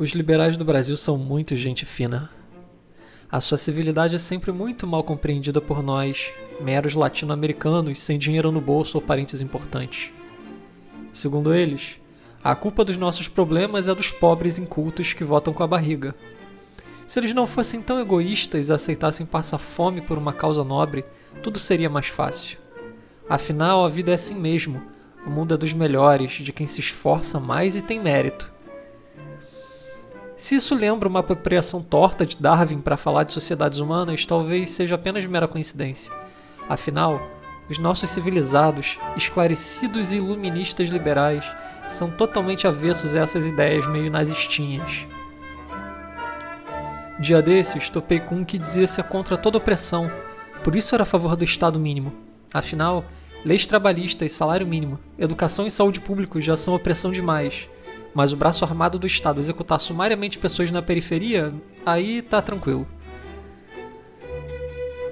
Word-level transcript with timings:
Os 0.00 0.12
liberais 0.12 0.56
do 0.56 0.64
Brasil 0.64 0.96
são 0.96 1.18
muito 1.18 1.54
gente 1.54 1.84
fina. 1.84 2.30
A 3.30 3.38
sua 3.38 3.58
civilidade 3.58 4.16
é 4.16 4.18
sempre 4.18 4.50
muito 4.50 4.86
mal 4.86 5.04
compreendida 5.04 5.60
por 5.60 5.82
nós, 5.82 6.32
meros 6.58 6.94
latino-americanos 6.94 8.00
sem 8.00 8.18
dinheiro 8.18 8.50
no 8.50 8.62
bolso 8.62 8.96
ou 8.96 9.02
parentes 9.02 9.42
importantes. 9.42 10.10
Segundo 11.12 11.52
eles, 11.52 12.00
a 12.42 12.54
culpa 12.54 12.82
dos 12.82 12.96
nossos 12.96 13.28
problemas 13.28 13.88
é 13.88 13.94
dos 13.94 14.10
pobres 14.10 14.58
incultos 14.58 15.12
que 15.12 15.22
votam 15.22 15.52
com 15.52 15.62
a 15.62 15.66
barriga. 15.66 16.14
Se 17.06 17.20
eles 17.20 17.34
não 17.34 17.46
fossem 17.46 17.82
tão 17.82 18.00
egoístas 18.00 18.70
e 18.70 18.72
aceitassem 18.72 19.26
passar 19.26 19.58
fome 19.58 20.00
por 20.00 20.16
uma 20.16 20.32
causa 20.32 20.64
nobre, 20.64 21.04
tudo 21.42 21.58
seria 21.58 21.90
mais 21.90 22.06
fácil. 22.06 22.56
Afinal, 23.28 23.84
a 23.84 23.88
vida 23.90 24.12
é 24.12 24.14
assim 24.14 24.34
mesmo. 24.34 24.80
O 25.26 25.28
mundo 25.28 25.52
é 25.52 25.58
dos 25.58 25.74
melhores, 25.74 26.32
de 26.32 26.54
quem 26.54 26.66
se 26.66 26.80
esforça 26.80 27.38
mais 27.38 27.76
e 27.76 27.82
tem 27.82 28.00
mérito. 28.00 28.50
Se 30.40 30.54
isso 30.54 30.74
lembra 30.74 31.06
uma 31.06 31.20
apropriação 31.20 31.82
torta 31.82 32.24
de 32.24 32.34
Darwin 32.34 32.80
para 32.80 32.96
falar 32.96 33.24
de 33.24 33.32
sociedades 33.34 33.78
humanas, 33.78 34.24
talvez 34.24 34.70
seja 34.70 34.94
apenas 34.94 35.26
mera 35.26 35.46
coincidência. 35.46 36.10
Afinal, 36.66 37.20
os 37.68 37.76
nossos 37.76 38.08
civilizados, 38.08 38.98
esclarecidos 39.18 40.12
e 40.12 40.16
iluministas 40.16 40.88
liberais 40.88 41.44
são 41.90 42.10
totalmente 42.10 42.66
avessos 42.66 43.14
a 43.14 43.20
essas 43.20 43.46
ideias 43.46 43.86
meio 43.86 44.10
nazistinhas. 44.10 45.06
Dia 47.18 47.42
desses, 47.42 47.90
topei 47.90 48.18
com 48.18 48.36
um 48.36 48.44
que 48.44 48.56
dizia 48.56 48.86
ser 48.86 49.02
contra 49.02 49.36
toda 49.36 49.58
opressão, 49.58 50.10
por 50.64 50.74
isso 50.74 50.94
era 50.94 51.02
a 51.02 51.06
favor 51.06 51.36
do 51.36 51.44
Estado 51.44 51.78
mínimo. 51.78 52.14
Afinal, 52.50 53.04
leis 53.44 53.66
trabalhistas, 53.66 54.32
salário 54.32 54.66
mínimo, 54.66 54.98
educação 55.18 55.66
e 55.66 55.70
saúde 55.70 56.00
pública 56.00 56.40
já 56.40 56.56
são 56.56 56.74
opressão 56.74 57.12
demais 57.12 57.68
mas 58.14 58.32
o 58.32 58.36
braço 58.36 58.64
armado 58.64 58.98
do 58.98 59.06
Estado 59.06 59.40
executar 59.40 59.80
sumariamente 59.80 60.38
pessoas 60.38 60.70
na 60.70 60.82
periferia, 60.82 61.52
aí 61.84 62.22
tá 62.22 62.42
tranquilo. 62.42 62.86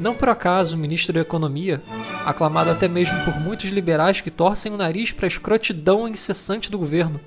Não 0.00 0.14
por 0.14 0.28
acaso 0.28 0.76
o 0.76 0.78
ministro 0.78 1.12
da 1.12 1.20
Economia, 1.20 1.82
aclamado 2.24 2.70
até 2.70 2.86
mesmo 2.86 3.18
por 3.24 3.38
muitos 3.40 3.70
liberais 3.70 4.20
que 4.20 4.30
torcem 4.30 4.72
o 4.72 4.76
nariz 4.76 5.12
para 5.12 5.26
a 5.26 5.28
escrotidão 5.28 6.06
incessante 6.06 6.70
do 6.70 6.78
governo, 6.78 7.20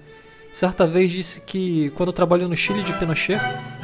certa 0.53 0.87
vez 0.87 1.11
disse 1.11 1.41
que, 1.41 1.89
quando 1.91 2.13
trabalhou 2.13 2.47
no 2.47 2.55
Chile 2.55 2.83
de 2.83 2.93
Pinochet, 2.93 3.39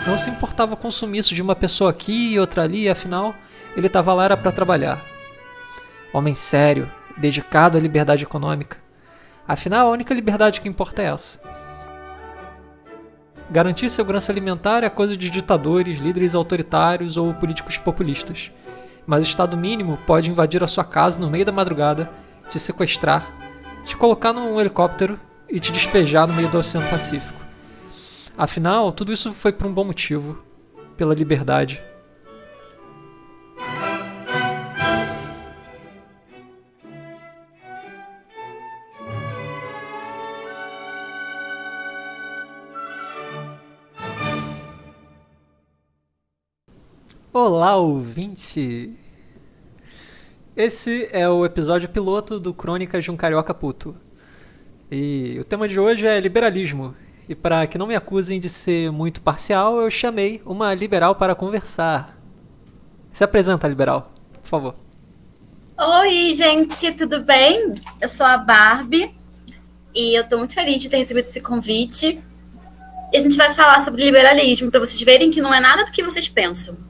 não 0.05 0.17
se 0.17 0.29
importava 0.29 0.75
com 0.75 0.87
o 0.87 0.91
sumiço 0.91 1.35
de 1.35 1.41
uma 1.41 1.55
pessoa 1.55 1.89
aqui 1.89 2.33
e 2.33 2.39
outra 2.39 2.63
ali, 2.63 2.83
e 2.83 2.89
afinal, 2.89 3.35
ele 3.75 3.87
estava 3.87 4.13
lá 4.13 4.25
era 4.25 4.37
para 4.37 4.51
trabalhar. 4.51 5.03
Homem 6.13 6.35
sério, 6.35 6.89
dedicado 7.17 7.77
à 7.77 7.81
liberdade 7.81 8.23
econômica. 8.23 8.77
Afinal, 9.45 9.87
a 9.87 9.91
única 9.91 10.13
liberdade 10.13 10.61
que 10.61 10.69
importa 10.69 11.01
é 11.01 11.05
essa. 11.05 11.56
Garantir 13.49 13.89
segurança 13.89 14.31
alimentar 14.31 14.83
é 14.83 14.89
coisa 14.89 15.15
de 15.15 15.29
ditadores, 15.29 15.99
líderes 15.99 16.35
autoritários 16.35 17.15
ou 17.15 17.33
políticos 17.33 17.77
populistas. 17.77 18.51
Mas 19.05 19.21
o 19.21 19.23
Estado 19.29 19.55
mínimo 19.55 19.97
pode 20.05 20.29
invadir 20.29 20.61
a 20.63 20.67
sua 20.67 20.83
casa 20.83 21.17
no 21.17 21.29
meio 21.29 21.45
da 21.45 21.51
madrugada, 21.51 22.09
te 22.49 22.59
sequestrar, 22.59 23.25
te 23.85 23.95
colocar 23.95 24.33
num 24.33 24.59
helicóptero 24.59 25.17
e 25.49 25.61
te 25.61 25.71
despejar 25.71 26.27
no 26.27 26.33
meio 26.33 26.49
do 26.49 26.57
Oceano 26.57 26.89
Pacífico. 26.89 27.39
Afinal, 28.37 28.91
tudo 28.91 29.13
isso 29.13 29.33
foi 29.33 29.53
por 29.53 29.65
um 29.65 29.73
bom 29.73 29.85
motivo 29.85 30.43
pela 30.97 31.15
liberdade. 31.15 31.81
Olá, 47.39 47.75
ouvinte! 47.75 48.91
Esse 50.55 51.07
é 51.11 51.29
o 51.29 51.45
episódio 51.45 51.87
piloto 51.87 52.39
do 52.39 52.51
Crônicas 52.51 53.03
de 53.03 53.11
um 53.11 53.15
Carioca 53.15 53.53
Puto. 53.53 53.95
E 54.89 55.37
o 55.39 55.43
tema 55.43 55.67
de 55.67 55.79
hoje 55.79 56.07
é 56.07 56.19
liberalismo. 56.19 56.95
E 57.29 57.35
para 57.35 57.67
que 57.67 57.77
não 57.77 57.85
me 57.85 57.95
acusem 57.95 58.39
de 58.39 58.49
ser 58.49 58.91
muito 58.91 59.21
parcial, 59.21 59.79
eu 59.79 59.91
chamei 59.91 60.41
uma 60.47 60.73
liberal 60.73 61.13
para 61.13 61.35
conversar. 61.35 62.19
Se 63.11 63.23
apresenta, 63.23 63.67
liberal, 63.67 64.11
por 64.41 64.49
favor. 64.49 64.75
Oi, 65.77 66.33
gente, 66.33 66.91
tudo 66.93 67.21
bem? 67.21 67.75
Eu 68.01 68.09
sou 68.09 68.25
a 68.25 68.39
Barbie 68.39 69.13
e 69.93 70.17
eu 70.17 70.23
estou 70.23 70.39
muito 70.39 70.55
feliz 70.55 70.81
de 70.81 70.89
ter 70.89 70.97
recebido 70.97 71.27
esse 71.27 71.39
convite. 71.39 72.19
E 73.13 73.15
a 73.15 73.19
gente 73.19 73.37
vai 73.37 73.53
falar 73.53 73.79
sobre 73.81 74.03
liberalismo 74.03 74.71
para 74.71 74.79
vocês 74.79 74.99
verem 75.03 75.29
que 75.29 75.39
não 75.39 75.53
é 75.53 75.59
nada 75.59 75.85
do 75.85 75.91
que 75.91 76.01
vocês 76.01 76.27
pensam. 76.27 76.86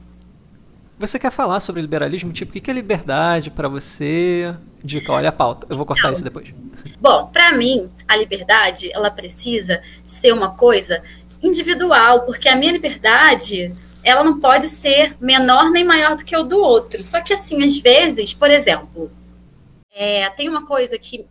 Você 0.98 1.18
quer 1.18 1.30
falar 1.30 1.60
sobre 1.60 1.80
liberalismo? 1.80 2.32
Tipo, 2.32 2.50
o 2.50 2.60
que 2.60 2.70
é 2.70 2.74
liberdade 2.74 3.50
para 3.50 3.68
você? 3.68 4.52
Dica, 4.82 5.12
olha 5.12 5.28
a 5.28 5.32
pauta. 5.32 5.66
Eu 5.70 5.76
vou 5.76 5.86
cortar 5.86 6.08
então, 6.08 6.12
isso 6.12 6.24
depois. 6.24 6.52
Bom, 7.00 7.26
para 7.32 7.52
mim, 7.52 7.88
a 8.06 8.16
liberdade, 8.16 8.90
ela 8.92 9.10
precisa 9.10 9.80
ser 10.04 10.32
uma 10.32 10.50
coisa 10.50 11.02
individual, 11.40 12.22
porque 12.22 12.48
a 12.48 12.56
minha 12.56 12.72
liberdade, 12.72 13.72
ela 14.02 14.24
não 14.24 14.40
pode 14.40 14.66
ser 14.66 15.16
menor 15.20 15.70
nem 15.70 15.84
maior 15.84 16.16
do 16.16 16.24
que 16.24 16.36
o 16.36 16.42
do 16.42 16.58
outro. 16.58 17.02
Só 17.04 17.20
que, 17.20 17.32
assim, 17.32 17.62
às 17.62 17.78
vezes, 17.78 18.34
por 18.34 18.50
exemplo, 18.50 19.10
é, 19.92 20.28
tem 20.30 20.48
uma 20.48 20.66
coisa 20.66 20.98
que 20.98 21.26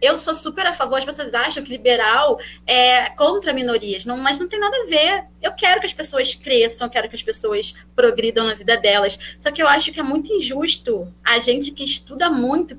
eu 0.00 0.16
sou 0.18 0.34
super 0.34 0.66
a 0.66 0.72
favor, 0.72 0.98
as 0.98 1.04
pessoas 1.04 1.34
acham 1.34 1.62
que 1.62 1.70
liberal 1.70 2.38
é 2.66 3.10
contra 3.10 3.52
minorias, 3.52 4.04
não, 4.04 4.16
mas 4.18 4.38
não 4.38 4.48
tem 4.48 4.58
nada 4.58 4.76
a 4.76 4.86
ver. 4.86 5.24
Eu 5.42 5.52
quero 5.52 5.80
que 5.80 5.86
as 5.86 5.92
pessoas 5.92 6.34
cresçam, 6.34 6.88
quero 6.88 7.08
que 7.08 7.14
as 7.14 7.22
pessoas 7.22 7.74
progridam 7.94 8.46
na 8.46 8.54
vida 8.54 8.76
delas. 8.76 9.18
Só 9.38 9.50
que 9.50 9.62
eu 9.62 9.68
acho 9.68 9.92
que 9.92 10.00
é 10.00 10.02
muito 10.02 10.32
injusto 10.32 11.12
a 11.24 11.38
gente 11.38 11.72
que 11.72 11.84
estuda 11.84 12.30
muito, 12.30 12.78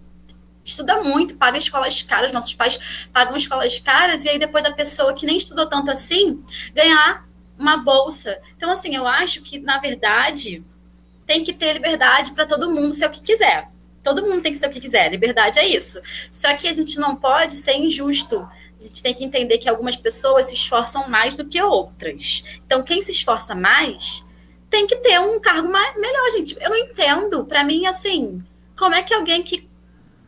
estuda 0.63 1.01
muito, 1.01 1.35
paga 1.35 1.57
escolas 1.57 2.01
caras, 2.01 2.31
nossos 2.31 2.53
pais 2.53 3.07
pagam 3.13 3.38
escolas 3.38 3.79
caras, 3.79 4.25
e 4.25 4.29
aí 4.29 4.39
depois 4.39 4.65
a 4.65 4.71
pessoa 4.71 5.13
que 5.13 5.25
nem 5.25 5.38
estudou 5.38 5.67
tanto 5.67 5.91
assim 5.91 6.44
ganhar 6.73 7.25
uma 7.57 7.77
bolsa. 7.77 8.39
Então, 8.57 8.69
assim, 8.71 8.95
eu 8.95 9.07
acho 9.07 9.41
que, 9.41 9.59
na 9.59 9.79
verdade, 9.79 10.63
tem 11.25 11.44
que 11.44 11.53
ter 11.53 11.73
liberdade 11.73 12.33
para 12.33 12.45
todo 12.45 12.71
mundo 12.71 12.94
ser 12.94 13.07
o 13.07 13.11
que 13.11 13.21
quiser. 13.21 13.69
Todo 14.05 14.21
mundo 14.21 14.43
tem 14.43 14.51
que 14.51 14.59
ser 14.59 14.67
o 14.67 14.69
que 14.69 14.79
quiser, 14.79 15.09
liberdade 15.09 15.57
é 15.57 15.67
isso. 15.67 15.99
Só 16.31 16.55
que 16.55 16.67
a 16.67 16.73
gente 16.73 16.99
não 16.99 17.16
pode 17.16 17.53
ser 17.53 17.75
injusto. 17.75 18.38
A 18.79 18.83
gente 18.83 19.01
tem 19.01 19.16
que 19.16 19.25
entender 19.25 19.57
que 19.57 19.67
algumas 19.67 19.95
pessoas 19.95 20.45
se 20.45 20.53
esforçam 20.53 21.09
mais 21.09 21.35
do 21.35 21.43
que 21.43 21.59
outras. 21.59 22.44
Então, 22.63 22.83
quem 22.83 23.01
se 23.01 23.09
esforça 23.09 23.55
mais 23.55 24.27
tem 24.69 24.85
que 24.85 24.97
ter 24.97 25.19
um 25.19 25.39
cargo 25.39 25.67
mais, 25.69 25.95
melhor, 25.99 26.29
gente. 26.29 26.55
Eu 26.61 26.75
entendo. 26.75 27.45
Para 27.45 27.63
mim, 27.63 27.88
assim, 27.88 28.44
como 28.77 28.94
é 28.94 29.01
que 29.01 29.11
alguém 29.11 29.41
que 29.41 29.67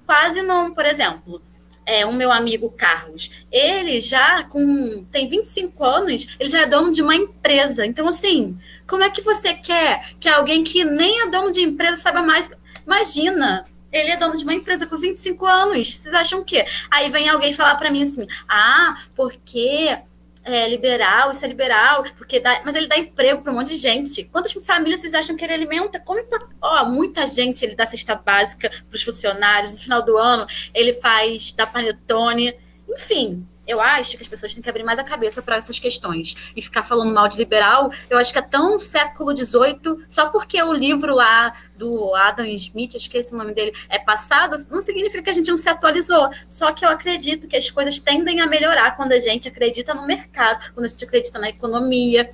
quase 0.07 0.41
não, 0.41 0.73
por 0.73 0.85
exemplo, 0.85 1.39
é, 1.85 2.03
um 2.03 2.13
meu 2.13 2.31
amigo 2.31 2.71
Carlos, 2.71 3.29
ele 3.51 4.01
já 4.01 4.43
com 4.43 5.05
tem 5.11 5.29
25 5.29 5.83
anos, 5.83 6.35
ele 6.39 6.49
já 6.49 6.61
é 6.61 6.66
dono 6.66 6.91
de 6.91 7.03
uma 7.03 7.13
empresa. 7.13 7.85
Então, 7.85 8.07
assim, 8.07 8.57
como 8.87 9.03
é 9.03 9.09
que 9.11 9.21
você 9.21 9.53
quer 9.53 10.13
que 10.19 10.27
alguém 10.27 10.63
que 10.63 10.83
nem 10.83 11.21
é 11.21 11.29
dono 11.29 11.51
de 11.51 11.61
empresa 11.61 11.97
saiba 11.97 12.23
mais 12.23 12.49
Imagina, 12.87 13.65
ele 13.91 14.11
é 14.11 14.17
dono 14.17 14.35
de 14.35 14.43
uma 14.43 14.53
empresa 14.53 14.87
com 14.87 14.97
25 14.97 15.45
anos. 15.45 15.93
Vocês 15.93 16.15
acham 16.15 16.39
o 16.39 16.45
quê? 16.45 16.65
Aí 16.89 17.09
vem 17.09 17.27
alguém 17.27 17.51
falar 17.51 17.75
para 17.75 17.91
mim 17.91 18.03
assim: 18.03 18.25
ah, 18.47 19.03
porque 19.13 19.97
é 20.45 20.69
liberal, 20.69 21.29
isso 21.31 21.43
é 21.43 21.47
liberal, 21.49 22.05
porque 22.17 22.39
dá, 22.39 22.61
mas 22.63 22.73
ele 22.73 22.87
dá 22.87 22.97
emprego 22.97 23.41
para 23.41 23.51
um 23.51 23.55
monte 23.55 23.71
de 23.71 23.77
gente. 23.77 24.23
Quantas 24.23 24.53
famílias 24.53 25.01
vocês 25.01 25.13
acham 25.13 25.35
que 25.35 25.43
ele 25.43 25.53
alimenta? 25.53 25.99
Pra, 25.99 26.47
ó, 26.61 26.85
muita 26.85 27.25
gente 27.25 27.65
ele 27.65 27.75
dá 27.75 27.85
cesta 27.85 28.15
básica 28.15 28.69
para 28.69 28.95
os 28.95 29.03
funcionários. 29.03 29.71
No 29.71 29.77
final 29.77 30.01
do 30.01 30.17
ano, 30.17 30.47
ele 30.73 30.93
faz 30.93 31.51
da 31.51 31.67
panetone. 31.67 32.55
Enfim, 32.87 33.45
eu 33.67 33.81
acho 33.81 34.16
que 34.16 34.23
as 34.23 34.28
pessoas 34.28 34.53
têm 34.53 34.63
que 34.63 34.69
abrir 34.69 34.83
mais 34.83 34.97
a 34.97 35.03
cabeça 35.03 35.41
para 35.41 35.58
essas 35.58 35.78
questões. 35.78 36.35
E 36.55 36.61
ficar 36.61 36.84
falando 36.84 37.14
mal 37.14 37.28
de 37.28 37.37
liberal, 37.37 37.91
eu 38.09 38.17
acho 38.17 38.31
que 38.31 38.40
é 38.40 38.41
tão 38.41 38.79
século 38.79 39.35
XVIII, 39.35 40.05
só 40.09 40.29
porque 40.29 40.61
o 40.64 40.72
livro 40.72 41.14
lá 41.14 41.53
do 41.75 42.16
Adam 42.16 42.46
Smith, 42.46 42.93
que 43.09 43.17
esse 43.17 43.35
nome 43.35 43.53
dele, 43.53 43.73
é 43.90 43.99
passado, 43.99 44.55
não 44.72 44.81
significa 44.81 45.22
que 45.22 45.29
a 45.29 45.34
gente 45.34 45.52
não 45.52 45.58
se 45.58 45.69
atualizou. 45.69 46.29
Só 46.47 46.72
que 46.72 46.85
eu 46.85 46.90
acredito 46.90 47.47
que 47.47 47.58
as 47.58 47.69
coisas 47.69 47.99
tendem 47.99 48.40
a 48.40 48.47
melhorar 48.47 48.96
quando 48.96 49.11
a 49.11 49.19
gente 49.19 49.47
acredita 49.47 49.93
no 49.93 50.05
mercado, 50.05 50.72
quando 50.73 50.85
a 50.85 50.90
gente 50.90 51.03
acredita 51.03 51.37
na 51.37 51.49
economia. 51.49 52.29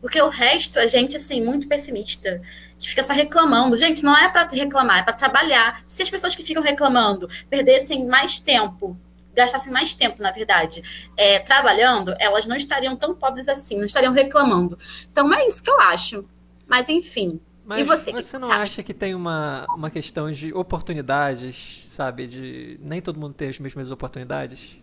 Porque 0.00 0.20
o 0.20 0.28
resto, 0.28 0.78
a 0.78 0.86
gente, 0.86 1.16
assim, 1.16 1.44
muito 1.44 1.66
pessimista 1.66 2.40
que 2.78 2.88
fica 2.88 3.02
só 3.02 3.12
reclamando. 3.12 3.76
Gente, 3.76 4.04
não 4.04 4.16
é 4.16 4.28
para 4.28 4.48
reclamar, 4.48 4.98
é 4.98 5.02
para 5.02 5.12
trabalhar. 5.12 5.82
Se 5.88 6.02
as 6.02 6.10
pessoas 6.10 6.36
que 6.36 6.42
ficam 6.42 6.62
reclamando 6.62 7.28
perdessem 7.50 8.06
mais 8.06 8.38
tempo 8.38 8.96
gastassem 9.38 9.72
mais 9.72 9.94
tempo, 9.94 10.20
na 10.20 10.32
verdade, 10.32 10.82
é, 11.16 11.38
trabalhando, 11.38 12.14
elas 12.18 12.46
não 12.46 12.56
estariam 12.56 12.96
tão 12.96 13.14
pobres 13.14 13.48
assim, 13.48 13.78
não 13.78 13.84
estariam 13.84 14.12
reclamando. 14.12 14.78
Então 15.10 15.32
é 15.32 15.46
isso 15.46 15.62
que 15.62 15.70
eu 15.70 15.80
acho. 15.80 16.24
Mas 16.66 16.88
enfim. 16.88 17.40
Mas 17.64 17.80
e 17.80 17.84
você? 17.84 18.12
Você 18.12 18.38
não 18.38 18.50
acha 18.50 18.82
que 18.82 18.92
tem 18.92 19.14
uma, 19.14 19.66
uma 19.74 19.90
questão 19.90 20.30
de 20.30 20.52
oportunidades, 20.52 21.84
sabe? 21.86 22.26
De 22.26 22.80
nem 22.82 23.00
todo 23.00 23.20
mundo 23.20 23.34
ter 23.34 23.48
as 23.48 23.58
mesmas 23.58 23.90
oportunidades? 23.90 24.78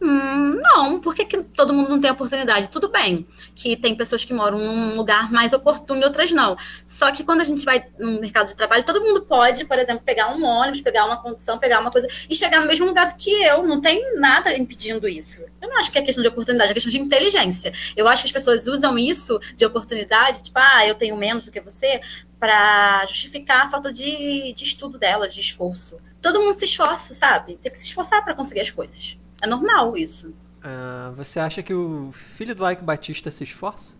Hum, 0.00 0.50
não, 0.50 1.00
por 1.00 1.14
que, 1.14 1.24
que 1.24 1.42
todo 1.42 1.72
mundo 1.72 1.88
não 1.88 1.98
tem 1.98 2.10
oportunidade? 2.10 2.68
Tudo 2.68 2.88
bem 2.88 3.26
que 3.54 3.76
tem 3.76 3.94
pessoas 3.94 4.24
que 4.24 4.34
moram 4.34 4.58
num 4.58 4.94
lugar 4.94 5.32
mais 5.32 5.54
oportuno 5.54 6.02
e 6.02 6.04
outras 6.04 6.30
não. 6.32 6.56
Só 6.86 7.10
que 7.10 7.24
quando 7.24 7.40
a 7.40 7.44
gente 7.44 7.64
vai 7.64 7.86
no 7.98 8.20
mercado 8.20 8.48
de 8.48 8.56
trabalho, 8.56 8.84
todo 8.84 9.00
mundo 9.00 9.22
pode, 9.22 9.64
por 9.64 9.78
exemplo, 9.78 10.04
pegar 10.04 10.28
um 10.34 10.44
ônibus, 10.44 10.82
pegar 10.82 11.06
uma 11.06 11.22
condução, 11.22 11.58
pegar 11.58 11.80
uma 11.80 11.90
coisa 11.90 12.06
e 12.28 12.34
chegar 12.34 12.60
no 12.60 12.66
mesmo 12.66 12.84
lugar 12.84 13.06
que 13.16 13.30
eu. 13.30 13.62
Não 13.66 13.80
tem 13.80 14.18
nada 14.18 14.54
impedindo 14.56 15.08
isso. 15.08 15.42
Eu 15.62 15.68
não 15.68 15.78
acho 15.78 15.90
que 15.90 15.98
é 15.98 16.02
questão 16.02 16.22
de 16.22 16.28
oportunidade, 16.28 16.70
é 16.70 16.74
questão 16.74 16.92
de 16.92 17.00
inteligência. 17.00 17.72
Eu 17.96 18.06
acho 18.06 18.22
que 18.22 18.28
as 18.28 18.32
pessoas 18.32 18.66
usam 18.66 18.98
isso 18.98 19.40
de 19.56 19.64
oportunidade, 19.64 20.44
tipo, 20.44 20.58
ah, 20.58 20.86
eu 20.86 20.94
tenho 20.94 21.16
menos 21.16 21.46
do 21.46 21.50
que 21.50 21.60
você, 21.60 22.02
para 22.38 23.06
justificar 23.06 23.66
a 23.66 23.70
falta 23.70 23.90
de, 23.90 24.52
de 24.52 24.64
estudo 24.64 24.98
delas, 24.98 25.34
de 25.34 25.40
esforço. 25.40 25.98
Todo 26.20 26.40
mundo 26.40 26.54
se 26.56 26.66
esforça, 26.66 27.14
sabe? 27.14 27.56
Tem 27.62 27.72
que 27.72 27.78
se 27.78 27.86
esforçar 27.86 28.22
para 28.22 28.34
conseguir 28.34 28.60
as 28.60 28.70
coisas. 28.70 29.16
É 29.42 29.46
normal 29.46 29.96
isso. 29.96 30.28
Uh, 30.58 31.12
você 31.14 31.38
acha 31.38 31.62
que 31.62 31.72
o 31.72 32.10
filho 32.12 32.54
do 32.54 32.68
Ike 32.68 32.82
Batista 32.82 33.30
se 33.30 33.44
esforça? 33.44 33.96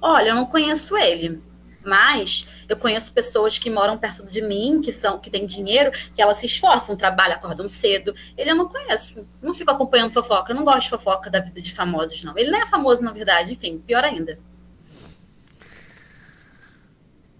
Olha, 0.00 0.30
eu 0.30 0.34
não 0.34 0.46
conheço 0.46 0.96
ele. 0.96 1.40
Mas 1.84 2.48
eu 2.68 2.76
conheço 2.76 3.12
pessoas 3.12 3.58
que 3.58 3.68
moram 3.68 3.98
perto 3.98 4.24
de 4.26 4.40
mim, 4.40 4.80
que 4.80 4.92
são 4.92 5.18
que 5.18 5.28
têm 5.28 5.44
dinheiro, 5.44 5.90
que 6.14 6.22
elas 6.22 6.38
se 6.38 6.46
esforçam, 6.46 6.96
trabalham, 6.96 7.36
acordam 7.36 7.68
cedo. 7.68 8.14
Ele 8.36 8.50
eu 8.50 8.56
não 8.56 8.68
conheço. 8.68 9.26
Não 9.40 9.52
fico 9.52 9.70
acompanhando 9.70 10.12
fofoca. 10.12 10.52
Eu 10.52 10.56
não 10.56 10.64
gosto 10.64 10.82
de 10.82 10.90
fofoca 10.90 11.28
da 11.28 11.40
vida 11.40 11.60
de 11.60 11.72
famosos, 11.72 12.22
não. 12.22 12.36
Ele 12.38 12.50
nem 12.50 12.62
é 12.62 12.66
famoso, 12.66 13.02
na 13.02 13.12
verdade. 13.12 13.52
Enfim, 13.52 13.78
pior 13.78 14.04
ainda. 14.04 14.38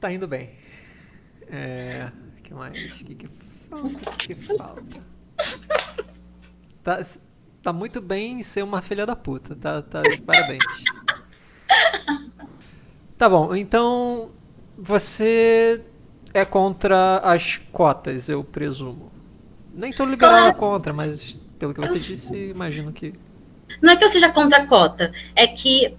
Tá 0.01 0.13
indo 0.13 0.27
bem. 0.27 0.51
É. 1.49 2.11
O 2.39 2.43
que 2.43 2.55
mais? 2.55 2.93
O 2.93 3.05
que, 3.05 3.15
que 3.15 3.29
falta? 3.71 4.17
Que 4.19 4.35
falta? 4.35 5.13
Tá, 6.83 6.99
tá 7.63 7.73
muito 7.73 8.01
bem 8.01 8.43
ser 8.43 8.65
uma 8.65 8.83
filha 8.83 9.07
da 9.07 9.15
puta. 9.15 9.55
Tá, 9.55 9.81
tá 9.81 10.03
parabéns. 10.27 10.65
Tá 13.17 13.29
bom, 13.29 13.55
então 13.55 14.33
você 14.77 15.81
é 16.35 16.45
contra 16.45 17.19
as 17.19 17.59
cotas, 17.71 18.29
eu 18.29 18.43
presumo. 18.43 19.13
Nem 19.73 19.93
todo 19.93 20.11
liberal 20.11 20.49
é 20.49 20.53
contra, 20.53 20.93
mas 20.93 21.39
pelo 21.57 21.73
que 21.73 21.81
você 21.81 21.91
eu 21.91 21.95
disse, 21.95 22.37
imagino 22.51 22.93
que. 22.93 23.15
Não 23.81 23.93
é 23.93 23.97
que 23.97 24.05
eu 24.05 24.09
seja 24.09 24.29
contra 24.33 24.59
a 24.59 24.67
cota, 24.67 25.13
é 25.37 25.47
que 25.47 25.97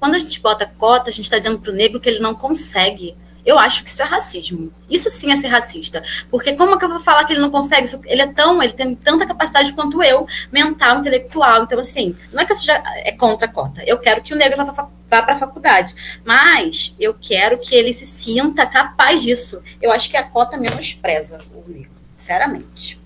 quando 0.00 0.14
a 0.14 0.18
gente 0.18 0.40
bota 0.40 0.66
cota, 0.66 1.10
a 1.10 1.12
gente 1.12 1.26
está 1.26 1.38
dizendo 1.38 1.60
para 1.60 1.70
o 1.70 1.74
negro 1.74 2.00
que 2.00 2.08
ele 2.08 2.18
não 2.18 2.34
consegue. 2.34 3.14
Eu 3.44 3.58
acho 3.58 3.82
que 3.82 3.90
isso 3.90 4.00
é 4.02 4.04
racismo. 4.04 4.72
Isso 4.88 5.10
sim 5.10 5.32
é 5.32 5.36
ser 5.36 5.48
racista. 5.48 6.02
Porque 6.30 6.54
como 6.54 6.74
é 6.74 6.78
que 6.78 6.84
eu 6.84 6.88
vou 6.88 7.00
falar 7.00 7.24
que 7.24 7.32
ele 7.32 7.40
não 7.40 7.50
consegue? 7.50 7.90
Ele 8.06 8.22
é 8.22 8.26
tão, 8.26 8.62
ele 8.62 8.72
tem 8.72 8.94
tanta 8.94 9.26
capacidade 9.26 9.72
quanto 9.72 10.02
eu, 10.02 10.26
mental, 10.50 10.98
intelectual. 10.98 11.64
Então, 11.64 11.78
assim, 11.78 12.14
não 12.32 12.42
é 12.42 12.46
que 12.46 12.52
eu 12.52 12.56
seja 12.56 12.82
é 13.04 13.12
contra 13.12 13.46
a 13.46 13.50
cota. 13.50 13.82
Eu 13.84 13.98
quero 13.98 14.22
que 14.22 14.32
o 14.32 14.36
negro 14.36 14.64
vá, 14.64 14.88
vá 15.08 15.22
para 15.22 15.34
a 15.34 15.38
faculdade. 15.38 15.94
Mas 16.24 16.94
eu 16.98 17.14
quero 17.14 17.58
que 17.58 17.74
ele 17.74 17.92
se 17.92 18.06
sinta 18.06 18.66
capaz 18.66 19.22
disso. 19.22 19.60
Eu 19.80 19.92
acho 19.92 20.10
que 20.10 20.16
a 20.16 20.22
cota 20.22 20.56
menospreza 20.56 21.38
o 21.54 21.68
negro, 21.68 21.90
sinceramente. 22.16 23.00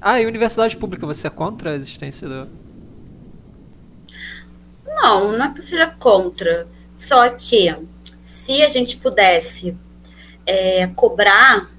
Ah, 0.00 0.20
e 0.20 0.26
universidade 0.26 0.76
pública, 0.76 1.06
você 1.06 1.26
é 1.26 1.30
contra 1.30 1.70
a 1.70 1.74
existência 1.74 2.28
do, 2.28 2.48
não, 4.86 5.32
não 5.36 5.46
é 5.46 5.52
que 5.52 5.58
eu 5.58 5.62
seja 5.62 5.86
contra. 5.98 6.66
Só 6.96 7.28
que 7.30 7.68
se 8.24 8.62
a 8.62 8.68
gente 8.70 8.96
pudesse 8.96 9.76
é, 10.46 10.86
cobrar 10.96 11.70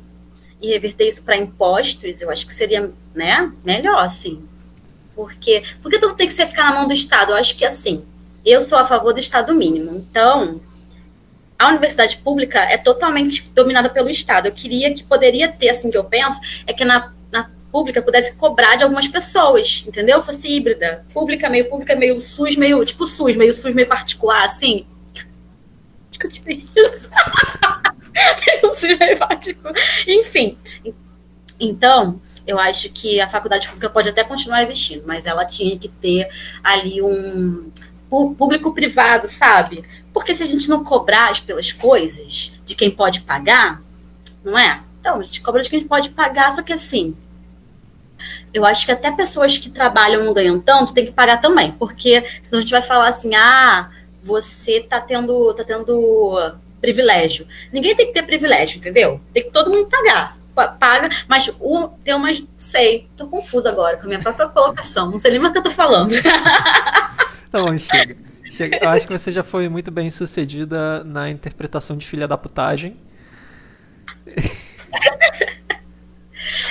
e 0.62 0.70
reverter 0.70 1.10
isso 1.10 1.24
para 1.24 1.36
impostos, 1.36 2.22
eu 2.22 2.30
acho 2.30 2.46
que 2.46 2.54
seria 2.54 2.92
né, 3.16 3.52
melhor, 3.64 3.98
assim. 3.98 4.48
Porque, 5.16 5.64
porque 5.82 5.98
tudo 5.98 6.16
tem 6.16 6.28
que 6.28 6.34
ser 6.34 6.46
ficar 6.46 6.66
na 6.66 6.76
mão 6.76 6.88
do 6.88 6.94
Estado. 6.94 7.32
Eu 7.32 7.38
acho 7.38 7.56
que 7.56 7.66
assim, 7.66 8.06
eu 8.46 8.62
sou 8.62 8.78
a 8.78 8.86
favor 8.86 9.12
do 9.12 9.20
Estado 9.20 9.56
mínimo. 9.56 10.06
Então, 10.10 10.62
a 11.58 11.70
universidade 11.70 12.18
pública 12.18 12.60
é 12.60 12.78
totalmente 12.78 13.50
dominada 13.50 13.90
pelo 13.90 14.10
Estado. 14.10 14.48
Eu 14.48 14.52
queria 14.52 14.94
que 14.94 15.04
poderia 15.04 15.48
ter, 15.48 15.70
assim, 15.70 15.90
que 15.90 15.98
eu 15.98 16.04
penso, 16.04 16.40
é 16.68 16.74
que 16.74 16.86
na 16.86 17.12
pública 17.72 18.02
pudesse 18.02 18.38
cobrar 18.38 18.78
de 18.78 18.84
algumas 18.84 19.06
pessoas, 19.06 19.84
entendeu? 19.86 20.24
Fosse 20.24 20.48
híbrida. 20.48 21.04
Pública, 21.14 21.50
meio 21.50 21.70
pública, 21.70 21.94
meio 21.94 22.22
SUS, 22.22 22.56
meio 22.56 22.86
tipo 22.86 23.06
SUS, 23.06 23.36
meio 23.36 23.54
SUS, 23.54 23.74
meio 23.74 23.88
particular, 23.88 24.46
assim. 24.46 24.86
Discutir 26.18 26.68
isso. 26.76 27.10
Enfim. 30.08 30.58
Então, 31.60 32.22
eu 32.48 32.60
acho 32.60 32.90
que 32.90 33.20
a 33.20 33.28
faculdade 33.28 33.68
pública 33.68 33.90
pode 33.90 34.10
até 34.10 34.24
continuar 34.24 34.64
existindo, 34.64 35.04
mas 35.06 35.26
ela 35.26 35.46
tinha 35.46 35.78
que 35.78 35.88
ter 35.88 36.30
ali 36.64 37.02
um 37.02 37.70
público-privado, 38.10 39.28
sabe? 39.28 39.84
Porque 40.14 40.34
se 40.34 40.44
a 40.44 40.46
gente 40.46 40.70
não 40.70 40.84
cobrar 40.84 41.32
pelas 41.44 41.72
coisas 41.72 42.54
de 42.66 42.76
quem 42.76 42.90
pode 42.90 43.22
pagar, 43.22 43.82
não 44.44 44.58
é? 44.58 44.82
Então, 45.00 45.20
a 45.20 45.24
gente 45.24 45.42
cobra 45.42 45.62
de 45.62 45.70
quem 45.70 45.84
pode 45.84 46.12
pagar, 46.12 46.52
só 46.52 46.62
que 46.62 46.72
assim, 46.72 47.16
eu 48.54 48.66
acho 48.66 48.86
que 48.86 48.92
até 48.92 49.12
pessoas 49.12 49.58
que 49.58 49.70
trabalham 49.70 50.24
não 50.24 50.34
ganham 50.34 50.60
tanto 50.60 50.94
tem 50.94 51.06
que 51.06 51.12
pagar 51.12 51.42
também, 51.42 51.72
porque 51.74 52.24
senão 52.42 52.60
a 52.60 52.62
gente 52.62 52.72
vai 52.72 52.82
falar 52.82 53.10
assim, 53.10 53.36
ah, 53.36 53.90
você 54.26 54.82
tá 54.82 55.00
tendo, 55.00 55.54
tá 55.54 55.64
tendo 55.64 56.56
privilégio. 56.82 57.48
Ninguém 57.72 57.96
tem 57.96 58.08
que 58.08 58.14
ter 58.14 58.24
privilégio, 58.24 58.80
entendeu? 58.80 59.22
Tem 59.32 59.44
que 59.44 59.52
todo 59.52 59.72
mundo 59.72 59.88
pagar. 59.88 60.36
Paga, 60.80 61.10
mas 61.28 61.54
o 61.60 61.90
tem 62.04 62.16
umas. 62.16 62.44
Sei, 62.58 63.08
tô 63.16 63.28
confusa 63.28 63.70
agora 63.70 63.98
com 63.98 64.04
a 64.04 64.08
minha 64.08 64.22
própria 64.22 64.48
colocação. 64.48 65.12
Não 65.12 65.20
sei 65.20 65.32
nem 65.32 65.40
mais 65.40 65.52
o 65.52 65.54
que 65.54 65.60
eu 65.60 65.64
tô 65.64 65.72
falando. 65.72 66.14
Tá 67.52 67.62
bom, 67.62 67.78
chega. 67.78 68.18
chega. 68.52 68.80
Eu 68.82 68.90
acho 68.90 69.08
que 69.08 69.18
você 69.18 69.32
já 69.32 69.42
foi 69.42 69.70
muito 69.70 69.90
bem 69.90 70.10
sucedida 70.10 71.06
na 71.06 71.30
interpretação 71.30 71.96
de 71.96 72.06
filha 72.06 72.28
da 72.28 72.38
putagem. 72.38 72.98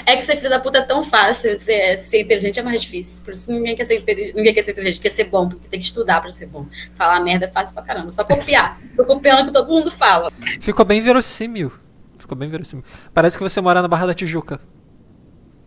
É 0.06 0.16
que 0.16 0.22
ser 0.22 0.36
filho 0.36 0.50
da 0.50 0.60
puta 0.60 0.78
é 0.78 0.82
tão 0.82 1.02
fácil, 1.02 1.58
ser, 1.58 1.98
ser 1.98 2.22
inteligente 2.22 2.60
é 2.60 2.62
mais 2.62 2.82
difícil. 2.82 3.22
Por 3.24 3.34
isso 3.34 3.52
ninguém 3.52 3.74
quer 3.74 3.86
ser 3.86 3.96
inteligente, 3.98 4.36
ninguém 4.36 4.54
quer 4.54 4.62
ser 4.62 4.72
inteligente, 4.72 5.00
quer 5.00 5.10
ser 5.10 5.24
bom, 5.24 5.48
porque 5.48 5.68
tem 5.68 5.80
que 5.80 5.86
estudar 5.86 6.20
pra 6.20 6.32
ser 6.32 6.46
bom. 6.46 6.66
Falar 6.96 7.20
merda 7.20 7.46
é 7.46 7.48
fácil 7.48 7.74
pra 7.74 7.82
caramba, 7.82 8.12
só 8.12 8.24
copiar. 8.24 8.78
Tô 8.96 9.04
copiando 9.04 9.42
o 9.42 9.46
que 9.46 9.52
todo 9.52 9.68
mundo 9.68 9.90
fala. 9.90 10.30
Ficou 10.60 10.84
bem 10.84 11.00
verossímil. 11.00 11.72
Ficou 12.18 12.36
bem 12.36 12.48
verossímil. 12.48 12.84
Parece 13.12 13.36
que 13.36 13.42
você 13.42 13.60
mora 13.60 13.82
na 13.82 13.88
Barra 13.88 14.06
da 14.06 14.14
Tijuca. 14.14 14.60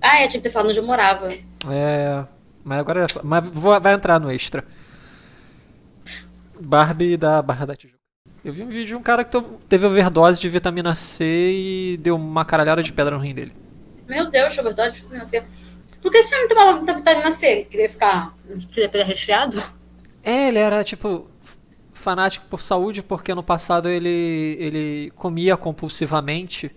Ah, 0.01 0.21
é, 0.21 0.27
tinha 0.27 0.42
que 0.42 0.48
ter 0.48 0.50
falado 0.50 0.69
onde 0.69 0.80
eu 0.80 0.86
morava. 0.86 1.27
É. 1.69 2.24
Mas 2.63 2.79
agora. 2.79 3.05
Mas 3.24 3.48
vou, 3.48 3.79
vai 3.79 3.93
entrar 3.93 4.20
no 4.20 4.32
extra. 4.32 4.63
Barbie 6.60 7.15
da 7.17 7.41
Barra 7.41 7.65
da 7.65 7.75
Tijuca. 7.75 7.98
Eu 8.43 8.53
vi 8.53 8.63
um 8.63 8.67
vídeo 8.67 8.86
de 8.86 8.96
um 8.96 9.01
cara 9.01 9.24
que 9.24 9.39
teve 9.67 9.86
overdose 9.86 10.39
de 10.39 10.48
vitamina 10.48 10.96
C 10.96 11.25
e 11.25 11.98
deu 11.98 12.15
uma 12.15 12.46
caralhada 12.46 12.82
de 12.82 12.93
pedra 12.93 13.15
no 13.15 13.22
rim 13.22 13.36
dele. 13.36 13.66
Meu 14.08 14.30
Deus, 14.30 14.58
overdose 14.58 14.92
de 14.92 15.02
vitamina 15.02 15.26
C. 15.26 15.44
Por 16.02 16.12
que 16.12 16.24
você 16.24 16.40
não 16.40 16.48
tomava 16.48 16.78
muita 16.78 16.94
vitamina 16.94 17.32
C? 17.32 17.46
Ele 17.48 17.66
queria 17.66 17.90
ficar. 17.90 18.38
queria 18.72 18.90
pegar 18.90 19.04
recheado? 19.04 19.62
É, 20.24 20.48
ele 20.48 20.60
era 20.60 20.84
tipo 20.84 21.28
fanático 21.94 22.46
por 22.50 22.62
saúde 22.62 23.02
porque 23.04 23.34
no 23.36 23.44
passado 23.44 23.90
ele, 23.90 24.56
ele 24.60 25.12
comia 25.16 25.58
compulsivamente. 25.58 26.74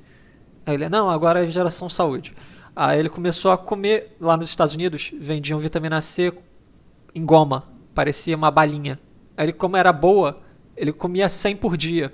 Aí 0.66 0.74
ele, 0.74 0.88
não, 0.88 1.08
agora 1.08 1.44
é 1.44 1.46
geração 1.46 1.88
saúde. 1.88 2.34
Aí 2.74 2.98
ele 2.98 3.08
começou 3.08 3.50
a 3.52 3.58
comer 3.58 4.16
lá 4.20 4.36
nos 4.36 4.48
Estados 4.48 4.74
Unidos, 4.74 5.12
vendiam 5.14 5.58
vitamina 5.58 6.00
C 6.00 6.32
em 7.14 7.24
goma, 7.24 7.64
parecia 7.94 8.36
uma 8.36 8.50
balinha. 8.50 8.98
Aí 9.36 9.46
ele, 9.46 9.52
como 9.52 9.76
era 9.76 9.92
boa, 9.92 10.42
ele 10.76 10.92
comia 10.92 11.28
100 11.28 11.56
por 11.56 11.76
dia. 11.76 12.12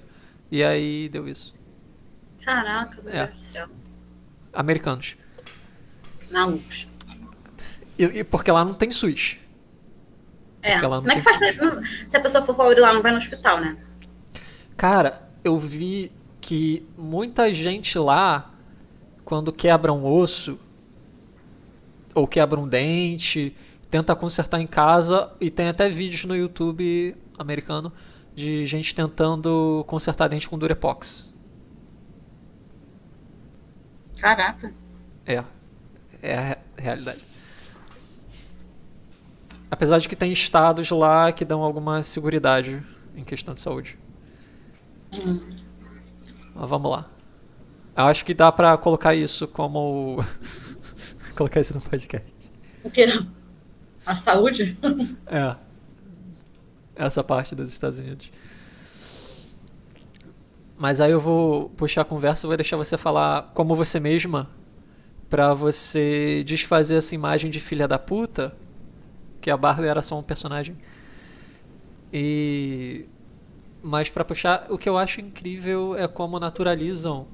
E 0.50 0.62
aí 0.62 1.08
deu 1.08 1.28
isso. 1.28 1.54
Caraca, 2.44 3.00
meu 3.02 3.12
é. 3.12 3.26
Deus 3.26 3.34
do 3.34 3.40
céu 3.40 3.68
americanos. 4.56 5.16
Malucos. 6.30 6.88
E, 7.98 8.04
e 8.04 8.24
porque 8.24 8.50
lá 8.50 8.64
não 8.64 8.74
tem 8.74 8.90
SUS. 8.90 9.38
É. 10.62 10.80
Como 10.80 11.10
é 11.10 11.14
que 11.14 11.22
faz 11.22 11.38
pra, 11.38 11.82
se 12.08 12.16
a 12.16 12.20
pessoa 12.20 12.44
for 12.44 12.54
pobre 12.54 12.80
lá, 12.80 12.92
não 12.92 13.02
vai 13.02 13.12
no 13.12 13.18
hospital, 13.18 13.60
né? 13.60 13.76
Cara, 14.76 15.30
eu 15.44 15.56
vi 15.58 16.10
que 16.40 16.84
muita 16.98 17.52
gente 17.52 17.98
lá, 17.98 18.52
quando 19.24 19.52
quebra 19.52 19.92
um 19.92 20.04
osso, 20.04 20.58
ou 22.14 22.26
quebra 22.26 22.58
um 22.58 22.66
dente, 22.66 23.54
tenta 23.88 24.16
consertar 24.16 24.60
em 24.60 24.66
casa, 24.66 25.30
e 25.40 25.50
tem 25.50 25.68
até 25.68 25.88
vídeos 25.88 26.24
no 26.24 26.34
YouTube 26.34 27.14
americano 27.38 27.92
de 28.34 28.66
gente 28.66 28.94
tentando 28.94 29.84
consertar 29.86 30.28
dente 30.28 30.48
com 30.48 30.58
Durepox. 30.58 31.32
Caraca. 34.20 34.72
É. 35.24 35.42
É 36.22 36.36
a 36.38 36.58
realidade. 36.76 37.24
Apesar 39.70 39.98
de 39.98 40.08
que 40.08 40.16
tem 40.16 40.32
estados 40.32 40.90
lá 40.90 41.32
que 41.32 41.44
dão 41.44 41.62
alguma 41.62 42.02
seguridade 42.02 42.82
em 43.14 43.24
questão 43.24 43.54
de 43.54 43.60
saúde. 43.60 43.98
Hum. 45.14 45.40
Mas 46.54 46.70
vamos 46.70 46.90
lá. 46.90 47.08
Eu 47.96 48.04
acho 48.04 48.24
que 48.24 48.34
dá 48.34 48.52
pra 48.52 48.76
colocar 48.76 49.14
isso 49.14 49.48
como. 49.48 50.24
colocar 51.36 51.60
isso 51.60 51.74
no 51.74 51.80
podcast. 51.80 52.52
O 52.84 52.90
que 52.90 53.06
não? 53.06 53.26
A 54.04 54.16
saúde? 54.16 54.78
É. 55.26 55.56
Essa 56.94 57.24
parte 57.24 57.54
dos 57.54 57.70
Estados 57.70 57.98
Unidos. 57.98 58.30
Mas 60.78 61.00
aí 61.00 61.10
eu 61.10 61.20
vou 61.20 61.70
puxar 61.70 62.02
a 62.02 62.04
conversa, 62.04 62.46
vou 62.46 62.56
deixar 62.56 62.76
você 62.76 62.98
falar 62.98 63.50
como 63.54 63.74
você 63.74 63.98
mesma 63.98 64.50
para 65.28 65.54
você 65.54 66.44
desfazer 66.44 66.96
essa 66.96 67.14
imagem 67.14 67.50
de 67.50 67.58
filha 67.58 67.88
da 67.88 67.98
puta, 67.98 68.54
que 69.40 69.50
a 69.50 69.56
Barbie 69.56 69.86
era 69.88 70.02
só 70.02 70.18
um 70.18 70.22
personagem. 70.22 70.76
E 72.12 73.06
mas 73.82 74.10
para 74.10 74.24
puxar, 74.24 74.66
o 74.68 74.76
que 74.76 74.88
eu 74.88 74.98
acho 74.98 75.20
incrível 75.20 75.96
é 75.96 76.08
como 76.08 76.40
naturalizam, 76.40 77.26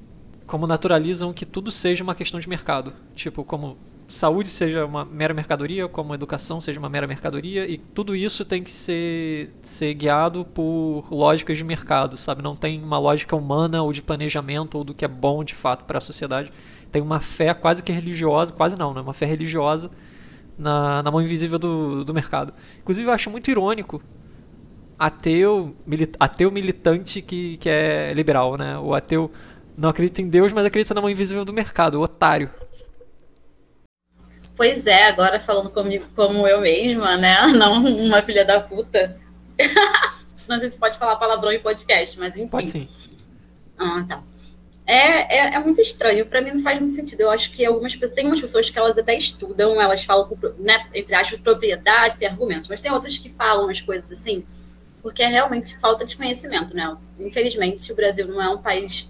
como 0.45 0.67
naturalizam 0.67 1.33
que 1.33 1.47
tudo 1.47 1.71
seja 1.71 2.03
uma 2.03 2.13
questão 2.13 2.39
de 2.39 2.47
mercado. 2.47 2.93
Tipo, 3.15 3.43
como 3.43 3.75
saúde 4.13 4.49
seja 4.49 4.85
uma 4.85 5.03
mera 5.03 5.33
mercadoria, 5.33 5.87
como 5.87 6.13
educação 6.13 6.61
seja 6.61 6.79
uma 6.79 6.89
mera 6.89 7.07
mercadoria, 7.07 7.69
e 7.69 7.77
tudo 7.77 8.15
isso 8.15 8.45
tem 8.45 8.63
que 8.63 8.71
ser, 8.71 9.51
ser 9.61 9.93
guiado 9.93 10.45
por 10.45 11.07
lógicas 11.11 11.57
de 11.57 11.63
mercado, 11.63 12.17
sabe? 12.17 12.41
Não 12.41 12.55
tem 12.55 12.81
uma 12.81 12.97
lógica 12.97 13.35
humana 13.35 13.81
ou 13.81 13.91
de 13.91 14.01
planejamento 14.01 14.77
ou 14.77 14.83
do 14.83 14.93
que 14.93 15.05
é 15.05 15.07
bom 15.07 15.43
de 15.43 15.53
fato 15.53 15.85
para 15.85 15.97
a 15.97 16.01
sociedade. 16.01 16.51
Tem 16.91 17.01
uma 17.01 17.19
fé 17.19 17.53
quase 17.53 17.83
que 17.83 17.91
religiosa, 17.91 18.53
quase 18.53 18.77
não, 18.77 18.93
né? 18.93 19.01
Uma 19.01 19.13
fé 19.13 19.25
religiosa 19.25 19.91
na, 20.57 21.03
na 21.03 21.11
mão 21.11 21.21
invisível 21.21 21.59
do, 21.59 22.03
do 22.03 22.13
mercado. 22.13 22.53
Inclusive, 22.81 23.07
eu 23.07 23.13
acho 23.13 23.29
muito 23.29 23.49
irônico 23.49 24.01
ateu, 24.97 25.75
ateu 26.19 26.51
militante 26.51 27.21
que, 27.21 27.57
que 27.57 27.69
é 27.69 28.13
liberal, 28.13 28.57
né? 28.57 28.77
O 28.77 28.93
ateu 28.93 29.29
não 29.77 29.89
acredita 29.89 30.21
em 30.21 30.29
Deus, 30.29 30.53
mas 30.53 30.65
acredita 30.65 30.93
na 30.93 31.01
mão 31.01 31.09
invisível 31.09 31.43
do 31.43 31.51
mercado, 31.51 31.95
o 31.95 32.01
otário. 32.01 32.49
Pois 34.55 34.85
é, 34.85 35.05
agora 35.05 35.39
falando 35.39 35.69
comigo 35.69 36.05
como 36.15 36.47
eu 36.47 36.61
mesma, 36.61 37.17
né? 37.17 37.47
Não 37.53 37.83
uma 37.83 38.21
filha 38.21 38.45
da 38.45 38.59
puta. 38.59 39.17
não 40.47 40.59
sei 40.59 40.69
se 40.69 40.77
pode 40.77 40.97
falar 40.97 41.15
palavrão 41.15 41.51
em 41.51 41.59
podcast, 41.59 42.19
mas 42.19 42.35
enfim. 42.35 42.47
Pode 42.47 42.69
sim. 42.69 42.87
Ah, 43.77 44.05
tá. 44.07 44.23
É, 44.85 45.37
é, 45.37 45.55
é, 45.55 45.59
muito 45.59 45.79
estranho, 45.79 46.25
para 46.25 46.41
mim 46.41 46.51
não 46.51 46.59
faz 46.59 46.79
muito 46.79 46.95
sentido. 46.95 47.21
Eu 47.21 47.31
acho 47.31 47.51
que 47.51 47.65
algumas 47.65 47.95
tem 47.95 48.27
umas 48.27 48.41
pessoas 48.41 48.69
que 48.69 48.77
elas 48.77 48.97
até 48.97 49.17
estudam, 49.17 49.81
elas 49.81 50.03
falam, 50.03 50.27
com, 50.27 50.35
né, 50.59 50.87
entre 50.93 51.15
aspas, 51.15 51.39
propriedade, 51.39 52.17
tem 52.17 52.27
argumentos, 52.27 52.67
mas 52.67 52.81
tem 52.81 52.91
outras 52.91 53.17
que 53.17 53.29
falam 53.29 53.69
as 53.69 53.79
coisas 53.79 54.11
assim, 54.11 54.45
porque 55.01 55.23
é 55.23 55.27
realmente 55.27 55.77
falta 55.77 56.05
de 56.05 56.17
conhecimento, 56.17 56.75
né? 56.75 56.95
Infelizmente, 57.17 57.91
o 57.91 57.95
Brasil 57.95 58.27
não 58.27 58.41
é 58.41 58.49
um 58.49 58.57
país 58.57 59.09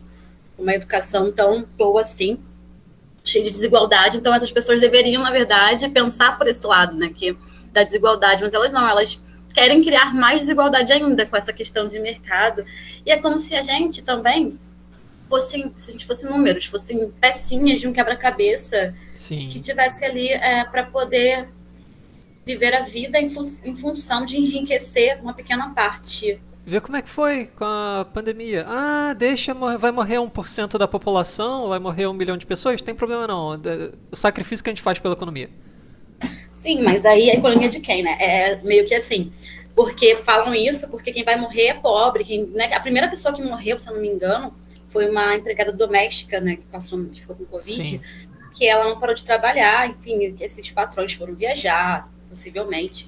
com 0.56 0.62
uma 0.62 0.76
educação 0.76 1.32
tão 1.32 1.66
boa 1.76 2.02
assim, 2.02 2.38
cheio 3.24 3.46
de 3.46 3.52
desigualdade, 3.52 4.18
então 4.18 4.34
essas 4.34 4.52
pessoas 4.52 4.82
deveriam, 4.82 5.24
na 5.24 5.32
verdade, 5.32 5.88
pensar 5.90 6.38
por 6.38 6.48
esse 6.48 6.66
lado, 6.68 6.96
né, 6.98 7.10
que 7.14 7.38
da 7.72 7.84
desigualdade, 7.84 8.44
mas 8.44 8.54
elas 8.54 8.72
não, 8.72 8.88
elas 8.88 9.22
querem 9.54 9.84
criar 9.84 10.14
mais 10.14 10.42
desigualdade 10.42 10.92
ainda 10.92 11.26
com 11.26 11.38
essa 11.38 11.54
questão 11.54 11.88
de 11.88 12.00
mercado. 12.00 12.66
E 13.06 13.12
é 13.12 13.18
como 13.18 13.40
se 13.40 13.56
a 13.56 13.62
gente 13.62 14.04
também 14.04 14.60
fossem, 15.30 15.74
se 15.78 15.90
a 15.90 15.94
gente 15.94 16.06
fosse 16.06 16.26
números, 16.26 16.66
fossem 16.66 17.12
pecinhas 17.20 17.80
de 17.80 17.88
um 17.88 17.94
quebra-cabeça 17.94 18.94
que 19.52 19.60
tivesse 19.60 20.06
ali 20.06 20.30
é, 20.30 20.64
para 20.64 20.84
poder 20.84 21.50
viver 22.46 22.76
a 22.76 22.82
vida 22.82 23.20
em, 23.20 23.30
fun 23.30 23.44
em 23.64 23.76
função 23.76 24.26
de 24.26 24.38
enriquecer 24.38 25.20
uma 25.22 25.34
pequena 25.34 25.70
parte 25.74 26.40
Ver 26.66 26.80
como 26.80 26.96
é 26.96 27.02
que 27.02 27.10
foi 27.10 27.48
com 27.48 27.66
a 27.66 28.06
pandemia. 28.14 28.66
Ah, 28.68 29.14
deixa, 29.14 29.54
vai 29.54 29.92
morrer 29.92 30.16
1% 30.16 30.78
da 30.78 30.88
população, 30.88 31.68
vai 31.68 31.80
morrer 31.80 32.08
um 32.08 32.14
milhão 32.14 32.38
de 32.38 32.46
pessoas? 32.46 32.82
Tem 32.82 32.96
problema 32.96 33.28
não. 33.28 33.60
O 34.12 34.16
sacrifício 34.16 34.64
que 34.64 34.70
a 34.70 34.74
gente 34.74 34.82
faz 34.82 34.98
pela 34.98 35.14
economia. 35.14 35.50
Sim, 36.54 36.82
mas 36.82 37.06
aí 37.06 37.30
a 37.30 37.34
economia 37.34 37.68
de 37.68 37.82
quem, 37.82 38.02
né? 38.02 38.16
É 38.20 38.62
meio 38.64 38.88
que 38.88 38.96
assim. 38.96 39.32
Porque 39.76 40.18
falam 40.18 40.56
isso, 40.56 40.88
porque 40.90 41.12
quem 41.12 41.24
vai 41.24 41.36
morrer 41.36 41.68
é 41.68 41.74
pobre. 41.74 42.24
Quem, 42.24 42.46
né? 42.46 42.74
A 42.74 42.80
primeira 42.80 43.10
pessoa 43.10 43.36
que 43.36 43.42
morreu, 43.42 43.78
se 43.78 43.90
eu 43.90 43.96
não 43.96 44.02
me 44.02 44.08
engano, 44.08 44.56
foi 44.94 45.10
uma 45.10 45.36
empregada 45.36 45.72
doméstica, 45.72 46.40
né, 46.40 46.58
que 46.58 46.66
passou, 46.72 47.04
que 47.06 47.20
ficou 47.20 47.36
com 47.36 47.46
Covid, 47.46 47.90
Sim. 47.90 48.02
que 48.54 48.68
ela 48.68 48.88
não 48.88 49.00
parou 49.00 49.16
de 49.16 49.26
trabalhar, 49.26 49.90
enfim, 49.90 50.36
esses 50.40 50.70
patrões 50.70 51.14
foram 51.14 51.34
viajar, 51.34 52.08
possivelmente. 52.30 53.08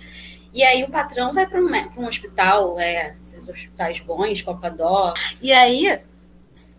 E 0.55 0.63
aí 0.63 0.85
o 0.85 0.89
patrão 0.89 1.33
vai 1.33 1.45
para 1.45 1.59
um, 1.59 1.69
um, 2.01 2.07
hospital, 2.07 2.79
é, 2.79 3.17
hospitais 3.45 3.99
bons, 3.99 4.41
Copadó, 4.41 5.13
e 5.41 5.51
aí 5.51 5.99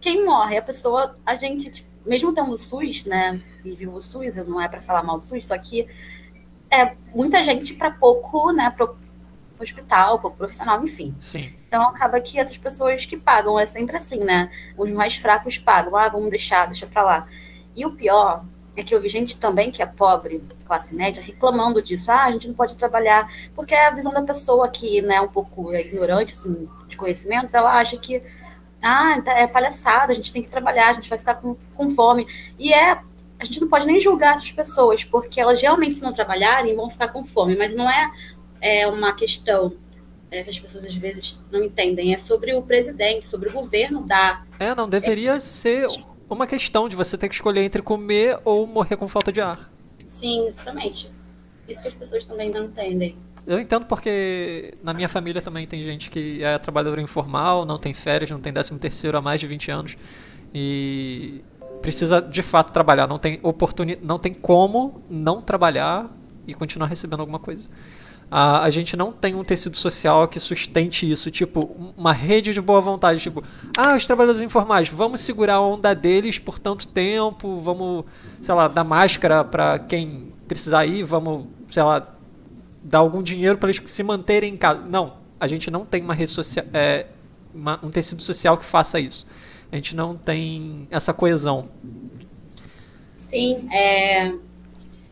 quem 0.00 0.24
morre? 0.24 0.56
A 0.56 0.62
pessoa, 0.62 1.14
a 1.26 1.34
gente, 1.34 1.70
tipo, 1.70 1.88
mesmo 2.06 2.32
tendo 2.34 2.52
o 2.52 2.56
SUS, 2.56 3.04
né, 3.04 3.38
e 3.62 3.72
vivo 3.72 3.98
o 3.98 4.00
SUS, 4.00 4.36
não 4.36 4.58
é 4.58 4.66
para 4.66 4.80
falar 4.80 5.02
mal 5.02 5.18
do 5.18 5.24
SUS, 5.24 5.44
só 5.44 5.58
que 5.58 5.86
é 6.70 6.96
muita 7.14 7.42
gente 7.42 7.74
para 7.74 7.90
pouco, 7.90 8.50
né, 8.50 8.70
pro 8.70 8.96
hospital, 9.60 10.20
pouco 10.20 10.38
profissional, 10.38 10.82
enfim. 10.82 11.14
Sim. 11.20 11.52
Então 11.68 11.82
acaba 11.82 12.18
que 12.18 12.40
essas 12.40 12.56
pessoas 12.56 13.04
que 13.04 13.18
pagam, 13.18 13.60
é 13.60 13.66
sempre 13.66 13.98
assim, 13.98 14.20
né? 14.20 14.50
Os 14.74 14.90
mais 14.90 15.16
fracos 15.16 15.58
pagam, 15.58 15.94
ah, 15.96 16.08
vamos 16.08 16.30
deixar, 16.30 16.64
deixa 16.64 16.86
pra 16.86 17.02
lá. 17.02 17.28
E 17.74 17.84
o 17.84 17.90
pior 17.90 18.42
é 18.76 18.82
que 18.82 18.94
eu 18.94 19.00
vi 19.00 19.08
gente 19.08 19.38
também 19.38 19.70
que 19.70 19.82
é 19.82 19.86
pobre, 19.86 20.42
classe 20.64 20.94
média, 20.94 21.22
reclamando 21.22 21.80
disso. 21.80 22.10
Ah, 22.10 22.24
a 22.24 22.30
gente 22.30 22.46
não 22.48 22.54
pode 22.54 22.76
trabalhar, 22.76 23.26
porque 23.54 23.74
é 23.74 23.86
a 23.86 23.90
visão 23.90 24.12
da 24.12 24.22
pessoa 24.22 24.68
que 24.68 25.00
né, 25.02 25.16
é 25.16 25.20
um 25.20 25.28
pouco 25.28 25.74
ignorante 25.74 26.34
assim, 26.34 26.68
de 26.86 26.96
conhecimentos, 26.96 27.54
ela 27.54 27.78
acha 27.78 27.96
que 27.96 28.22
ah, 28.82 29.20
tá, 29.22 29.32
é 29.32 29.46
palhaçada, 29.46 30.12
a 30.12 30.14
gente 30.14 30.32
tem 30.32 30.42
que 30.42 30.50
trabalhar, 30.50 30.90
a 30.90 30.92
gente 30.92 31.08
vai 31.08 31.18
ficar 31.18 31.36
com, 31.36 31.56
com 31.74 31.90
fome. 31.90 32.26
E 32.58 32.72
é, 32.72 32.98
a 33.38 33.44
gente 33.44 33.60
não 33.60 33.68
pode 33.68 33.86
nem 33.86 33.98
julgar 33.98 34.34
essas 34.34 34.52
pessoas, 34.52 35.02
porque 35.02 35.40
elas 35.40 35.60
realmente, 35.60 35.96
se 35.96 36.02
não 36.02 36.12
trabalharem, 36.12 36.76
vão 36.76 36.90
ficar 36.90 37.08
com 37.08 37.24
fome, 37.24 37.56
mas 37.56 37.74
não 37.74 37.90
é, 37.90 38.10
é 38.60 38.86
uma 38.86 39.12
questão 39.14 39.72
é, 40.30 40.42
que 40.42 40.50
as 40.50 40.58
pessoas 40.58 40.84
às 40.84 40.94
vezes 40.94 41.42
não 41.50 41.64
entendem. 41.64 42.12
É 42.12 42.18
sobre 42.18 42.54
o 42.54 42.62
presidente, 42.62 43.26
sobre 43.26 43.48
o 43.48 43.52
governo 43.52 44.02
da. 44.02 44.42
É, 44.58 44.74
não 44.74 44.88
deveria 44.88 45.34
é, 45.34 45.38
ser 45.38 45.88
uma 46.28 46.46
questão 46.46 46.88
de 46.88 46.96
você 46.96 47.16
ter 47.16 47.28
que 47.28 47.34
escolher 47.34 47.62
entre 47.62 47.82
comer 47.82 48.38
ou 48.44 48.66
morrer 48.66 48.96
com 48.96 49.06
falta 49.08 49.32
de 49.32 49.40
ar. 49.40 49.70
Sim, 50.06 50.46
exatamente. 50.46 51.10
Isso 51.68 51.82
que 51.82 51.88
as 51.88 51.94
pessoas 51.94 52.24
também 52.24 52.50
não 52.50 52.64
entendem. 52.64 53.16
Eu 53.46 53.60
entendo 53.60 53.86
porque 53.86 54.74
na 54.82 54.92
minha 54.92 55.08
família 55.08 55.40
também 55.40 55.66
tem 55.66 55.82
gente 55.82 56.10
que 56.10 56.42
é 56.42 56.58
trabalhador 56.58 56.98
informal, 56.98 57.64
não 57.64 57.78
tem 57.78 57.94
férias, 57.94 58.30
não 58.30 58.40
tem 58.40 58.52
13 58.52 58.74
terceiro 58.78 59.16
há 59.16 59.22
mais 59.22 59.38
de 59.40 59.46
20 59.46 59.70
anos 59.70 59.96
e 60.52 61.44
precisa 61.80 62.20
de 62.20 62.42
fato 62.42 62.72
trabalhar, 62.72 63.06
não 63.06 63.18
tem 63.18 63.38
oportunidade, 63.42 64.04
não 64.04 64.18
tem 64.18 64.34
como 64.34 65.00
não 65.08 65.40
trabalhar 65.40 66.10
e 66.46 66.54
continuar 66.54 66.88
recebendo 66.88 67.20
alguma 67.20 67.38
coisa 67.38 67.68
a, 68.30 68.64
a 68.64 68.70
gente 68.70 68.96
não 68.96 69.12
tem 69.12 69.34
um 69.34 69.44
tecido 69.44 69.76
social 69.76 70.26
que 70.26 70.40
sustente 70.40 71.10
isso, 71.10 71.30
tipo, 71.30 71.92
uma 71.96 72.12
rede 72.12 72.52
de 72.52 72.60
boa 72.60 72.80
vontade, 72.80 73.20
tipo, 73.20 73.42
ah, 73.76 73.94
os 73.94 74.06
trabalhadores 74.06 74.42
informais, 74.42 74.88
vamos 74.88 75.20
segurar 75.20 75.56
a 75.56 75.60
onda 75.60 75.94
deles 75.94 76.38
por 76.38 76.58
tanto 76.58 76.88
tempo, 76.88 77.56
vamos, 77.60 78.04
sei 78.42 78.54
lá, 78.54 78.68
dar 78.68 78.84
máscara 78.84 79.44
para 79.44 79.78
quem 79.78 80.32
precisar 80.48 80.86
ir, 80.86 81.04
vamos, 81.04 81.46
sei 81.68 81.82
lá, 81.82 82.14
dar 82.82 82.98
algum 82.98 83.22
dinheiro 83.22 83.58
para 83.58 83.70
eles 83.70 83.82
se 83.86 84.02
manterem 84.02 84.54
em 84.54 84.56
casa. 84.56 84.80
Não, 84.82 85.14
a 85.38 85.46
gente 85.46 85.70
não 85.70 85.84
tem 85.84 86.02
uma 86.02 86.14
rede 86.14 86.32
social, 86.32 86.66
é, 86.72 87.06
uma, 87.54 87.78
um 87.82 87.90
tecido 87.90 88.22
social 88.22 88.56
que 88.56 88.64
faça 88.64 88.98
isso. 88.98 89.26
A 89.70 89.76
gente 89.76 89.94
não 89.94 90.16
tem 90.16 90.86
essa 90.90 91.12
coesão. 91.12 91.68
Sim, 93.16 93.68
é, 93.72 94.32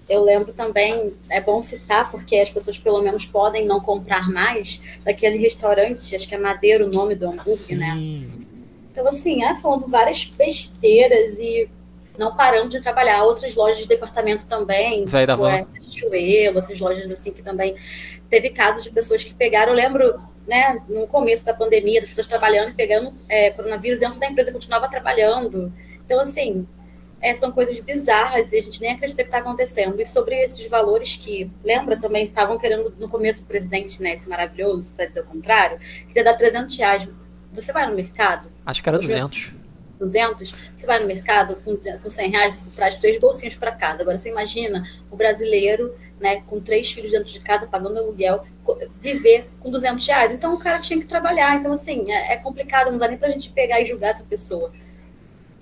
eu 0.08 0.22
lembro 0.22 0.52
também, 0.52 1.14
é 1.30 1.40
bom 1.40 1.62
citar, 1.62 2.10
porque 2.10 2.36
as 2.36 2.50
pessoas 2.50 2.78
pelo 2.78 3.00
menos 3.02 3.24
podem 3.24 3.66
não 3.66 3.80
comprar 3.80 4.30
mais, 4.30 4.82
daquele 5.04 5.38
restaurante, 5.38 6.14
acho 6.14 6.28
que 6.28 6.34
é 6.34 6.38
Madeira 6.38 6.86
o 6.86 6.90
nome 6.90 7.14
do 7.14 7.26
hambúrguer, 7.26 7.78
né? 7.78 7.94
Sim. 7.94 8.26
né? 8.26 8.44
Então, 8.92 9.08
assim, 9.08 9.42
é, 9.42 9.56
falando 9.56 9.88
várias 9.88 10.24
besteiras 10.24 11.38
e 11.38 11.68
não 12.16 12.36
parando 12.36 12.68
de 12.68 12.80
trabalhar. 12.80 13.24
Outras 13.24 13.54
lojas 13.54 13.78
de 13.78 13.88
departamento 13.88 14.46
também, 14.46 15.04
Véi 15.04 15.26
tipo, 15.26 15.46
é, 15.46 15.66
Chuelo, 15.90 16.58
essas 16.58 16.78
lojas 16.78 17.10
assim 17.10 17.32
que 17.32 17.42
também 17.42 17.74
teve 18.30 18.50
casos 18.50 18.84
de 18.84 18.90
pessoas 18.90 19.22
que 19.22 19.34
pegaram, 19.34 19.72
eu 19.72 19.76
lembro, 19.76 20.20
né, 20.46 20.80
no 20.88 21.06
começo 21.06 21.44
da 21.44 21.54
pandemia, 21.54 22.00
das 22.00 22.08
pessoas 22.08 22.26
trabalhando 22.26 22.70
e 22.70 22.74
pegando 22.74 23.12
é, 23.28 23.50
coronavírus 23.50 24.00
dentro 24.00 24.18
da 24.18 24.26
empresa, 24.26 24.52
continuava 24.52 24.88
trabalhando. 24.88 25.72
Então, 26.04 26.20
assim, 26.20 26.66
é, 27.20 27.34
são 27.34 27.50
coisas 27.50 27.78
bizarras 27.80 28.52
e 28.52 28.58
a 28.58 28.62
gente 28.62 28.80
nem 28.80 28.92
acredita 28.92 29.22
que 29.22 29.28
está 29.28 29.38
acontecendo. 29.38 30.00
E 30.00 30.04
sobre 30.04 30.36
esses 30.36 30.68
valores 30.68 31.16
que, 31.16 31.50
lembra, 31.64 31.96
também 31.98 32.24
estavam 32.24 32.58
querendo 32.58 32.94
no 32.98 33.08
começo 33.08 33.42
o 33.42 33.46
presidente, 33.46 34.02
né, 34.02 34.12
esse 34.12 34.28
maravilhoso, 34.28 34.92
para 34.96 35.06
dizer 35.06 35.20
o 35.20 35.24
contrário, 35.24 35.78
queria 36.08 36.24
dar 36.24 36.34
300 36.34 36.76
reais. 36.76 37.08
Você 37.52 37.72
vai 37.72 37.88
no 37.88 37.94
mercado? 37.94 38.50
Acho 38.66 38.82
que 38.82 38.88
era 38.88 38.98
200. 38.98 39.52
200? 39.98 40.54
Você 40.76 40.86
vai 40.86 41.00
no 41.00 41.06
mercado 41.06 41.56
com, 41.64 41.76
com 41.76 42.10
100 42.10 42.30
reais, 42.30 42.60
você 42.60 42.70
traz 42.72 42.98
três 42.98 43.20
bolsinhos 43.20 43.56
para 43.56 43.72
casa. 43.72 44.02
Agora, 44.02 44.18
você 44.18 44.28
imagina 44.28 44.84
o 45.10 45.16
brasileiro, 45.16 45.94
né, 46.20 46.42
com 46.46 46.60
três 46.60 46.90
filhos 46.90 47.12
dentro 47.12 47.32
de 47.32 47.40
casa, 47.40 47.66
pagando 47.66 47.98
aluguel, 47.98 48.44
viver 49.00 49.48
com 49.60 49.70
200 49.70 50.06
reais. 50.06 50.32
Então, 50.32 50.54
o 50.54 50.58
cara 50.58 50.78
tinha 50.80 50.98
que 50.98 51.06
trabalhar. 51.06 51.56
Então, 51.56 51.72
assim, 51.72 52.10
é, 52.10 52.34
é 52.34 52.36
complicado, 52.36 52.90
não 52.90 52.98
dá 52.98 53.08
nem 53.08 53.16
para 53.16 53.28
a 53.28 53.30
gente 53.30 53.50
pegar 53.50 53.80
e 53.80 53.86
julgar 53.86 54.10
essa 54.10 54.24
pessoa 54.24 54.72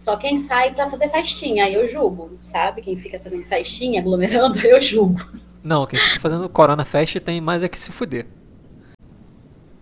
só 0.03 0.17
quem 0.17 0.37
sai 0.37 0.75
para 0.75 0.91
fazer 0.91 1.09
festinha, 1.11 1.65
aí 1.65 1.75
eu 1.75 1.89
julgo, 1.89 2.37
sabe? 2.43 2.83
Quem 2.83 2.97
fica 2.97 3.21
fazendo 3.21 3.45
festinha, 3.45 4.01
aglomerando, 4.01 4.59
eu 4.67 4.83
julgo. 4.83 5.25
Não, 5.63 5.87
quem 5.87 5.97
está 5.97 6.19
fazendo 6.19 6.49
Corona 6.49 6.85
Fest 6.85 7.21
tem 7.21 7.41
mais 7.41 7.63
é 7.63 7.69
que 7.69 7.79
se 7.79 7.93
fuder. 7.93 8.27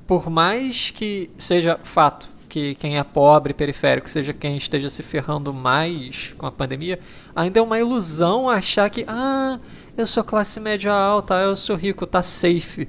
Por 0.07 0.29
mais 0.29 0.91
que 0.91 1.31
seja 1.39 1.81
fato 1.83 2.29
que 2.50 2.75
quem 2.75 2.99
é 2.99 3.03
pobre, 3.03 3.55
periférico, 3.55 4.11
seja 4.11 4.35
quem 4.35 4.59
esteja 4.59 4.91
se 4.91 5.03
ferrando 5.03 5.55
mais 5.55 6.35
com 6.37 6.45
a 6.45 6.53
pandemia, 6.53 6.99
ainda 7.35 7.59
é 7.59 7.62
uma 7.62 7.79
ilusão 7.79 8.47
achar 8.47 8.91
que, 8.91 9.07
ah, 9.09 9.59
eu 9.97 10.07
sou 10.07 10.23
classe 10.23 10.61
média 10.61 10.93
alta, 10.93 11.37
eu 11.37 11.57
sou 11.57 11.77
rico, 11.77 12.07
tá 12.07 12.21
safe. 12.21 12.87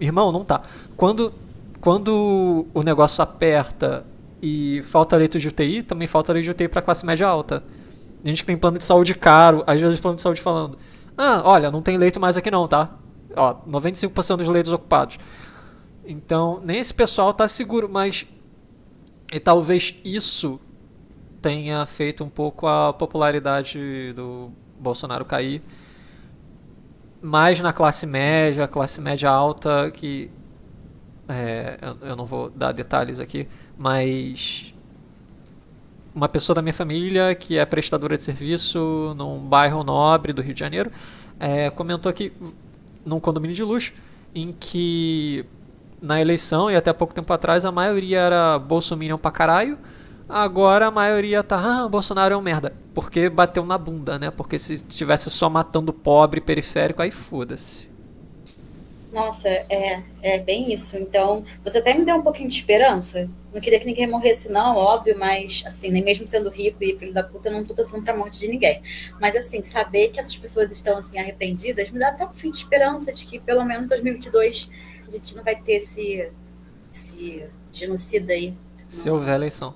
Irmão, 0.00 0.32
não 0.32 0.42
tá. 0.42 0.62
Quando, 0.96 1.34
quando 1.82 2.64
o 2.72 2.82
negócio 2.82 3.22
aperta 3.22 4.06
e 4.42 4.82
falta 4.84 5.16
leito 5.16 5.38
de 5.38 5.48
UTI, 5.48 5.82
também 5.82 6.08
falta 6.08 6.32
leito 6.32 6.44
de 6.44 6.50
UTI 6.50 6.68
para 6.68 6.82
classe 6.82 7.06
média 7.06 7.26
alta. 7.26 7.62
A 8.24 8.28
gente 8.28 8.44
tem 8.44 8.56
plano 8.56 8.78
de 8.78 8.84
saúde 8.84 9.14
caro, 9.14 9.62
às 9.66 9.80
vezes 9.80 10.00
plano 10.00 10.16
de 10.16 10.22
saúde 10.22 10.40
falando, 10.40 10.76
ah, 11.16 11.42
olha, 11.44 11.70
não 11.70 11.80
tem 11.80 11.96
leito 11.96 12.18
mais 12.18 12.36
aqui 12.36 12.50
não, 12.50 12.66
tá? 12.66 12.90
Ó, 13.36 13.54
95% 13.66 14.36
dos 14.36 14.48
leitos 14.48 14.72
ocupados. 14.72 15.18
Então, 16.04 16.60
nem 16.64 16.78
esse 16.78 16.92
pessoal 16.92 17.32
tá 17.32 17.46
seguro, 17.46 17.88
mas 17.88 18.26
e 19.32 19.40
talvez 19.40 19.94
isso 20.04 20.60
tenha 21.40 21.86
feito 21.86 22.22
um 22.22 22.28
pouco 22.28 22.66
a 22.66 22.92
popularidade 22.92 24.12
do 24.12 24.50
Bolsonaro 24.78 25.24
cair. 25.24 25.62
Mais 27.22 27.58
na 27.60 27.72
classe 27.72 28.06
média, 28.06 28.68
classe 28.68 29.00
média 29.00 29.30
alta, 29.30 29.90
que. 29.90 30.30
É, 31.28 31.78
eu 32.02 32.14
não 32.14 32.26
vou 32.26 32.50
dar 32.50 32.72
detalhes 32.72 33.18
aqui, 33.18 33.48
mas. 33.82 34.72
Uma 36.14 36.28
pessoa 36.28 36.54
da 36.54 36.62
minha 36.62 36.74
família 36.74 37.34
que 37.34 37.56
é 37.56 37.64
prestadora 37.64 38.18
de 38.18 38.22
serviço 38.22 39.14
num 39.16 39.38
bairro 39.38 39.82
nobre 39.82 40.34
do 40.34 40.42
Rio 40.42 40.52
de 40.52 40.60
Janeiro 40.60 40.92
é, 41.40 41.70
comentou 41.70 42.08
aqui 42.08 42.32
num 43.04 43.18
condomínio 43.18 43.56
de 43.56 43.64
luxo 43.64 43.94
em 44.34 44.52
que 44.52 45.44
na 46.00 46.20
eleição 46.20 46.70
e 46.70 46.76
até 46.76 46.92
pouco 46.92 47.14
tempo 47.14 47.32
atrás 47.32 47.64
a 47.64 47.72
maioria 47.72 48.20
era 48.20 48.58
bolsominion 48.58 49.18
pra 49.18 49.30
caralho. 49.30 49.78
Agora 50.28 50.86
a 50.86 50.90
maioria 50.90 51.42
tá, 51.42 51.58
ah, 51.58 51.88
Bolsonaro 51.88 52.34
é 52.34 52.36
um 52.36 52.42
merda. 52.42 52.72
Porque 52.94 53.28
bateu 53.28 53.64
na 53.64 53.76
bunda, 53.76 54.18
né? 54.18 54.30
Porque 54.30 54.58
se 54.58 54.74
estivesse 54.74 55.30
só 55.30 55.50
matando 55.50 55.92
pobre 55.92 56.40
periférico, 56.40 57.02
aí 57.02 57.10
foda-se. 57.10 57.88
Nossa, 59.12 59.48
é, 59.48 60.02
é 60.22 60.38
bem 60.38 60.72
isso. 60.72 60.96
Então, 60.96 61.44
você 61.64 61.78
até 61.78 61.92
me 61.92 62.04
deu 62.04 62.16
um 62.16 62.22
pouquinho 62.22 62.48
de 62.48 62.54
esperança. 62.54 63.28
Não 63.52 63.60
queria 63.60 63.78
que 63.78 63.86
ninguém 63.86 64.06
morresse, 64.06 64.50
não, 64.50 64.76
óbvio, 64.76 65.16
mas, 65.18 65.62
assim, 65.66 65.90
nem 65.90 66.02
mesmo 66.02 66.26
sendo 66.26 66.48
rico 66.48 66.82
e 66.82 66.96
filho 66.98 67.12
da 67.12 67.22
puta, 67.22 67.50
não 67.50 67.64
tô 67.64 67.74
torcendo 67.74 68.02
pra 68.02 68.16
morte 68.16 68.40
de 68.40 68.48
ninguém. 68.48 68.82
Mas, 69.20 69.36
assim, 69.36 69.62
saber 69.62 70.08
que 70.08 70.18
essas 70.18 70.36
pessoas 70.36 70.72
estão, 70.72 70.96
assim, 70.96 71.18
arrependidas, 71.18 71.90
me 71.90 71.98
dá 71.98 72.08
até 72.08 72.24
um 72.24 72.32
fim 72.32 72.50
de 72.50 72.56
esperança 72.56 73.12
de 73.12 73.26
que, 73.26 73.38
pelo 73.38 73.64
menos, 73.64 73.88
2022 73.88 74.70
a 75.06 75.10
gente 75.10 75.36
não 75.36 75.44
vai 75.44 75.56
ter 75.56 75.74
esse, 75.74 76.30
esse 76.90 77.44
genocida 77.72 78.32
aí. 78.32 78.54
Se 78.88 79.10
houver 79.10 79.34
eleição. 79.34 79.74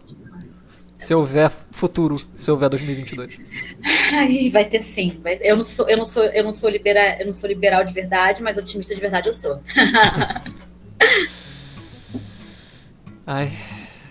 Se 0.99 1.15
houver 1.15 1.51
futuro, 1.71 2.17
se 2.35 2.51
houver 2.51 2.71
2022. 2.71 3.39
Aí 4.17 4.49
vai 4.49 4.65
ter 4.65 4.81
sim. 4.81 5.21
Eu 5.43 5.55
não 5.57 5.65
sou, 5.65 5.87
eu 5.91 5.99
não 5.99 6.07
sou, 6.07 6.25
eu 6.25 6.43
não 6.43 6.55
sou 6.55 6.71
liberal, 6.71 7.19
eu 7.21 7.27
não 7.27 7.35
sou 7.35 7.47
liberal 7.49 7.85
de 7.85 7.93
verdade, 7.93 8.43
mas 8.43 8.57
otimista 8.57 8.95
de 8.95 9.01
verdade 9.03 9.29
eu 9.29 9.35
sou. 9.35 9.61
Ai, 13.27 13.51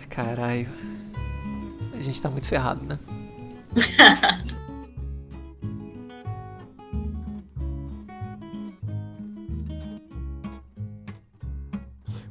caralho. 0.10 0.68
A 1.98 2.02
gente 2.02 2.22
tá 2.22 2.30
muito 2.30 2.48
ferrado, 2.48 2.84
né? 2.86 3.00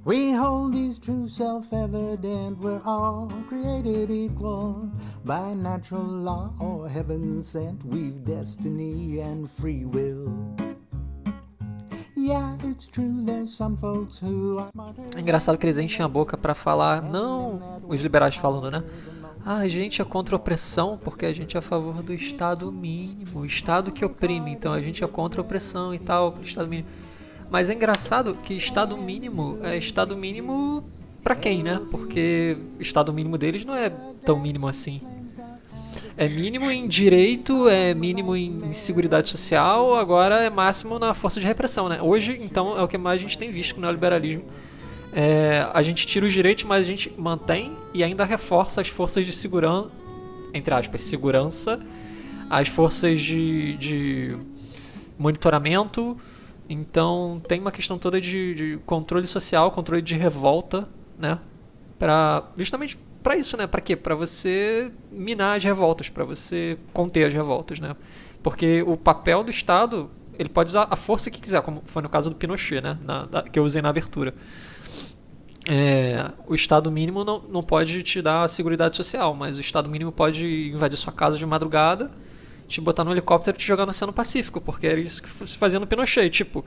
We 0.05 0.33
hold 0.33 0.75
these 0.75 0.99
truths 0.99 1.35
self-evident, 1.35 2.59
we're 2.59 2.83
all 2.85 3.33
created 3.49 4.11
equal 4.11 4.91
by 5.25 5.55
natural 5.55 6.05
law 6.05 6.53
or 6.61 6.87
heaven 6.91 7.43
sent. 7.43 7.83
We've 7.87 8.23
destiny 8.23 9.21
and 9.21 9.49
free 9.49 9.87
will. 9.87 10.31
É 15.17 15.21
engraçado 15.21 15.59
que 15.59 15.67
eles 15.67 15.79
enchem 15.79 16.05
a 16.05 16.09
boca 16.09 16.37
para 16.37 16.55
falar, 16.55 17.03
não 17.03 17.81
os 17.89 18.01
liberais 18.01 18.37
falando, 18.37 18.71
né? 18.71 18.85
Ah, 19.45 19.59
a 19.59 19.69
gente 19.69 20.01
é 20.01 20.05
contra 20.05 20.35
a 20.35 20.39
opressão 20.39 20.99
porque 21.03 21.27
a 21.27 21.33
gente 21.33 21.57
é 21.57 21.59
a 21.59 21.63
favor 21.63 22.03
do 22.03 22.15
Estado 22.15 22.73
mínimo, 22.73 23.41
o 23.41 23.47
Estado 23.47 23.93
que 23.93 24.05
oprime, 24.05 24.51
então 24.51 24.73
a 24.73 24.81
gente 24.81 25.05
é 25.05 25.07
contra 25.07 25.41
a 25.41 25.45
opressão 25.45 25.95
e 25.95 25.99
tal, 25.99 26.35
Estado 26.43 26.69
mínimo. 26.69 26.89
Mas 27.51 27.71
é 27.71 27.75
engraçado 27.75 28.35
que 28.35 28.55
estado 28.55 28.97
mínimo 28.97 29.59
é 29.63 29.77
estado 29.77 30.17
mínimo 30.17 30.83
para 31.23 31.37
quem, 31.37 31.63
né? 31.63 31.81
Porque 31.91 32.57
o 32.79 32.83
estado 32.83 33.13
mínimo 33.13 33.39
deles 33.39 33.65
não 33.65 33.75
é 33.75 33.91
tão 34.25 34.41
mínimo 34.41 34.67
assim. 34.67 35.01
É 36.17 36.29
mínimo 36.29 36.71
em 36.71 36.87
direito, 36.87 37.69
é 37.69 37.93
mínimo 37.93 38.37
em 38.37 38.73
seguridade 38.73 39.29
social, 39.29 39.97
agora 39.97 40.45
é 40.45 40.49
máximo 40.49 40.97
na 40.97 41.13
força 41.13 41.41
de 41.41 41.47
repressão, 41.47 41.89
né? 41.89 42.01
Hoje, 42.01 42.39
então, 42.41 42.79
é 42.79 42.83
o 42.83 42.87
que 42.87 42.97
mais 42.97 43.21
a 43.21 43.23
gente 43.23 43.37
tem 43.37 43.51
visto 43.51 43.75
no 43.75 43.81
neoliberalismo. 43.81 44.45
É, 45.13 45.67
a 45.75 45.83
gente 45.83 46.07
tira 46.07 46.25
os 46.25 46.33
direitos, 46.33 46.63
mas 46.65 46.83
a 46.83 46.85
gente 46.85 47.13
mantém 47.19 47.77
e 47.93 48.05
ainda 48.05 48.25
reforça 48.25 48.81
as 48.81 48.89
forças 48.89 49.27
de 49.27 49.33
segurança, 49.33 49.91
entre 50.53 50.73
aspas, 50.73 51.03
segurança, 51.03 51.81
as 52.49 52.69
forças 52.69 53.21
de, 53.21 53.77
de 53.77 54.39
monitoramento, 55.19 56.17
então 56.69 57.43
tem 57.47 57.61
uma 57.61 57.73
questão 57.73 57.99
toda 57.99 58.21
de, 58.21 58.55
de 58.55 58.79
controle 58.87 59.27
social, 59.27 59.71
controle 59.73 60.01
de 60.03 60.15
revolta, 60.15 60.89
né? 61.19 61.39
Para 61.99 62.45
justamente 62.57 62.97
para 63.25 63.37
isso, 63.37 63.57
né? 63.57 63.67
Para 63.67 63.81
quê? 63.81 63.97
Para 63.97 64.15
você 64.15 64.93
minar 65.11 65.57
as 65.57 65.65
revoltas, 65.65 66.11
para 66.11 66.25
você 66.25 66.79
conter 66.93 67.27
as 67.27 67.33
revoltas, 67.33 67.81
né? 67.81 67.97
Porque 68.43 68.85
o 68.87 68.99
papel 68.99 69.43
do 69.43 69.51
Estado, 69.51 70.11
ele 70.39 70.51
pode 70.51 70.69
usar 70.69 70.87
a 70.91 70.95
força 70.95 71.31
que 71.31 71.41
quiser, 71.41 71.63
como 71.63 71.83
foi 71.87 72.03
no 72.03 72.09
caso 72.11 72.29
do 72.29 72.37
Pinochet, 72.37 72.83
né? 72.83 72.99
Na, 73.03 73.25
da, 73.25 73.43
que 73.43 73.59
eu 73.59 73.65
usei 73.65 73.81
na 73.81 73.89
abertura. 73.89 74.35
É, 75.67 76.31
o 76.47 76.55
Estado 76.55 76.91
mínimo 76.91 77.25
não, 77.25 77.41
não 77.49 77.63
pode 77.63 78.03
te 78.03 78.21
dar 78.21 78.43
a 78.43 78.49
segurança 78.49 78.93
social, 78.93 79.35
mas 79.35 79.57
o 79.57 79.63
Estado 79.63 79.89
mínimo 79.89 80.13
pode 80.13 80.69
invadir 80.69 80.99
sua 80.99 81.13
casa 81.13 81.39
de 81.39 81.47
madrugada 81.47 82.11
te 82.67 82.81
botar 82.81 83.05
no 83.05 83.13
helicóptero 83.13 83.57
e 83.57 83.59
te 83.59 83.67
jogar 83.67 83.85
no 83.85 83.91
Oceano 83.91 84.13
Pacífico, 84.13 84.61
porque 84.61 84.87
era 84.87 85.01
isso 85.01 85.23
que 85.23 85.29
se 85.47 85.59
fazia 85.59 85.79
no 85.79 85.87
Pinochet. 85.87 86.31
Tipo, 86.31 86.65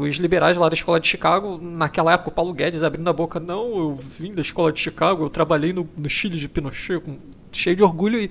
os 0.00 0.16
liberais 0.16 0.56
lá 0.56 0.68
da 0.68 0.74
escola 0.74 1.00
de 1.00 1.08
Chicago, 1.08 1.58
naquela 1.60 2.12
época, 2.12 2.30
o 2.30 2.32
Paulo 2.32 2.52
Guedes 2.52 2.82
abrindo 2.82 3.08
a 3.08 3.12
boca, 3.12 3.40
não, 3.40 3.76
eu 3.76 3.94
vim 3.94 4.34
da 4.34 4.42
escola 4.42 4.72
de 4.72 4.80
Chicago, 4.80 5.24
eu 5.24 5.30
trabalhei 5.30 5.72
no, 5.72 5.88
no 5.96 6.08
Chile 6.08 6.38
de 6.38 6.48
Pinochet, 6.48 7.00
com, 7.00 7.18
cheio 7.52 7.76
de 7.76 7.82
orgulho 7.82 8.20
e. 8.20 8.30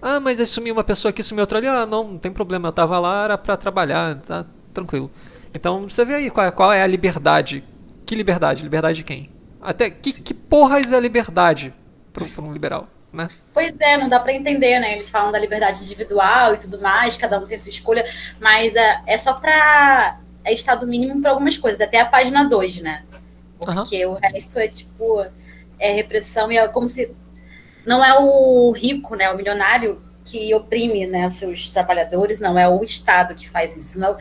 Ah, 0.00 0.20
mas 0.20 0.38
aí 0.38 0.46
sumiu 0.46 0.74
uma 0.74 0.84
pessoa 0.84 1.10
aqui, 1.10 1.22
sumiu 1.22 1.42
outra 1.42 1.58
ali. 1.58 1.66
Ah, 1.66 1.86
não, 1.86 2.12
não 2.12 2.18
tem 2.18 2.30
problema, 2.30 2.68
eu 2.68 2.72
tava 2.72 2.98
lá, 2.98 3.24
era 3.24 3.38
pra 3.38 3.56
trabalhar, 3.56 4.16
tá 4.20 4.46
tranquilo. 4.72 5.10
Então 5.52 5.88
você 5.88 6.04
vê 6.04 6.14
aí 6.14 6.30
qual 6.30 6.46
é, 6.46 6.50
qual 6.50 6.72
é 6.72 6.82
a 6.82 6.86
liberdade. 6.86 7.64
Que 8.06 8.14
liberdade? 8.14 8.62
Liberdade 8.62 8.98
de 8.98 9.04
quem? 9.04 9.30
Até 9.60 9.90
que, 9.90 10.12
que 10.12 10.32
porras 10.32 10.92
é 10.92 11.00
liberdade 11.00 11.74
para 12.12 12.24
um 12.42 12.52
liberal? 12.52 12.88
né? 13.12 13.28
Pois 13.52 13.78
é, 13.80 13.96
não 13.96 14.08
dá 14.08 14.20
para 14.20 14.32
entender, 14.32 14.78
né? 14.78 14.92
Eles 14.92 15.08
falam 15.08 15.32
da 15.32 15.38
liberdade 15.38 15.82
individual 15.82 16.54
e 16.54 16.58
tudo 16.58 16.80
mais, 16.80 17.16
cada 17.16 17.38
um 17.38 17.46
tem 17.46 17.58
sua 17.58 17.70
escolha, 17.70 18.04
mas 18.40 18.76
é, 18.76 19.02
é 19.06 19.18
só 19.18 19.34
para 19.34 20.18
é 20.48 20.52
estado 20.52 20.86
mínimo 20.86 21.20
para 21.20 21.30
algumas 21.30 21.56
coisas, 21.56 21.80
até 21.80 22.00
a 22.00 22.06
página 22.06 22.44
2, 22.44 22.80
né? 22.80 23.04
Porque 23.58 24.04
uhum. 24.06 24.14
o 24.14 24.18
resto 24.18 24.58
é 24.58 24.68
tipo 24.68 25.24
é 25.78 25.92
repressão 25.92 26.50
e 26.50 26.58
é 26.58 26.66
como 26.66 26.88
se 26.88 27.14
não 27.86 28.04
é 28.04 28.18
o 28.18 28.72
rico, 28.72 29.14
né, 29.14 29.30
o 29.30 29.36
milionário 29.36 30.02
que 30.24 30.52
oprime, 30.54 31.06
né, 31.06 31.26
os 31.26 31.34
seus 31.34 31.68
trabalhadores, 31.70 32.38
não 32.38 32.58
é 32.58 32.68
o 32.68 32.82
Estado 32.82 33.34
que 33.34 33.48
faz 33.48 33.76
isso. 33.76 33.98
Não, 33.98 34.16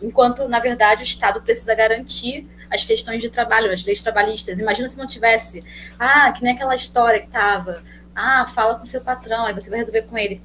enquanto 0.00 0.48
na 0.48 0.58
verdade 0.58 1.02
o 1.02 1.04
Estado 1.04 1.40
precisa 1.40 1.74
garantir 1.74 2.48
as 2.70 2.84
questões 2.84 3.22
de 3.22 3.30
trabalho, 3.30 3.72
as 3.72 3.84
leis 3.84 4.02
trabalhistas. 4.02 4.58
Imagina 4.58 4.88
se 4.88 4.98
não 4.98 5.06
tivesse, 5.06 5.62
ah, 5.98 6.32
que 6.32 6.42
nem 6.42 6.54
aquela 6.54 6.74
história 6.74 7.20
que 7.20 7.28
tava 7.28 7.82
ah, 8.14 8.46
fala 8.46 8.76
com 8.76 8.84
seu 8.84 9.02
patrão, 9.02 9.44
aí 9.44 9.54
você 9.54 9.68
vai 9.68 9.78
resolver 9.78 10.02
com 10.02 10.16
ele. 10.16 10.40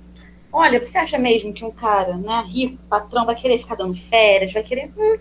Olha, 0.54 0.84
você 0.84 0.98
acha 0.98 1.18
mesmo 1.18 1.54
que 1.54 1.64
um 1.64 1.72
cara, 1.72 2.18
né, 2.18 2.44
rico, 2.46 2.78
patrão, 2.90 3.26
vai 3.26 3.36
querer 3.36 3.58
ficar 3.58 3.76
dando 3.76 3.96
férias, 3.96 4.52
vai 4.52 4.64
querer, 4.64 4.92
hum, 4.98 5.18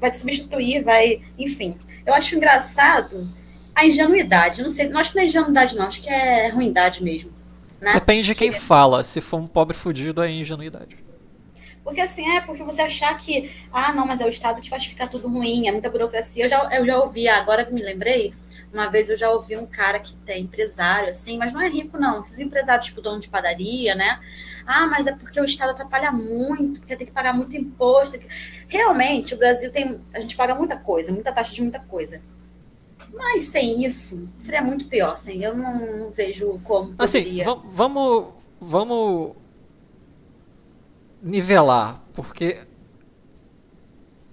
vai 0.00 0.10
te 0.10 0.16
substituir, 0.16 0.82
vai, 0.82 1.20
enfim. 1.38 1.76
Eu 2.04 2.14
acho 2.14 2.34
engraçado 2.34 3.28
a 3.74 3.86
ingenuidade. 3.86 4.62
Não 4.62 4.70
sei, 4.70 4.88
não 4.88 5.00
acho 5.00 5.10
que 5.10 5.16
não 5.16 5.22
é 5.22 5.26
ingenuidade, 5.26 5.76
não, 5.76 5.86
acho 5.86 6.02
que 6.02 6.10
é 6.10 6.48
ruindade 6.48 7.02
mesmo. 7.02 7.30
Né? 7.80 7.92
Depende 7.94 8.26
de 8.26 8.34
quem 8.34 8.52
fala. 8.52 9.02
Se 9.04 9.20
for 9.20 9.38
um 9.38 9.46
pobre 9.46 9.76
fudido, 9.76 10.22
é 10.22 10.30
ingenuidade. 10.30 10.96
Porque 11.84 12.00
assim, 12.00 12.28
é 12.36 12.40
porque 12.40 12.62
você 12.62 12.82
achar 12.82 13.16
que, 13.16 13.50
ah, 13.72 13.92
não, 13.92 14.06
mas 14.06 14.20
é 14.20 14.24
o 14.24 14.28
Estado 14.28 14.60
que 14.60 14.70
faz 14.70 14.86
ficar 14.86 15.08
tudo 15.08 15.28
ruim, 15.28 15.66
é 15.66 15.72
muita 15.72 15.90
burocracia. 15.90 16.44
Eu 16.44 16.48
já, 16.48 16.68
eu 16.72 16.86
já 16.86 16.98
ouvi, 16.98 17.28
agora 17.28 17.64
que 17.64 17.72
me 17.74 17.82
lembrei, 17.82 18.32
Uma 18.72 18.88
vez 18.88 19.10
eu 19.10 19.18
já 19.18 19.30
ouvi 19.30 19.56
um 19.56 19.66
cara 19.66 19.98
que 20.00 20.14
tem 20.14 20.44
empresário, 20.44 21.10
assim, 21.10 21.36
mas 21.36 21.52
não 21.52 21.60
é 21.60 21.68
rico, 21.68 21.98
não. 21.98 22.22
Esses 22.22 22.38
empresários, 22.38 22.86
tipo, 22.86 23.02
dono 23.02 23.20
de 23.20 23.28
padaria, 23.28 23.94
né? 23.94 24.18
Ah, 24.66 24.86
mas 24.86 25.06
é 25.06 25.12
porque 25.12 25.40
o 25.40 25.44
Estado 25.44 25.70
atrapalha 25.70 26.12
muito, 26.12 26.80
porque 26.80 26.96
tem 26.96 27.06
que 27.06 27.12
pagar 27.12 27.32
muito 27.32 27.56
imposto. 27.56 28.18
Realmente, 28.68 29.34
o 29.34 29.38
Brasil 29.38 29.70
tem. 29.70 30.00
A 30.14 30.20
gente 30.20 30.36
paga 30.36 30.54
muita 30.54 30.76
coisa, 30.76 31.12
muita 31.12 31.32
taxa 31.32 31.52
de 31.52 31.62
muita 31.62 31.80
coisa. 31.80 32.20
Mas 33.12 33.44
sem 33.44 33.84
isso, 33.84 34.28
seria 34.38 34.62
muito 34.62 34.88
pior. 34.88 35.16
Sem, 35.18 35.42
eu 35.42 35.56
não, 35.56 35.98
não 35.98 36.10
vejo 36.10 36.58
como 36.64 36.94
poderia. 36.94 37.42
Assim, 37.42 37.62
vamos, 37.66 38.28
vamos 38.60 39.32
nivelar, 41.22 42.02
porque 42.14 42.60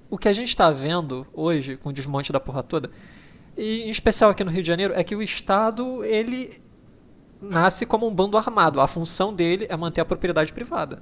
o 0.10 0.18
que 0.18 0.28
a 0.28 0.34
gente 0.34 0.50
está 0.50 0.72
vendo 0.72 1.28
hoje 1.34 1.78
com 1.78 1.90
o 1.90 1.94
desmonte 1.94 2.32
da 2.32 2.40
porra 2.40 2.64
toda, 2.64 2.90
e 3.56 3.84
em 3.84 3.90
especial 3.90 4.32
aqui 4.32 4.44
no 4.44 4.50
Rio 4.50 4.64
de 4.64 4.68
Janeiro, 4.68 4.94
é 4.96 5.04
que 5.04 5.16
o 5.16 5.22
Estado 5.22 6.04
ele 6.04 6.62
nasce 7.42 7.86
como 7.86 8.08
um 8.08 8.14
bando 8.14 8.38
armado. 8.38 8.82
A 8.82 8.88
função 8.88 9.34
dele 9.34 9.66
é 9.70 9.78
manter 9.78 10.02
a 10.02 10.06
propriedade 10.06 10.54
privada. 10.54 11.02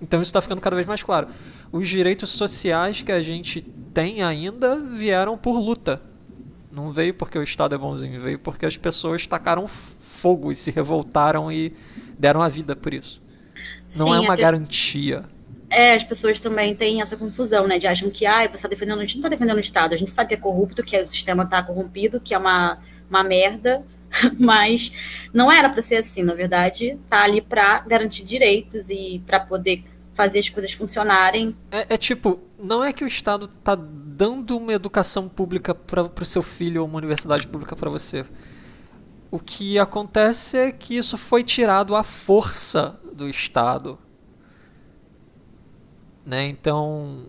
Então 0.00 0.20
isso 0.20 0.28
está 0.28 0.40
ficando 0.40 0.60
cada 0.60 0.76
vez 0.76 0.86
mais 0.86 1.02
claro. 1.02 1.28
Os 1.72 1.88
direitos 1.88 2.30
sociais 2.30 3.02
que 3.02 3.12
a 3.12 3.22
gente 3.22 3.62
tem 3.94 4.22
ainda 4.22 4.76
vieram 4.76 5.38
por 5.38 5.58
luta. 5.58 6.02
Não 6.70 6.90
veio 6.90 7.14
porque 7.14 7.38
o 7.38 7.42
Estado 7.42 7.74
é 7.74 7.78
bonzinho, 7.78 8.20
veio 8.20 8.38
porque 8.38 8.66
as 8.66 8.76
pessoas 8.76 9.26
tacaram 9.26 9.66
fogo 9.66 10.52
e 10.52 10.54
se 10.54 10.70
revoltaram 10.70 11.50
e 11.50 11.72
deram 12.18 12.42
a 12.42 12.48
vida 12.48 12.76
por 12.76 12.92
isso. 12.92 13.22
Não 13.96 14.14
é 14.14 14.18
Sim, 14.18 14.24
é 14.24 14.28
uma 14.28 14.36
garantia. 14.36 15.24
É, 15.70 15.94
as 15.94 16.04
pessoas 16.04 16.38
também 16.38 16.74
têm 16.74 17.00
essa 17.00 17.16
confusão, 17.16 17.66
né? 17.66 17.78
De 17.78 17.86
acham 17.86 18.10
que, 18.10 18.26
ah, 18.26 18.40
você 18.42 18.56
está 18.56 18.68
defendendo. 18.68 18.98
A 18.98 19.02
gente 19.02 19.14
não 19.14 19.20
está 19.20 19.28
defendendo 19.28 19.56
o 19.56 19.60
Estado, 19.60 19.94
a 19.94 19.96
gente 19.96 20.10
sabe 20.10 20.28
que 20.28 20.34
é 20.34 20.36
corrupto, 20.36 20.82
que 20.82 21.00
o 21.00 21.08
sistema 21.08 21.44
está 21.44 21.62
corrompido, 21.62 22.20
que 22.20 22.34
é 22.34 22.38
uma, 22.38 22.78
uma 23.08 23.24
merda, 23.24 23.84
mas 24.38 24.92
não 25.32 25.50
era 25.50 25.68
para 25.68 25.82
ser 25.82 25.96
assim, 25.96 26.22
na 26.22 26.34
verdade, 26.34 26.98
tá 27.08 27.22
ali 27.22 27.40
para 27.40 27.80
garantir 27.80 28.24
direitos 28.24 28.90
e 28.90 29.22
para 29.26 29.40
poder 29.40 29.84
fazer 30.14 30.38
as 30.38 30.48
coisas 30.48 30.72
funcionarem. 30.72 31.54
É, 31.70 31.94
é, 31.94 31.96
tipo, 31.96 32.40
não 32.58 32.82
é 32.82 32.92
que 32.92 33.04
o 33.04 33.06
Estado 33.06 33.48
tá 33.48 33.74
dando 33.74 34.56
uma 34.56 34.72
educação 34.72 35.28
pública 35.28 35.74
para 35.74 36.02
o 36.02 36.24
seu 36.24 36.42
filho 36.42 36.80
ou 36.80 36.88
uma 36.88 36.96
universidade 36.96 37.46
pública 37.46 37.76
para 37.76 37.90
você. 37.90 38.24
O 39.30 39.38
que 39.38 39.78
acontece 39.78 40.56
é 40.56 40.72
que 40.72 40.96
isso 40.96 41.18
foi 41.18 41.44
tirado 41.44 41.94
à 41.94 42.02
força 42.02 42.98
do 43.12 43.28
Estado. 43.28 43.98
Né? 46.24 46.46
Então, 46.46 47.26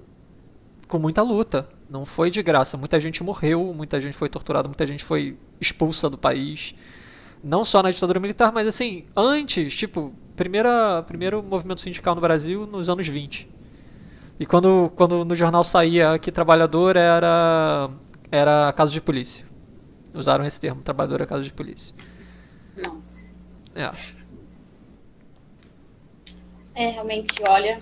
com 0.87 0.97
muita 0.97 1.21
luta. 1.21 1.67
Não 1.89 2.05
foi 2.05 2.29
de 2.29 2.41
graça. 2.41 2.77
Muita 2.77 2.99
gente 2.99 3.23
morreu, 3.23 3.73
muita 3.73 3.99
gente 3.99 4.15
foi 4.15 4.29
torturada, 4.29 4.67
muita 4.67 4.85
gente 4.85 5.03
foi 5.03 5.37
expulsa 5.59 6.09
do 6.09 6.17
país. 6.17 6.75
Não 7.43 7.63
só 7.63 7.83
na 7.83 7.91
ditadura 7.91 8.19
militar, 8.19 8.51
mas 8.51 8.67
assim, 8.67 9.05
antes, 9.15 9.75
tipo, 9.75 10.13
primeira, 10.35 11.03
primeiro 11.03 11.41
movimento 11.43 11.81
sindical 11.81 12.15
no 12.15 12.21
Brasil 12.21 12.65
nos 12.65 12.89
anos 12.89 13.07
20. 13.07 13.49
E 14.39 14.45
quando, 14.45 14.91
quando 14.95 15.25
no 15.25 15.35
jornal 15.35 15.63
saía 15.63 16.17
que 16.19 16.31
trabalhador 16.31 16.95
era, 16.95 17.89
era 18.31 18.71
caso 18.73 18.91
de 18.91 19.01
polícia. 19.01 19.45
Usaram 20.13 20.45
esse 20.45 20.59
termo, 20.59 20.81
trabalhador 20.81 21.21
é 21.21 21.25
caso 21.25 21.43
de 21.43 21.53
polícia. 21.53 21.95
Nossa. 22.75 23.27
É. 23.75 23.89
É, 26.75 26.89
realmente, 26.91 27.41
olha, 27.47 27.81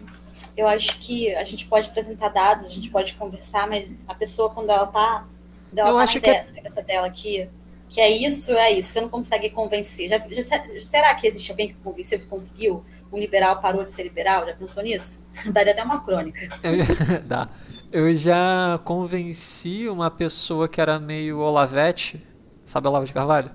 eu 0.55 0.67
acho 0.67 0.97
que 0.99 1.33
a 1.35 1.43
gente 1.43 1.67
pode 1.67 1.89
apresentar 1.89 2.29
dados, 2.29 2.69
a 2.69 2.73
gente 2.73 2.89
pode 2.89 3.13
conversar, 3.15 3.67
mas 3.67 3.97
a 4.07 4.15
pessoa, 4.15 4.49
quando 4.49 4.69
ela 4.69 4.87
tá. 4.87 5.25
Quando 5.69 5.79
ela 5.79 5.89
eu 5.89 5.95
tá 5.95 6.03
acho 6.03 6.21
que 6.21 6.29
é 6.29 6.47
essa 6.63 6.81
tela 6.81 7.05
aqui, 7.07 7.49
que 7.89 8.01
é 8.01 8.09
isso, 8.09 8.51
é 8.53 8.71
isso, 8.71 8.89
você 8.89 9.01
não 9.01 9.09
consegue 9.09 9.49
convencer. 9.49 10.09
Já, 10.09 10.19
já, 10.19 10.43
será 10.81 11.15
que 11.15 11.27
existe 11.27 11.51
alguém 11.51 11.69
que 11.69 11.75
convenceu, 11.75 12.19
que 12.19 12.25
conseguiu? 12.25 12.83
Um 13.11 13.17
liberal 13.17 13.61
parou 13.61 13.83
de 13.83 13.93
ser 13.93 14.03
liberal? 14.03 14.45
Já 14.45 14.53
pensou 14.55 14.83
nisso? 14.83 15.25
Daria 15.51 15.73
até 15.73 15.83
uma 15.83 16.03
crônica. 16.03 16.39
Dá. 17.25 17.47
Eu 17.91 18.13
já 18.13 18.79
convenci 18.83 19.87
uma 19.87 20.11
pessoa 20.11 20.67
que 20.67 20.81
era 20.81 20.99
meio 20.99 21.39
Olavete, 21.39 22.21
sabe 22.65 22.87
Olavo 22.87 23.05
de 23.05 23.13
Carvalho? 23.13 23.51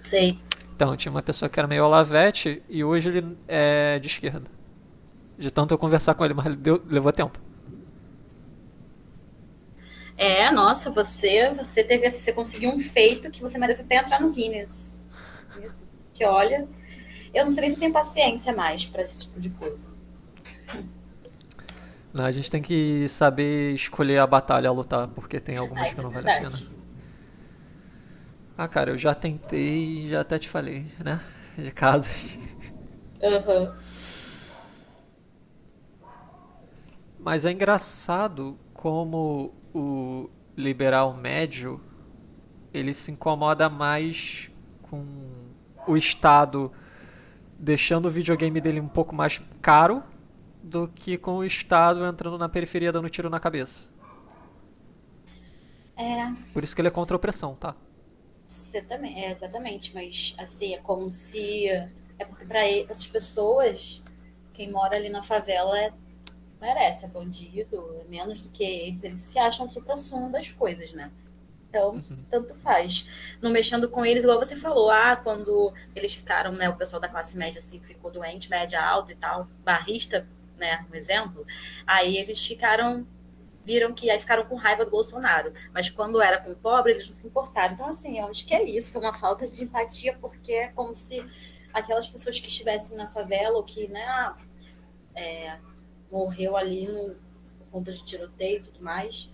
Sei. 0.00 0.38
Então, 0.74 0.94
tinha 0.94 1.10
uma 1.10 1.22
pessoa 1.22 1.48
que 1.48 1.58
era 1.58 1.66
meio 1.66 1.84
Olavete 1.84 2.62
e 2.68 2.84
hoje 2.84 3.08
ele 3.08 3.36
é 3.48 3.98
de 3.98 4.06
esquerda. 4.06 4.50
De 5.38 5.50
tanto 5.50 5.74
eu 5.74 5.78
conversar 5.78 6.14
com 6.14 6.24
ele, 6.24 6.34
mas 6.34 6.54
deu, 6.54 6.80
levou 6.86 7.12
tempo. 7.12 7.40
É, 10.16 10.50
nossa, 10.52 10.90
você, 10.90 11.50
você 11.50 11.82
teve, 11.82 12.10
você 12.10 12.32
conseguiu 12.32 12.70
um 12.70 12.78
feito 12.78 13.30
que 13.30 13.40
você 13.40 13.58
merece 13.58 13.82
até 13.82 13.96
entrar 13.96 14.20
no 14.20 14.30
Guinness. 14.30 15.02
Que 16.12 16.24
olha, 16.24 16.68
eu 17.34 17.44
não 17.44 17.50
sei 17.50 17.62
nem 17.62 17.70
se 17.70 17.78
tem 17.78 17.90
paciência 17.90 18.52
mais 18.52 18.84
para 18.86 19.02
esse 19.02 19.24
tipo 19.24 19.40
de 19.40 19.50
coisa. 19.50 19.90
Não, 22.12 22.26
a 22.26 22.30
gente 22.30 22.50
tem 22.50 22.60
que 22.60 23.08
saber 23.08 23.72
escolher 23.74 24.18
a 24.18 24.26
batalha 24.26 24.68
a 24.68 24.72
lutar, 24.72 25.08
porque 25.08 25.40
tem 25.40 25.56
algumas 25.56 25.88
ah, 25.88 25.94
que 25.94 26.00
não 26.02 26.10
é 26.10 26.14
vale 26.14 26.30
a 26.30 26.34
pena. 26.40 26.50
Ah, 28.56 28.68
cara, 28.68 28.90
eu 28.90 28.98
já 28.98 29.14
tentei, 29.14 30.10
já 30.10 30.20
até 30.20 30.38
te 30.38 30.48
falei, 30.48 30.86
né? 31.02 31.20
De 31.56 31.70
casos. 31.70 32.38
Uhum. 33.22 33.72
Mas 37.18 37.46
é 37.46 37.52
engraçado 37.52 38.58
como 38.82 39.54
o 39.72 40.28
liberal 40.56 41.14
médio 41.14 41.80
ele 42.74 42.92
se 42.92 43.12
incomoda 43.12 43.70
mais 43.70 44.50
com 44.82 45.06
o 45.86 45.96
Estado 45.96 46.72
deixando 47.56 48.06
o 48.06 48.10
videogame 48.10 48.60
dele 48.60 48.80
um 48.80 48.88
pouco 48.88 49.14
mais 49.14 49.40
caro 49.60 50.02
do 50.60 50.88
que 50.88 51.16
com 51.16 51.36
o 51.36 51.44
Estado 51.44 52.04
entrando 52.04 52.36
na 52.36 52.48
periferia 52.48 52.90
dando 52.90 53.08
tiro 53.08 53.30
na 53.30 53.38
cabeça. 53.38 53.88
É. 55.96 56.32
Por 56.52 56.64
isso 56.64 56.74
que 56.74 56.80
ele 56.80 56.88
é 56.88 56.90
contra 56.90 57.14
a 57.14 57.18
opressão, 57.18 57.54
tá? 57.54 57.76
Você 58.48 58.82
também, 58.82 59.26
é, 59.26 59.30
exatamente. 59.30 59.94
Mas, 59.94 60.34
assim, 60.36 60.74
é 60.74 60.78
como 60.78 61.08
se. 61.08 61.68
É 61.68 62.24
porque 62.28 62.44
para 62.44 62.68
essas 62.68 63.06
pessoas, 63.06 64.02
quem 64.52 64.72
mora 64.72 64.96
ali 64.96 65.08
na 65.08 65.22
favela 65.22 65.78
é 65.78 65.92
merece, 66.62 67.04
é 67.04 67.08
bandido, 67.08 68.00
é 68.00 68.08
menos 68.08 68.42
do 68.42 68.48
que 68.48 68.62
eles, 68.62 69.02
eles 69.02 69.18
se 69.18 69.38
acham 69.38 69.68
supra-sumo 69.68 70.30
das 70.30 70.48
coisas, 70.50 70.92
né? 70.92 71.10
Então, 71.68 71.94
uhum. 71.94 72.24
tanto 72.30 72.54
faz. 72.54 73.08
Não 73.40 73.50
mexendo 73.50 73.88
com 73.88 74.06
eles, 74.06 74.22
igual 74.22 74.38
você 74.38 74.54
falou, 74.54 74.88
ah, 74.88 75.16
quando 75.16 75.72
eles 75.96 76.14
ficaram, 76.14 76.52
né, 76.52 76.68
o 76.68 76.76
pessoal 76.76 77.00
da 77.00 77.08
classe 77.08 77.36
média, 77.36 77.58
assim, 77.58 77.80
ficou 77.80 78.10
doente, 78.12 78.48
média 78.48 78.80
alta 78.80 79.12
e 79.12 79.16
tal, 79.16 79.48
barrista, 79.64 80.28
né, 80.56 80.86
um 80.90 80.94
exemplo, 80.94 81.44
aí 81.84 82.16
eles 82.16 82.46
ficaram, 82.46 83.04
viram 83.64 83.92
que 83.92 84.08
aí 84.08 84.20
ficaram 84.20 84.44
com 84.44 84.54
raiva 84.54 84.84
do 84.84 84.90
Bolsonaro, 84.90 85.52
mas 85.74 85.90
quando 85.90 86.22
era 86.22 86.38
com 86.38 86.52
o 86.52 86.56
pobre, 86.56 86.92
eles 86.92 87.08
não 87.08 87.14
se 87.14 87.26
importaram. 87.26 87.74
Então, 87.74 87.88
assim, 87.88 88.20
eu 88.20 88.26
acho 88.26 88.46
que 88.46 88.54
é 88.54 88.62
isso, 88.62 89.00
uma 89.00 89.12
falta 89.12 89.48
de 89.48 89.64
empatia, 89.64 90.16
porque 90.20 90.52
é 90.52 90.68
como 90.68 90.94
se 90.94 91.24
aquelas 91.72 92.06
pessoas 92.06 92.38
que 92.38 92.46
estivessem 92.46 92.96
na 92.96 93.08
favela, 93.08 93.56
ou 93.56 93.64
que, 93.64 93.88
né, 93.88 94.34
é, 95.14 95.58
morreu 96.12 96.56
ali 96.56 96.86
no, 96.86 97.16
por 97.58 97.66
conta 97.72 97.92
de 97.92 98.04
tiroteio 98.04 98.58
e 98.58 98.62
tudo 98.62 98.84
mais, 98.84 99.32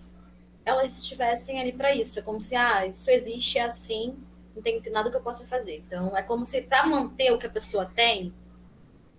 elas 0.64 1.02
estivessem 1.02 1.60
ali 1.60 1.72
para 1.72 1.94
isso. 1.94 2.18
É 2.18 2.22
como 2.22 2.40
se, 2.40 2.54
ah, 2.54 2.86
isso 2.86 3.10
existe, 3.10 3.58
é 3.58 3.64
assim, 3.64 4.16
não 4.54 4.62
tem 4.62 4.80
nada 4.90 5.10
que 5.10 5.16
eu 5.16 5.22
possa 5.22 5.44
fazer. 5.44 5.78
Então, 5.78 6.16
é 6.16 6.22
como 6.22 6.44
se 6.44 6.62
para 6.62 6.86
manter 6.86 7.32
o 7.32 7.38
que 7.38 7.46
a 7.46 7.50
pessoa 7.50 7.84
tem, 7.84 8.32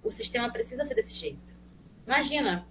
o 0.01 0.09
sistema 0.09 0.51
precisa 0.51 0.85
ser 0.85 0.95
desse 0.95 1.15
jeito. 1.15 1.53
Imagina 2.07 2.65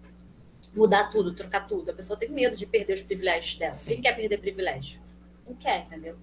mudar 0.75 1.11
tudo, 1.11 1.35
trocar 1.35 1.67
tudo. 1.67 1.91
A 1.91 1.95
pessoa 1.95 2.19
tem 2.19 2.31
medo 2.31 2.57
de 2.57 2.67
perder 2.67 2.95
os 2.95 3.03
privilégios 3.03 3.57
dela. 3.57 3.73
Sim. 3.75 3.91
Quem 3.91 4.01
quer 4.01 4.17
perder 4.17 4.39
privilégio? 4.39 5.01
Não 5.47 5.55
quer, 5.55 5.85
entendeu? 5.87 6.17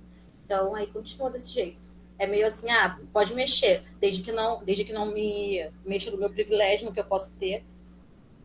Então, 0.43 0.75
aí 0.75 0.87
continua 0.87 1.29
desse 1.29 1.51
jeito. 1.51 1.85
É 2.17 2.25
meio 2.25 2.47
assim, 2.47 2.69
ah, 2.71 2.99
pode 3.11 3.33
mexer, 3.33 3.83
desde 3.99 4.21
que 4.21 4.31
não, 4.31 4.63
desde 4.63 4.85
que 4.85 4.93
não 4.93 5.11
me 5.11 5.69
mexa 5.85 6.09
no 6.09 6.17
meu 6.17 6.29
privilégio, 6.29 6.85
no 6.85 6.93
que 6.93 6.99
eu 6.99 7.05
posso 7.05 7.33
ter, 7.33 7.65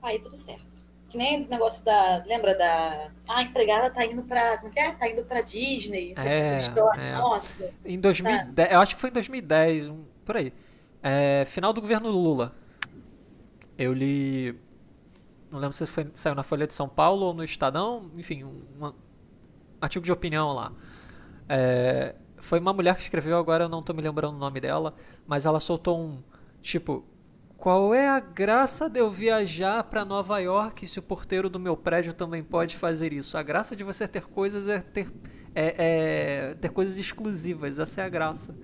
aí 0.02 0.18
tudo 0.20 0.36
certo. 0.36 0.70
Que 1.10 1.18
nem 1.18 1.44
o 1.44 1.48
negócio 1.48 1.84
da. 1.84 2.22
Lembra 2.24 2.56
da. 2.56 3.10
Ah, 3.26 3.38
a 3.38 3.42
empregada 3.42 3.90
tá 3.90 4.04
indo 4.06 4.22
pra. 4.22 4.58
Como 4.58 4.72
é? 4.76 4.92
Tá 4.92 5.08
indo 5.08 5.24
pra 5.24 5.40
Disney. 5.40 6.14
É, 6.16 6.38
essa 6.38 6.68
história. 6.68 7.00
É. 7.00 7.18
Nossa. 7.18 7.74
Em 7.84 7.98
2010, 7.98 8.54
tá. 8.54 8.74
eu 8.74 8.80
acho 8.80 8.94
que 8.94 9.00
foi 9.00 9.10
em 9.10 9.14
2010, 9.14 9.88
um, 9.88 10.04
por 10.24 10.36
aí. 10.36 10.52
É, 11.02 11.44
final 11.46 11.72
do 11.72 11.80
governo 11.80 12.10
Lula. 12.10 12.54
Eu 13.76 13.92
li. 13.92 14.56
Não 15.50 15.58
lembro 15.58 15.76
se 15.76 15.84
foi, 15.84 16.06
saiu 16.14 16.36
na 16.36 16.44
Folha 16.44 16.64
de 16.64 16.74
São 16.74 16.88
Paulo 16.88 17.26
ou 17.26 17.34
no 17.34 17.42
Estadão, 17.42 18.08
enfim, 18.16 18.44
um, 18.44 18.62
um 18.80 18.92
artigo 19.80 20.04
de 20.04 20.12
opinião 20.12 20.52
lá. 20.52 20.72
É, 21.48 22.14
foi 22.36 22.60
uma 22.60 22.72
mulher 22.72 22.94
que 22.94 23.02
escreveu, 23.02 23.36
agora 23.36 23.64
eu 23.64 23.68
não 23.68 23.82
tô 23.82 23.92
me 23.92 24.00
lembrando 24.00 24.36
o 24.36 24.38
nome 24.38 24.60
dela, 24.60 24.94
mas 25.26 25.44
ela 25.44 25.58
soltou 25.58 25.98
um. 25.98 26.22
Tipo, 26.60 27.04
qual 27.60 27.94
é 27.94 28.08
a 28.08 28.18
graça 28.18 28.88
de 28.88 28.98
eu 28.98 29.10
viajar 29.10 29.84
para 29.84 30.02
Nova 30.02 30.38
York 30.38 30.86
se 30.86 30.98
o 30.98 31.02
porteiro 31.02 31.50
do 31.50 31.60
meu 31.60 31.76
prédio 31.76 32.14
também 32.14 32.42
pode 32.42 32.74
fazer 32.74 33.12
isso? 33.12 33.36
A 33.36 33.42
graça 33.42 33.76
de 33.76 33.84
você 33.84 34.08
ter 34.08 34.26
coisas 34.26 34.66
é 34.66 34.80
ter 34.80 35.12
é, 35.54 35.74
é 35.78 36.54
ter 36.54 36.70
coisas 36.70 36.96
exclusivas, 36.96 37.78
essa 37.78 38.00
é 38.00 38.04
a 38.04 38.08
graça. 38.08 38.56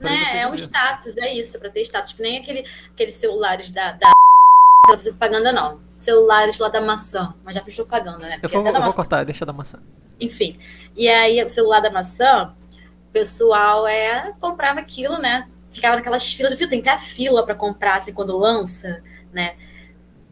Né? 0.00 0.22
É 0.40 0.48
um 0.48 0.54
status, 0.54 1.18
é 1.18 1.34
isso, 1.34 1.60
para 1.60 1.68
ter 1.68 1.82
status. 1.82 2.14
Que 2.14 2.22
nem 2.22 2.38
aquele, 2.38 2.64
aqueles 2.92 3.14
celulares 3.14 3.70
da, 3.70 3.92
da 3.92 4.10
pra 4.86 4.96
fazer 4.96 5.10
propaganda, 5.10 5.52
não. 5.52 5.80
Celulares 5.94 6.58
lá 6.58 6.68
da 6.68 6.80
maçã. 6.80 7.34
Mas 7.44 7.54
já 7.54 7.62
fiz 7.62 7.76
propaganda, 7.76 8.26
né? 8.26 8.40
eu 8.42 8.48
vou, 8.48 8.66
eu 8.66 8.82
vou 8.82 8.92
cortar, 8.94 9.22
deixa 9.22 9.44
da 9.44 9.52
maçã. 9.52 9.78
Enfim. 10.18 10.56
E 10.96 11.08
aí, 11.08 11.44
o 11.44 11.50
celular 11.50 11.80
da 11.80 11.90
maçã, 11.90 12.54
o 13.08 13.12
pessoal 13.12 13.86
é, 13.86 14.32
comprava 14.40 14.80
aquilo, 14.80 15.18
né? 15.18 15.48
Ficava 15.72 15.96
naquelas 15.96 16.32
filas. 16.32 16.56
Tem 16.58 16.80
até 16.80 16.96
fila 16.98 17.44
para 17.44 17.54
comprar, 17.54 17.96
assim, 17.96 18.12
quando 18.12 18.36
lança, 18.36 19.02
né? 19.32 19.54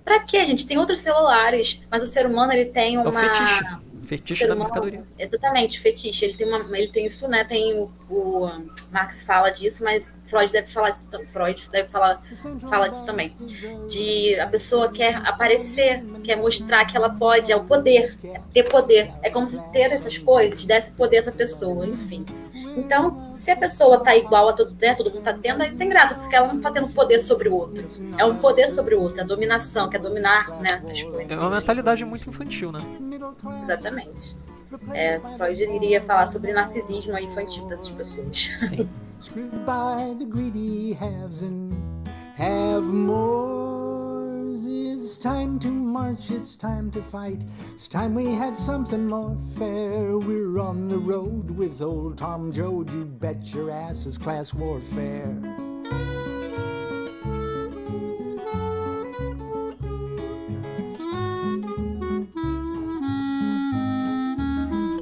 Pra 0.04 0.20
quê, 0.20 0.44
gente? 0.46 0.66
Tem 0.66 0.78
outros 0.78 1.00
celulares, 1.00 1.82
mas 1.90 2.02
o 2.02 2.06
ser 2.06 2.26
humano, 2.26 2.52
ele 2.52 2.66
tem 2.66 2.96
uma... 2.98 3.06
É 3.06 3.08
o 3.08 3.12
fetiche. 3.12 3.64
Fetiche 4.02 4.46
da 4.48 4.56
mercadoria. 4.56 5.04
Exatamente, 5.16 5.78
fetiche. 5.78 6.24
Ele 6.24 6.34
tem, 6.34 6.48
uma, 6.48 6.76
ele 6.76 6.88
tem 6.88 7.06
isso, 7.06 7.28
né? 7.28 7.44
Tem 7.44 7.74
o, 7.78 7.92
o 8.08 8.50
Marx 8.90 9.22
fala 9.22 9.50
disso, 9.50 9.84
mas 9.84 10.10
Freud 10.24 10.50
deve 10.50 10.66
falar 10.66 10.90
disso, 10.90 11.06
Freud 11.26 11.70
deve 11.70 11.88
falar 11.90 12.20
fala 12.68 12.88
disso 12.88 13.04
também. 13.04 13.36
De 13.88 14.34
a 14.40 14.48
pessoa 14.48 14.90
quer 14.90 15.14
aparecer, 15.16 16.02
quer 16.24 16.36
mostrar 16.36 16.84
que 16.86 16.96
ela 16.96 17.10
pode, 17.10 17.52
é 17.52 17.56
o 17.56 17.62
poder, 17.62 18.16
é 18.24 18.40
ter 18.52 18.64
poder. 18.64 19.12
É 19.22 19.30
como 19.30 19.48
se 19.48 19.62
ter 19.70 19.92
essas 19.92 20.18
coisas 20.18 20.64
desse 20.64 20.90
poder 20.92 21.16
a 21.16 21.20
essa 21.20 21.32
pessoa, 21.32 21.86
enfim. 21.86 22.24
Então, 22.76 23.32
se 23.34 23.50
a 23.50 23.56
pessoa 23.56 24.00
tá 24.00 24.16
igual 24.16 24.48
a 24.48 24.52
todo, 24.52 24.74
né, 24.80 24.94
todo 24.94 25.10
mundo 25.10 25.22
tá 25.22 25.32
tendo, 25.32 25.62
aí 25.62 25.74
tem 25.74 25.88
graça, 25.88 26.14
porque 26.14 26.34
ela 26.34 26.52
não 26.52 26.60
tá 26.60 26.70
tendo 26.70 26.88
poder 26.88 27.18
sobre 27.18 27.48
o 27.48 27.54
outro. 27.54 27.84
É 28.16 28.24
um 28.24 28.36
poder 28.36 28.68
sobre 28.68 28.94
o 28.94 29.00
outro, 29.00 29.18
é 29.18 29.22
a 29.22 29.26
dominação, 29.26 29.88
que 29.88 29.96
é 29.96 30.00
dominar 30.00 30.60
né, 30.60 30.82
as 30.90 31.02
coisas. 31.02 31.30
É 31.30 31.36
uma 31.36 31.50
mentalidade 31.50 32.04
muito 32.04 32.28
infantil, 32.28 32.72
né? 32.72 32.80
Exatamente. 33.62 34.36
É, 34.92 35.18
Freud 35.36 35.62
iria 35.62 36.00
falar 36.00 36.26
sobre 36.26 36.52
narcisismo 36.52 37.18
infantil 37.18 37.66
dessas 37.66 37.90
pessoas. 37.90 38.50
Sim. 38.60 38.88
Time 45.20 45.58
to 45.58 45.68
march, 45.68 46.30
it's 46.30 46.56
time 46.56 46.90
to 46.92 47.02
fight. 47.02 47.44
It's 47.74 47.86
time 47.86 48.14
we 48.14 48.34
had 48.34 48.56
something 48.56 49.06
more 49.06 49.36
fair. 49.58 50.16
We're 50.16 50.58
on 50.58 50.88
the 50.88 50.96
road 50.96 51.50
with 51.50 51.82
old 51.82 52.16
Tom 52.16 52.50
Joad. 52.50 52.90
You 52.90 53.04
bet 53.04 53.52
your 53.52 53.70
ass 53.70 54.06
is 54.06 54.16
class 54.16 54.54
warfare. 54.54 55.36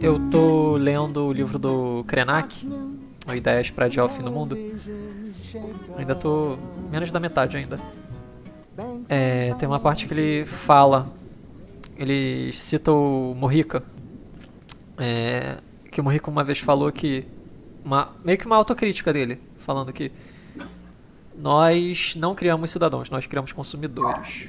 Eu 0.01 0.19
tô 0.33 0.77
lendo 0.77 1.29
o 1.29 1.33
livro 1.33 1.61
do 1.61 2.03
Krenak, 2.09 2.69
Ideias 3.33 3.71
para 3.71 3.85
Adiar 3.85 4.07
o 4.07 4.09
Fim 4.09 4.25
do 4.25 4.33
Mundo. 4.33 4.57
Ainda 5.97 6.17
tô 6.17 6.57
menos 6.91 7.13
da 7.13 7.21
metade 7.21 7.57
ainda. 7.57 7.79
É, 9.09 9.55
tem 9.55 9.69
uma 9.69 9.81
parte 9.81 10.07
que 10.07 10.15
ele 10.15 10.47
fala, 10.47 11.13
ele 11.97 12.53
cita 12.53 12.93
o 12.93 13.35
Morrica, 13.35 13.83
é, 14.97 15.57
que 15.91 16.01
o 16.01 16.05
Morrica 16.05 16.31
uma 16.31 16.45
vez 16.45 16.61
falou 16.61 16.93
que, 16.93 17.27
uma, 17.85 18.13
meio 18.25 18.39
que 18.39 18.47
uma 18.47 18.55
autocrítica 18.55 19.13
dele, 19.13 19.41
falando 19.59 19.93
que 19.93 20.13
nós 21.37 22.15
não 22.17 22.37
criamos 22.37 22.71
cidadãos, 22.71 23.11
nós 23.11 23.27
criamos 23.27 23.53
consumidores. 23.53 24.49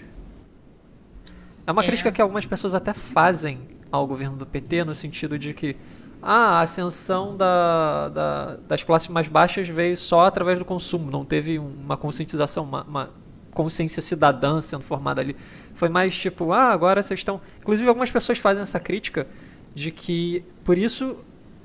É 1.65 1.71
uma 1.71 1.83
é. 1.83 1.87
crítica 1.87 2.11
que 2.11 2.21
algumas 2.21 2.45
pessoas 2.45 2.75
até 2.75 2.93
fazem 2.93 3.59
ao 3.91 4.05
governo 4.05 4.37
do 4.37 4.45
PT, 4.45 4.83
no 4.83 4.93
sentido 4.93 5.39
de 5.39 5.55
que 5.55 5.75
ah, 6.21 6.59
a 6.59 6.61
ascensão 6.61 7.35
da, 7.35 8.09
da, 8.09 8.57
das 8.67 8.83
classes 8.83 9.07
mais 9.07 9.27
baixas 9.27 9.67
veio 9.67 9.97
só 9.97 10.25
através 10.25 10.59
do 10.59 10.65
consumo, 10.65 11.09
não 11.09 11.25
teve 11.25 11.57
uma 11.57 11.97
conscientização, 11.97 12.63
uma, 12.63 12.83
uma 12.83 13.09
consciência 13.59 14.01
cidadã 14.01 14.61
sendo 14.61 14.83
formada 14.83 15.19
ali. 15.19 15.35
Foi 15.73 15.89
mais 15.89 16.15
tipo, 16.15 16.53
ah, 16.53 16.69
agora 16.71 17.03
vocês 17.03 17.19
estão. 17.19 17.41
Inclusive, 17.59 17.89
algumas 17.89 18.09
pessoas 18.09 18.37
fazem 18.37 18.61
essa 18.61 18.79
crítica 18.79 19.27
de 19.75 19.91
que, 19.91 20.45
por 20.63 20.77
isso, 20.77 21.17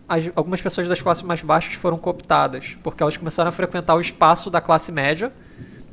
as, 0.09 0.29
algumas 0.35 0.61
pessoas 0.61 0.89
das 0.89 1.01
classes 1.01 1.23
mais 1.23 1.41
baixas 1.41 1.75
foram 1.75 1.97
cooptadas, 1.97 2.77
porque 2.83 3.01
elas 3.01 3.17
começaram 3.17 3.49
a 3.49 3.53
frequentar 3.53 3.95
o 3.95 4.01
espaço 4.01 4.51
da 4.51 4.61
classe 4.61 4.91
média. 4.91 5.33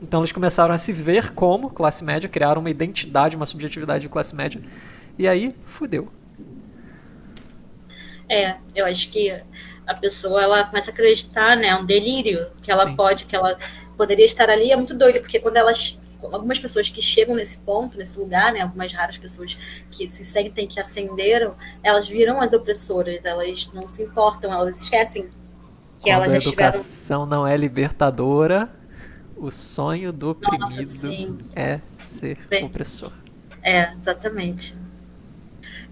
Então, 0.01 0.21
eles 0.21 0.31
começaram 0.31 0.73
a 0.73 0.77
se 0.79 0.91
ver 0.91 1.33
como 1.35 1.69
classe 1.69 2.03
média, 2.03 2.27
criaram 2.27 2.61
uma 2.61 2.71
identidade, 2.71 3.35
uma 3.35 3.45
subjetividade 3.45 4.01
de 4.01 4.09
classe 4.09 4.35
média. 4.35 4.59
E 5.19 5.27
aí, 5.27 5.53
fudeu. 5.65 6.11
É, 8.27 8.55
eu 8.75 8.87
acho 8.87 9.11
que 9.11 9.39
a 9.85 9.93
pessoa 9.93 10.41
ela 10.41 10.63
começa 10.63 10.89
a 10.89 10.93
acreditar, 10.93 11.55
né, 11.55 11.67
é 11.67 11.75
um 11.75 11.85
delírio 11.85 12.47
que 12.63 12.71
ela 12.71 12.87
Sim. 12.87 12.95
pode, 12.95 13.25
que 13.25 13.35
ela 13.35 13.55
poderia 14.01 14.25
estar 14.25 14.49
ali 14.49 14.71
é 14.71 14.75
muito 14.75 14.95
doido, 14.95 15.19
porque 15.19 15.39
quando 15.39 15.57
elas 15.57 15.99
algumas 16.23 16.57
pessoas 16.57 16.89
que 16.89 17.03
chegam 17.03 17.35
nesse 17.35 17.59
ponto, 17.59 17.99
nesse 17.99 18.17
lugar, 18.17 18.51
né, 18.51 18.61
algumas 18.61 18.91
raras 18.91 19.15
pessoas 19.15 19.55
que 19.91 20.09
se 20.09 20.25
sentem 20.25 20.67
que 20.67 20.79
ascenderam, 20.79 21.55
elas 21.83 22.09
viram 22.09 22.41
as 22.41 22.51
opressoras, 22.51 23.25
elas 23.25 23.71
não 23.71 23.87
se 23.87 24.01
importam, 24.01 24.51
elas 24.51 24.81
esquecem 24.81 25.29
que 25.99 26.09
Quando 26.09 26.13
elas 26.13 26.31
já 26.31 26.33
a 26.33 26.41
educação 26.41 27.25
não 27.27 27.45
é 27.45 27.55
libertadora, 27.55 28.67
o 29.37 29.51
sonho 29.51 30.11
do 30.11 30.31
oprimido 30.31 30.61
Nossa, 30.61 31.37
é 31.55 31.79
ser 31.99 32.39
Bem, 32.47 32.65
opressor. 32.65 33.11
É, 33.61 33.93
exatamente. 33.93 34.75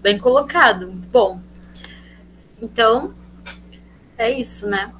Bem 0.02 0.18
colocado. 0.18 0.88
Bom, 1.12 1.40
então 2.60 3.14
é 4.18 4.32
isso, 4.32 4.66
né? 4.66 4.92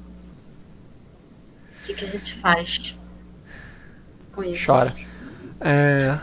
O 1.81 1.85
que, 1.85 1.93
que 1.93 2.05
a 2.05 2.07
gente 2.07 2.33
faz 2.35 3.00
com 4.31 4.43
isso? 4.43 4.67
Chora. 4.67 4.91
É... 5.61 6.19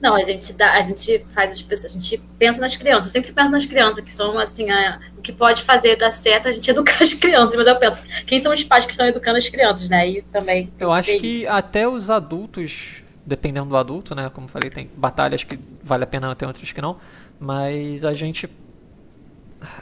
Não, 0.00 0.14
a 0.14 0.22
gente 0.22 0.52
dá, 0.52 0.72
a 0.74 0.82
gente 0.82 1.24
faz 1.32 1.54
as 1.54 1.62
pessoas, 1.62 1.96
a 1.96 1.98
gente 1.98 2.18
pensa 2.38 2.60
nas 2.60 2.76
crianças. 2.76 3.06
Eu 3.06 3.12
sempre 3.12 3.32
penso 3.32 3.50
nas 3.50 3.64
crianças, 3.64 4.04
que 4.04 4.12
são 4.12 4.38
assim, 4.38 4.70
a, 4.70 5.00
o 5.16 5.22
que 5.22 5.32
pode 5.32 5.62
fazer 5.62 5.96
dar 5.96 6.10
certo, 6.10 6.48
a 6.48 6.52
gente 6.52 6.68
educar 6.70 7.02
as 7.02 7.14
crianças. 7.14 7.56
Mas 7.56 7.66
eu 7.66 7.76
penso, 7.76 8.02
quem 8.26 8.40
são 8.40 8.52
os 8.52 8.62
pais 8.62 8.84
que 8.84 8.90
estão 8.90 9.06
educando 9.06 9.38
as 9.38 9.48
crianças, 9.48 9.88
né? 9.88 10.00
Aí 10.00 10.22
também. 10.30 10.70
Eu 10.78 10.92
acho 10.92 11.16
que 11.18 11.42
isso. 11.42 11.50
até 11.50 11.88
os 11.88 12.10
adultos, 12.10 13.02
dependendo 13.24 13.70
do 13.70 13.76
adulto, 13.76 14.14
né? 14.14 14.30
Como 14.30 14.46
eu 14.46 14.50
falei, 14.50 14.68
tem 14.68 14.90
batalhas 14.96 15.42
que 15.42 15.58
vale 15.82 16.04
a 16.04 16.06
pena, 16.06 16.34
ter 16.36 16.46
outras 16.46 16.70
que 16.70 16.80
não. 16.80 16.98
Mas 17.40 18.04
a 18.04 18.12
gente 18.12 18.50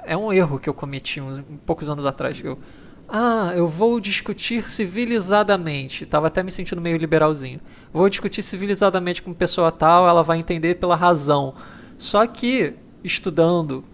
é 0.04 0.16
um 0.16 0.32
erro 0.32 0.58
que 0.58 0.68
eu 0.68 0.74
cometi 0.74 1.20
uns 1.20 1.42
poucos 1.66 1.90
anos 1.90 2.06
atrás. 2.06 2.40
Eu 2.42 2.58
ah, 3.16 3.52
eu 3.54 3.68
vou 3.68 4.00
discutir 4.00 4.66
civilizadamente. 4.66 6.04
Tava 6.04 6.26
até 6.26 6.42
me 6.42 6.50
sentindo 6.50 6.80
meio 6.80 6.96
liberalzinho. 6.96 7.60
Vou 7.92 8.08
discutir 8.08 8.42
civilizadamente 8.42 9.22
com 9.22 9.32
pessoa 9.32 9.70
tal, 9.70 10.08
ela 10.08 10.24
vai 10.24 10.36
entender 10.36 10.74
pela 10.80 10.96
razão. 10.96 11.54
Só 11.96 12.26
que, 12.26 12.74
estudando 13.04 13.84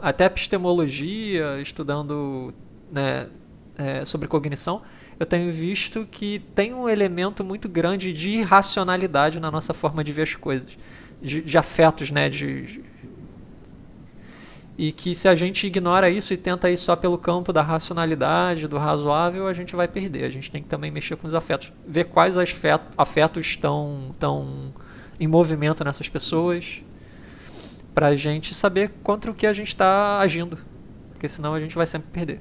até 0.00 0.24
epistemologia, 0.24 1.60
estudando 1.60 2.54
né, 2.90 3.26
é, 3.76 4.06
sobre 4.06 4.26
cognição, 4.26 4.80
eu 5.18 5.26
tenho 5.26 5.52
visto 5.52 6.08
que 6.10 6.38
tem 6.54 6.72
um 6.72 6.88
elemento 6.88 7.44
muito 7.44 7.68
grande 7.68 8.14
de 8.14 8.30
irracionalidade 8.30 9.38
na 9.38 9.50
nossa 9.50 9.74
forma 9.74 10.02
de 10.02 10.10
ver 10.10 10.22
as 10.22 10.36
coisas. 10.36 10.78
De, 11.20 11.42
de 11.42 11.58
afetos, 11.58 12.10
né? 12.10 12.30
De, 12.30 12.82
e 14.80 14.92
que 14.92 15.14
se 15.14 15.28
a 15.28 15.34
gente 15.34 15.66
ignora 15.66 16.08
isso 16.08 16.32
e 16.32 16.38
tenta 16.38 16.70
ir 16.70 16.76
só 16.78 16.96
pelo 16.96 17.18
campo 17.18 17.52
da 17.52 17.60
racionalidade, 17.60 18.66
do 18.66 18.78
razoável, 18.78 19.46
a 19.46 19.52
gente 19.52 19.76
vai 19.76 19.86
perder. 19.86 20.24
A 20.24 20.30
gente 20.30 20.50
tem 20.50 20.62
que 20.62 20.70
também 20.70 20.90
mexer 20.90 21.16
com 21.16 21.26
os 21.26 21.34
afetos, 21.34 21.70
ver 21.86 22.04
quais 22.04 22.36
afetos 22.96 23.46
estão, 23.46 24.08
estão 24.10 24.72
em 25.20 25.26
movimento 25.26 25.84
nessas 25.84 26.08
pessoas, 26.08 26.82
para 27.94 28.06
a 28.06 28.16
gente 28.16 28.54
saber 28.54 28.90
contra 29.02 29.30
o 29.30 29.34
que 29.34 29.46
a 29.46 29.52
gente 29.52 29.68
está 29.68 30.18
agindo, 30.18 30.58
porque 31.10 31.28
senão 31.28 31.52
a 31.52 31.60
gente 31.60 31.76
vai 31.76 31.86
sempre 31.86 32.08
perder. 32.10 32.40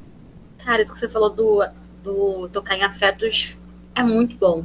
Cara, 0.59 0.81
isso 0.81 0.93
que 0.93 0.99
você 0.99 1.09
falou 1.09 1.31
do, 1.31 1.61
do 2.01 2.47
tocar 2.53 2.77
em 2.77 2.83
afetos 2.83 3.59
é 3.93 4.01
muito 4.01 4.37
bom. 4.37 4.63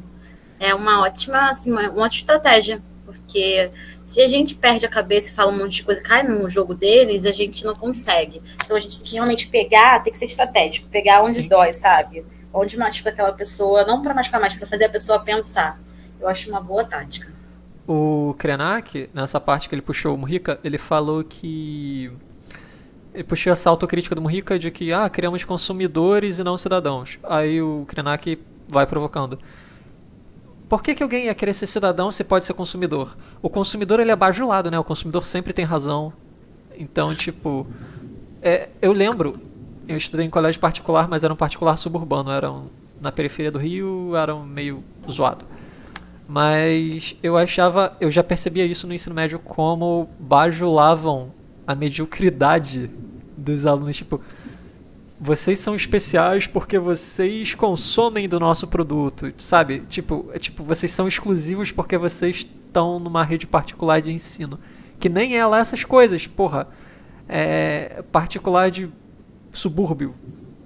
É 0.61 0.73
uma 0.77 1.03
ótima, 1.03 1.51
assim, 1.51 1.73
uma, 1.73 1.91
uma 1.91 2.05
ótima 2.05 2.21
estratégia, 2.21 2.81
porque 3.25 3.71
se 4.05 4.21
a 4.21 4.29
gente 4.29 4.55
perde 4.55 4.85
a 4.85 4.89
cabeça 4.89 5.33
e 5.33 5.35
fala 5.35 5.51
um 5.51 5.59
monte 5.59 5.77
de 5.77 5.85
coisa, 5.85 6.03
cai 6.03 6.23
no 6.23 6.49
jogo 6.49 6.75
deles, 6.75 7.25
a 7.25 7.33
gente 7.33 7.65
não 7.65 7.75
consegue. 7.75 8.43
Então 8.63 8.77
a 8.77 8.81
gente 8.81 8.99
tem 8.99 9.09
que 9.09 9.15
realmente 9.15 9.49
pegar, 9.49 10.03
tem 10.03 10.13
que 10.13 10.19
ser 10.19 10.27
estratégico, 10.27 10.89
pegar 10.89 11.23
onde 11.23 11.41
Sim. 11.41 11.49
dói, 11.49 11.73
sabe? 11.73 12.25
Onde 12.53 12.77
machuca 12.77 13.11
aquela 13.11 13.33
pessoa, 13.33 13.85
não 13.85 14.03
para 14.03 14.15
machucar 14.15 14.41
mais, 14.41 14.55
para 14.55 14.67
fazer 14.67 14.85
a 14.85 14.89
pessoa 14.89 15.21
pensar. 15.21 15.81
Eu 16.21 16.29
acho 16.29 16.49
uma 16.51 16.61
boa 16.61 16.85
tática. 16.85 17.33
O 17.89 18.35
Krenak, 18.39 19.11
nessa 19.13 19.41
parte 19.41 19.69
que 19.69 19.75
ele 19.75 19.83
puxou 19.83 20.15
o 20.15 20.19
Murica, 20.19 20.61
ele 20.63 20.79
falou 20.79 21.25
que. 21.25 22.13
Ele 23.13 23.25
puxou 23.25 23.53
essa 23.53 23.71
autocrítica 23.71 24.15
do 24.15 24.23
Murica 24.23 24.59
de 24.59 24.71
que, 24.71 24.93
ah, 24.93 25.09
criamos 25.09 25.45
consumidores 25.45 26.39
e 26.39 26.45
não 26.45 26.57
cidadãos. 26.57 27.19
Aí 27.23 27.61
o 27.63 27.85
Krenak 27.87 28.39
vai 28.69 28.87
provocando. 28.87 29.39
Por 30.69 30.83
que, 30.83 30.95
que 30.95 31.03
alguém 31.03 31.27
ia 31.27 31.35
querer 31.35 31.55
ser 31.55 31.67
cidadão 31.67 32.11
se 32.11 32.25
pode 32.25 32.47
ser 32.47 32.55
consumidor? 32.55 33.17
O 33.43 33.51
consumidor 33.51 34.01
ele 34.01 34.11
é 34.11 34.17
bajulado, 34.17 34.71
né? 34.71 34.79
O 34.79 34.85
consumidor 34.85 35.25
sempre 35.25 35.53
tem 35.53 35.65
razão. 35.65 36.13
Então, 36.77 37.15
tipo, 37.15 37.67
é, 38.43 38.69
eu 38.81 38.93
lembro, 38.93 39.41
eu 39.87 39.97
estudei 39.97 40.27
em 40.27 40.31
colégio 40.31 40.61
particular, 40.61 41.09
mas 41.09 41.23
era 41.23 41.33
um 41.33 41.37
particular 41.37 41.77
suburbano, 41.77 42.31
eram 42.31 42.67
na 43.01 43.13
periferia 43.13 43.51
do 43.51 43.59
Rio, 43.59 44.17
eram 44.17 44.45
meio 44.45 44.83
zoado. 45.11 45.45
Mas 46.27 47.15
eu 47.23 47.37
achava, 47.37 47.95
eu 48.01 48.11
já 48.11 48.25
percebia 48.25 48.65
isso 48.65 48.87
no 48.87 48.95
ensino 48.95 49.15
médio 49.15 49.39
como 49.39 50.09
bajulavam 50.19 51.31
a 51.67 51.75
mediocridade 51.75 52.91
dos 53.37 53.67
alunos, 53.67 53.97
tipo, 53.97 54.21
vocês 55.19 55.59
são 55.59 55.75
especiais 55.75 56.47
porque 56.47 56.79
vocês 56.79 57.55
consomem 57.55 58.29
do 58.29 58.41
nosso 58.41 58.67
produto, 58.67 59.33
sabe? 59.39 59.81
Tipo, 59.89 60.29
é 60.33 60.39
tipo, 60.39 60.65
vocês 60.65 60.91
são 60.91 61.07
exclusivos 61.07 61.71
porque 61.71 61.97
vocês 61.97 62.39
estão 62.39 62.99
numa 62.99 63.23
rede 63.23 63.47
particular 63.47 64.01
de 64.01 64.13
ensino. 64.13 64.59
Que 64.99 65.09
nem 65.09 65.37
é 65.37 65.47
lá 65.47 65.59
essas 65.59 65.85
coisas, 65.85 66.27
porra. 66.27 66.67
É 67.29 68.03
particular 68.11 68.71
de 68.71 68.91
subúrbio. 69.53 70.15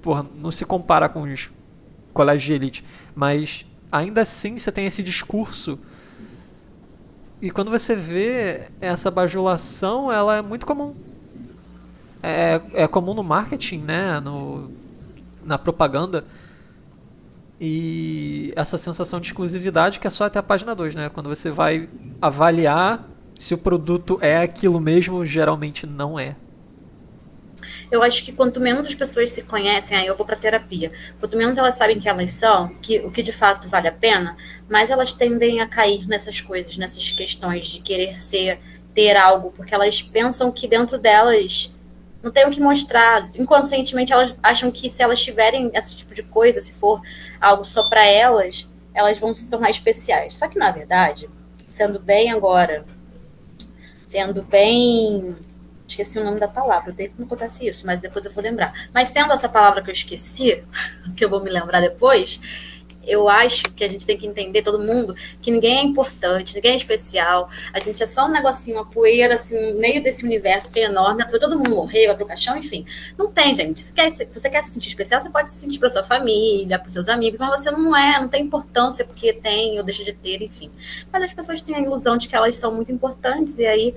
Porra, 0.00 0.26
não 0.36 0.50
se 0.50 0.64
compara 0.64 1.08
com 1.08 1.22
os 1.22 1.50
colégios 2.12 2.44
de 2.44 2.52
elite. 2.54 2.84
Mas 3.14 3.66
ainda 3.92 4.22
assim 4.22 4.56
você 4.56 4.72
tem 4.72 4.86
esse 4.86 5.02
discurso. 5.02 5.78
E 7.40 7.50
quando 7.50 7.70
você 7.70 7.94
vê 7.94 8.70
essa 8.80 9.10
bajulação, 9.10 10.10
ela 10.10 10.36
é 10.36 10.42
muito 10.42 10.66
comum 10.66 10.94
é, 12.22 12.60
é 12.74 12.88
comum 12.88 13.14
no 13.14 13.22
marketing, 13.22 13.78
né? 13.78 14.20
No, 14.20 14.70
na 15.44 15.58
propaganda. 15.58 16.24
E 17.60 18.52
essa 18.54 18.78
sensação 18.78 19.20
de 19.20 19.28
exclusividade 19.28 19.98
que 19.98 20.06
é 20.06 20.10
só 20.10 20.24
até 20.24 20.38
a 20.38 20.42
página 20.42 20.74
2, 20.74 20.94
né? 20.94 21.08
Quando 21.08 21.28
você 21.28 21.50
vai 21.50 21.88
avaliar 22.20 23.04
se 23.38 23.54
o 23.54 23.58
produto 23.58 24.18
é 24.20 24.38
aquilo 24.38 24.80
mesmo, 24.80 25.24
geralmente 25.24 25.86
não 25.86 26.18
é. 26.18 26.36
Eu 27.90 28.02
acho 28.02 28.24
que 28.24 28.32
quanto 28.32 28.60
menos 28.60 28.86
as 28.86 28.94
pessoas 28.94 29.30
se 29.30 29.42
conhecem, 29.42 29.96
aí 29.96 30.06
eu 30.06 30.16
vou 30.16 30.26
para 30.26 30.36
terapia. 30.36 30.92
Quanto 31.18 31.36
menos 31.36 31.56
elas 31.56 31.76
sabem 31.76 31.98
que 31.98 32.08
elas 32.08 32.30
são, 32.30 32.68
que 32.82 32.98
o 32.98 33.10
que 33.10 33.22
de 33.22 33.32
fato 33.32 33.68
vale 33.68 33.88
a 33.88 33.92
pena, 33.92 34.36
mais 34.68 34.90
elas 34.90 35.14
tendem 35.14 35.60
a 35.60 35.66
cair 35.66 36.06
nessas 36.06 36.40
coisas, 36.40 36.76
nessas 36.76 37.10
questões 37.12 37.66
de 37.66 37.80
querer 37.80 38.12
ser, 38.14 38.60
ter 38.92 39.16
algo, 39.16 39.52
porque 39.52 39.74
elas 39.74 40.02
pensam 40.02 40.52
que 40.52 40.68
dentro 40.68 40.98
delas 40.98 41.72
não 42.22 42.30
tem 42.30 42.46
o 42.46 42.50
que 42.50 42.60
mostrar. 42.60 43.30
Inconscientemente, 43.34 44.12
elas 44.12 44.34
acham 44.42 44.70
que 44.70 44.90
se 44.90 45.02
elas 45.02 45.22
tiverem 45.22 45.70
esse 45.74 45.96
tipo 45.96 46.14
de 46.14 46.22
coisa, 46.22 46.60
se 46.60 46.72
for 46.72 47.00
algo 47.40 47.64
só 47.64 47.88
para 47.88 48.04
elas, 48.04 48.68
elas 48.92 49.18
vão 49.18 49.34
se 49.34 49.48
tornar 49.48 49.70
especiais. 49.70 50.34
Só 50.34 50.48
que, 50.48 50.58
na 50.58 50.70
verdade, 50.70 51.28
sendo 51.70 51.98
bem 51.98 52.32
agora, 52.32 52.84
sendo 54.04 54.42
bem. 54.42 55.36
Esqueci 55.86 56.18
o 56.18 56.24
nome 56.24 56.38
da 56.38 56.48
palavra, 56.48 56.90
eu 56.90 56.94
tenho 56.94 57.10
que 57.10 57.18
não 57.18 57.24
acontece 57.24 57.66
isso, 57.66 57.86
mas 57.86 58.02
depois 58.02 58.22
eu 58.22 58.32
vou 58.32 58.42
lembrar. 58.42 58.90
Mas 58.92 59.08
sendo 59.08 59.32
essa 59.32 59.48
palavra 59.48 59.80
que 59.80 59.88
eu 59.88 59.94
esqueci, 59.94 60.62
que 61.16 61.24
eu 61.24 61.30
vou 61.30 61.42
me 61.42 61.48
lembrar 61.48 61.80
depois, 61.80 62.38
eu 63.08 63.28
acho 63.28 63.64
que 63.74 63.82
a 63.82 63.88
gente 63.88 64.06
tem 64.06 64.16
que 64.16 64.26
entender, 64.26 64.62
todo 64.62 64.78
mundo, 64.78 65.14
que 65.40 65.50
ninguém 65.50 65.78
é 65.78 65.82
importante, 65.82 66.54
ninguém 66.54 66.72
é 66.72 66.76
especial. 66.76 67.48
A 67.72 67.80
gente 67.80 68.02
é 68.02 68.06
só 68.06 68.26
um 68.26 68.30
negocinho, 68.30 68.76
uma 68.76 68.86
poeira, 68.86 69.34
assim, 69.34 69.72
no 69.72 69.80
meio 69.80 70.02
desse 70.02 70.24
universo 70.24 70.70
que 70.70 70.78
é 70.80 70.84
enorme. 70.84 71.24
Todo 71.38 71.56
mundo 71.56 71.70
morrer, 71.70 72.06
vai 72.06 72.16
pro 72.16 72.26
caixão, 72.26 72.56
enfim. 72.56 72.84
Não 73.16 73.30
tem, 73.30 73.54
gente. 73.54 73.80
Se 73.80 73.92
você 74.32 74.50
quer 74.50 74.62
se 74.62 74.74
sentir 74.74 74.88
especial, 74.88 75.20
você 75.20 75.30
pode 75.30 75.48
se 75.48 75.58
sentir 75.58 75.78
pra 75.78 75.90
sua 75.90 76.04
família, 76.04 76.78
pros 76.78 76.92
seus 76.92 77.08
amigos, 77.08 77.38
mas 77.38 77.60
você 77.60 77.70
não 77.70 77.96
é, 77.96 78.20
não 78.20 78.28
tem 78.28 78.44
importância 78.44 79.04
porque 79.04 79.32
tem 79.32 79.78
ou 79.78 79.84
deixa 79.84 80.04
de 80.04 80.12
ter, 80.12 80.42
enfim. 80.42 80.70
Mas 81.12 81.24
as 81.24 81.32
pessoas 81.32 81.62
têm 81.62 81.76
a 81.76 81.80
ilusão 81.80 82.16
de 82.16 82.28
que 82.28 82.36
elas 82.36 82.56
são 82.56 82.74
muito 82.74 82.92
importantes 82.92 83.58
e 83.58 83.66
aí 83.66 83.94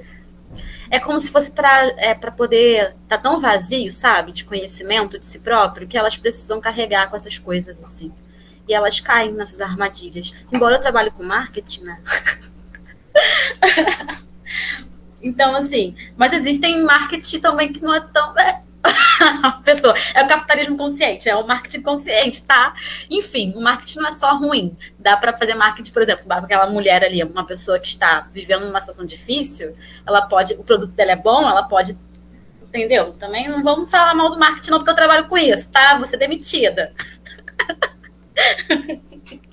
é 0.90 1.00
como 1.00 1.20
se 1.20 1.32
fosse 1.32 1.52
para 1.52 1.88
é, 1.98 2.14
poder 2.14 2.96
estar 3.04 3.18
tá 3.18 3.18
tão 3.18 3.40
vazio, 3.40 3.92
sabe, 3.92 4.32
de 4.32 4.44
conhecimento 4.44 5.18
de 5.18 5.26
si 5.26 5.40
próprio, 5.40 5.88
que 5.88 5.98
elas 5.98 6.18
precisam 6.18 6.60
carregar 6.60 7.10
com 7.10 7.16
essas 7.16 7.38
coisas 7.38 7.82
assim 7.82 8.12
e 8.68 8.74
elas 8.74 9.00
caem 9.00 9.34
nessas 9.34 9.62
armadilhas. 9.62 10.34
Embora 10.52 10.76
eu 10.76 10.82
trabalhe 10.82 11.12
com 11.12 11.24
marketing, 11.24 11.84
né? 11.84 12.02
então, 15.22 15.56
assim, 15.56 15.96
mas 16.16 16.34
existem 16.34 16.84
marketing 16.84 17.40
também 17.40 17.74
que 17.74 17.82
não 17.82 17.94
é 17.94 18.00
tão. 18.00 18.38
É, 18.38 18.62
pessoa, 19.64 19.94
é 20.14 20.24
o 20.24 20.28
capitalismo 20.28 20.76
consciente, 20.76 21.30
é 21.30 21.36
o 21.36 21.46
marketing 21.46 21.82
consciente, 21.82 22.44
tá? 22.44 22.74
Enfim, 23.10 23.54
o 23.56 23.62
marketing 23.62 24.00
não 24.00 24.10
é 24.10 24.12
só 24.12 24.36
ruim. 24.36 24.76
Dá 24.98 25.16
para 25.16 25.38
fazer 25.38 25.54
marketing, 25.54 25.92
por 25.92 26.02
exemplo, 26.02 26.26
aquela 26.28 26.68
mulher 26.68 27.04
ali, 27.04 27.24
uma 27.24 27.46
pessoa 27.46 27.80
que 27.80 27.88
está 27.88 28.28
vivendo 28.34 28.66
numa 28.66 28.80
situação 28.80 29.06
difícil, 29.06 29.76
ela 30.06 30.24
pode, 30.24 30.54
o 30.54 30.64
produto 30.64 30.92
dela 30.92 31.12
é 31.12 31.16
bom, 31.16 31.48
ela 31.48 31.64
pode 31.64 31.98
entendeu? 32.74 33.14
Também 33.20 33.50
não 33.50 33.62
vamos 33.62 33.92
falar 33.92 34.16
mal 34.16 34.30
do 34.30 34.40
marketing 34.40 34.72
não, 34.72 34.80
porque 34.80 34.92
eu 34.92 34.96
trabalho 34.96 35.28
com 35.28 35.38
isso, 35.38 35.70
tá? 35.70 36.02
Ser 36.06 36.18
demitida. 36.18 36.94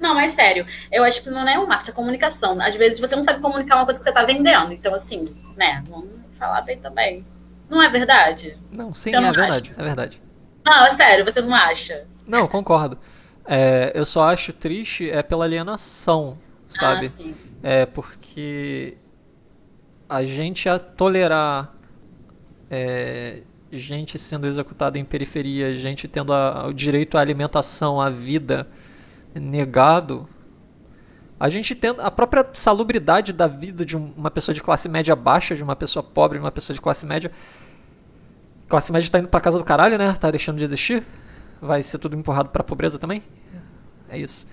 Não, 0.00 0.14
mas 0.14 0.32
sério, 0.32 0.64
eu 0.92 1.02
acho 1.02 1.22
que 1.22 1.30
não 1.30 1.46
é 1.48 1.58
o 1.58 1.66
marketing, 1.66 1.90
é 1.90 1.92
a 1.92 1.96
comunicação. 1.96 2.60
Às 2.60 2.76
vezes 2.76 3.00
você 3.00 3.16
não 3.16 3.24
sabe 3.24 3.40
comunicar 3.40 3.76
uma 3.76 3.84
coisa 3.84 3.98
que 3.98 4.04
você 4.04 4.10
está 4.10 4.24
vendendo. 4.24 4.72
Então, 4.72 4.94
assim, 4.94 5.24
né, 5.56 5.82
vamos 5.88 6.08
falar 6.38 6.60
bem 6.62 6.78
também. 6.78 7.26
Não 7.68 7.82
é 7.82 7.88
verdade? 7.88 8.56
Não, 8.70 8.94
sim, 8.94 9.14
é 9.14 9.20
verdade, 9.20 9.74
é 9.76 9.82
verdade. 9.82 10.22
Não, 10.64 10.86
é 10.86 10.90
sério, 10.90 11.24
você 11.24 11.40
não 11.40 11.54
acha? 11.54 12.06
Não, 12.26 12.46
concordo. 12.46 12.98
É, 13.44 13.92
eu 13.94 14.04
só 14.04 14.28
acho 14.28 14.52
triste 14.52 15.10
é 15.10 15.22
pela 15.22 15.44
alienação, 15.44 16.38
sabe? 16.68 17.06
Ah, 17.06 17.10
sim. 17.10 17.36
É 17.62 17.86
porque 17.86 18.96
a 20.08 20.22
gente 20.22 20.68
a 20.68 20.78
tolerar 20.78 21.74
é, 22.70 23.42
gente 23.70 24.18
sendo 24.18 24.46
executada 24.46 24.98
em 24.98 25.04
periferia, 25.04 25.74
gente 25.76 26.08
tendo 26.08 26.32
a, 26.32 26.66
o 26.66 26.72
direito 26.72 27.18
à 27.18 27.20
alimentação, 27.20 28.00
à 28.00 28.08
vida 28.08 28.66
negado, 29.34 30.28
a 31.38 31.48
gente 31.48 31.74
tendo 31.74 32.00
a 32.00 32.10
própria 32.10 32.44
salubridade 32.52 33.32
da 33.32 33.46
vida 33.46 33.84
de 33.84 33.96
uma 33.96 34.30
pessoa 34.30 34.54
de 34.54 34.62
classe 34.62 34.88
média 34.88 35.14
baixa, 35.14 35.54
de 35.54 35.62
uma 35.62 35.76
pessoa 35.76 36.02
pobre, 36.02 36.38
de 36.38 36.44
uma 36.44 36.50
pessoa 36.50 36.74
de 36.74 36.80
classe 36.80 37.06
média. 37.06 37.30
Classe 38.66 38.90
média 38.90 39.08
tá 39.10 39.18
indo 39.20 39.28
pra 39.28 39.40
casa 39.40 39.56
do 39.56 39.64
caralho, 39.64 39.96
né? 39.96 40.12
Tá 40.18 40.30
deixando 40.30 40.58
de 40.58 40.64
existir. 40.64 41.04
Vai 41.60 41.82
ser 41.82 41.98
tudo 41.98 42.16
empurrado 42.16 42.48
pra 42.48 42.64
pobreza 42.64 42.98
também. 42.98 43.22
É 44.08 44.18
isso. 44.18 44.46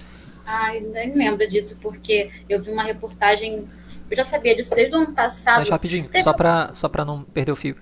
Ai, 0.46 0.80
nem 0.80 1.16
lembro 1.16 1.48
disso, 1.50 1.78
porque 1.82 2.30
eu 2.48 2.62
vi 2.62 2.72
uma 2.72 2.84
reportagem. 2.84 3.68
Eu 4.10 4.16
já 4.16 4.24
sabia 4.24 4.56
disso 4.56 4.76
desde 4.76 4.94
o 4.94 5.00
ano 5.00 5.14
passado. 5.14 5.60
Mas 5.60 5.70
rapidinho, 5.70 6.08
Teve... 6.08 6.24
só, 6.24 6.34
pra, 6.34 6.70
só 6.74 6.88
pra 6.88 7.04
não 7.04 7.24
perder 7.24 7.52
o 7.52 7.56
fio. 7.56 7.76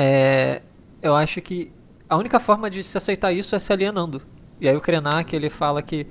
É, 0.00 0.62
eu 1.02 1.16
acho 1.16 1.42
que 1.42 1.72
a 2.08 2.16
única 2.16 2.38
forma 2.38 2.70
de 2.70 2.84
se 2.84 2.96
aceitar 2.96 3.32
isso 3.32 3.56
é 3.56 3.58
se 3.58 3.72
alienando. 3.72 4.22
E 4.60 4.68
aí 4.68 4.76
o 4.76 4.80
Krenak 4.80 5.34
ele 5.34 5.50
fala 5.50 5.82
que 5.82 6.06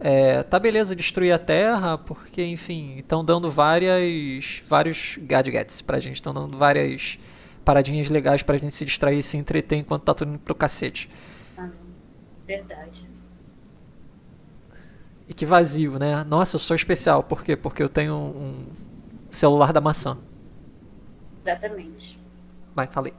é, 0.00 0.42
tá 0.42 0.58
beleza 0.58 0.96
destruir 0.96 1.32
a 1.32 1.38
Terra, 1.38 1.96
porque 1.96 2.44
enfim, 2.44 2.96
estão 2.98 3.24
dando 3.24 3.48
várias 3.48 4.62
vários 4.66 5.16
gadgets 5.22 5.80
pra 5.80 6.00
gente, 6.00 6.16
estão 6.16 6.34
dando 6.34 6.58
várias 6.58 7.18
paradinhas 7.64 8.10
legais 8.10 8.42
pra 8.42 8.56
gente 8.56 8.74
se 8.74 8.84
distrair 8.84 9.18
e 9.18 9.22
se 9.22 9.36
entreter 9.36 9.78
enquanto 9.78 10.02
tá 10.02 10.12
tudo 10.12 10.30
indo 10.30 10.38
pro 10.40 10.54
cacete. 10.54 11.08
Ah, 11.56 11.68
verdade. 12.46 13.08
E 15.28 15.32
que 15.34 15.46
vazio, 15.46 15.98
né? 15.98 16.24
Nossa, 16.24 16.56
eu 16.56 16.60
sou 16.60 16.74
especial. 16.74 17.22
Por 17.22 17.44
quê? 17.44 17.56
Porque 17.56 17.80
eu 17.80 17.88
tenho 17.88 18.14
um 18.14 18.66
celular 19.30 19.72
da 19.72 19.80
maçã. 19.80 20.18
Exatamente. 21.44 22.19
Vai, 22.80 22.86
falei. 22.86 23.12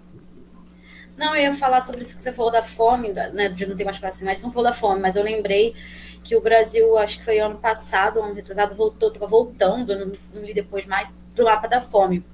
Não, 1.15 1.36
eu 1.36 1.43
ia 1.43 1.54
falar 1.54 1.82
sobre 1.82 2.02
isso 2.02 2.15
que 2.15 2.21
você 2.21 2.34
falou 2.34 2.52
da 2.52 2.63
fome, 2.63 3.13
né, 3.13 3.47
de 3.50 3.67
não 3.67 3.76
ter 3.76 3.84
mais 3.84 4.00
classe 4.00 4.26
média, 4.26 4.41
não 4.41 4.52
falou 4.52 4.71
da 4.71 4.76
fome, 4.76 5.00
mas 5.00 5.15
eu 5.15 5.24
lembrei 5.24 5.76
que 6.24 6.36
o 6.36 6.41
Brasil, 6.41 6.97
acho 6.97 7.19
que 7.19 7.26
foi 7.26 7.38
ano 7.38 7.60
passado, 7.60 8.19
ano 8.19 8.34
retrasado, 8.34 8.74
voltou, 8.74 9.10
estava 9.10 9.28
voltando, 9.28 9.95
não, 9.95 10.12
não 10.34 10.41
li 10.43 10.52
depois 10.52 10.88
mais, 10.88 11.15
para 11.36 11.43
o 11.43 11.47
mapa 11.47 11.67
da 11.67 11.80
fome. 11.80 12.26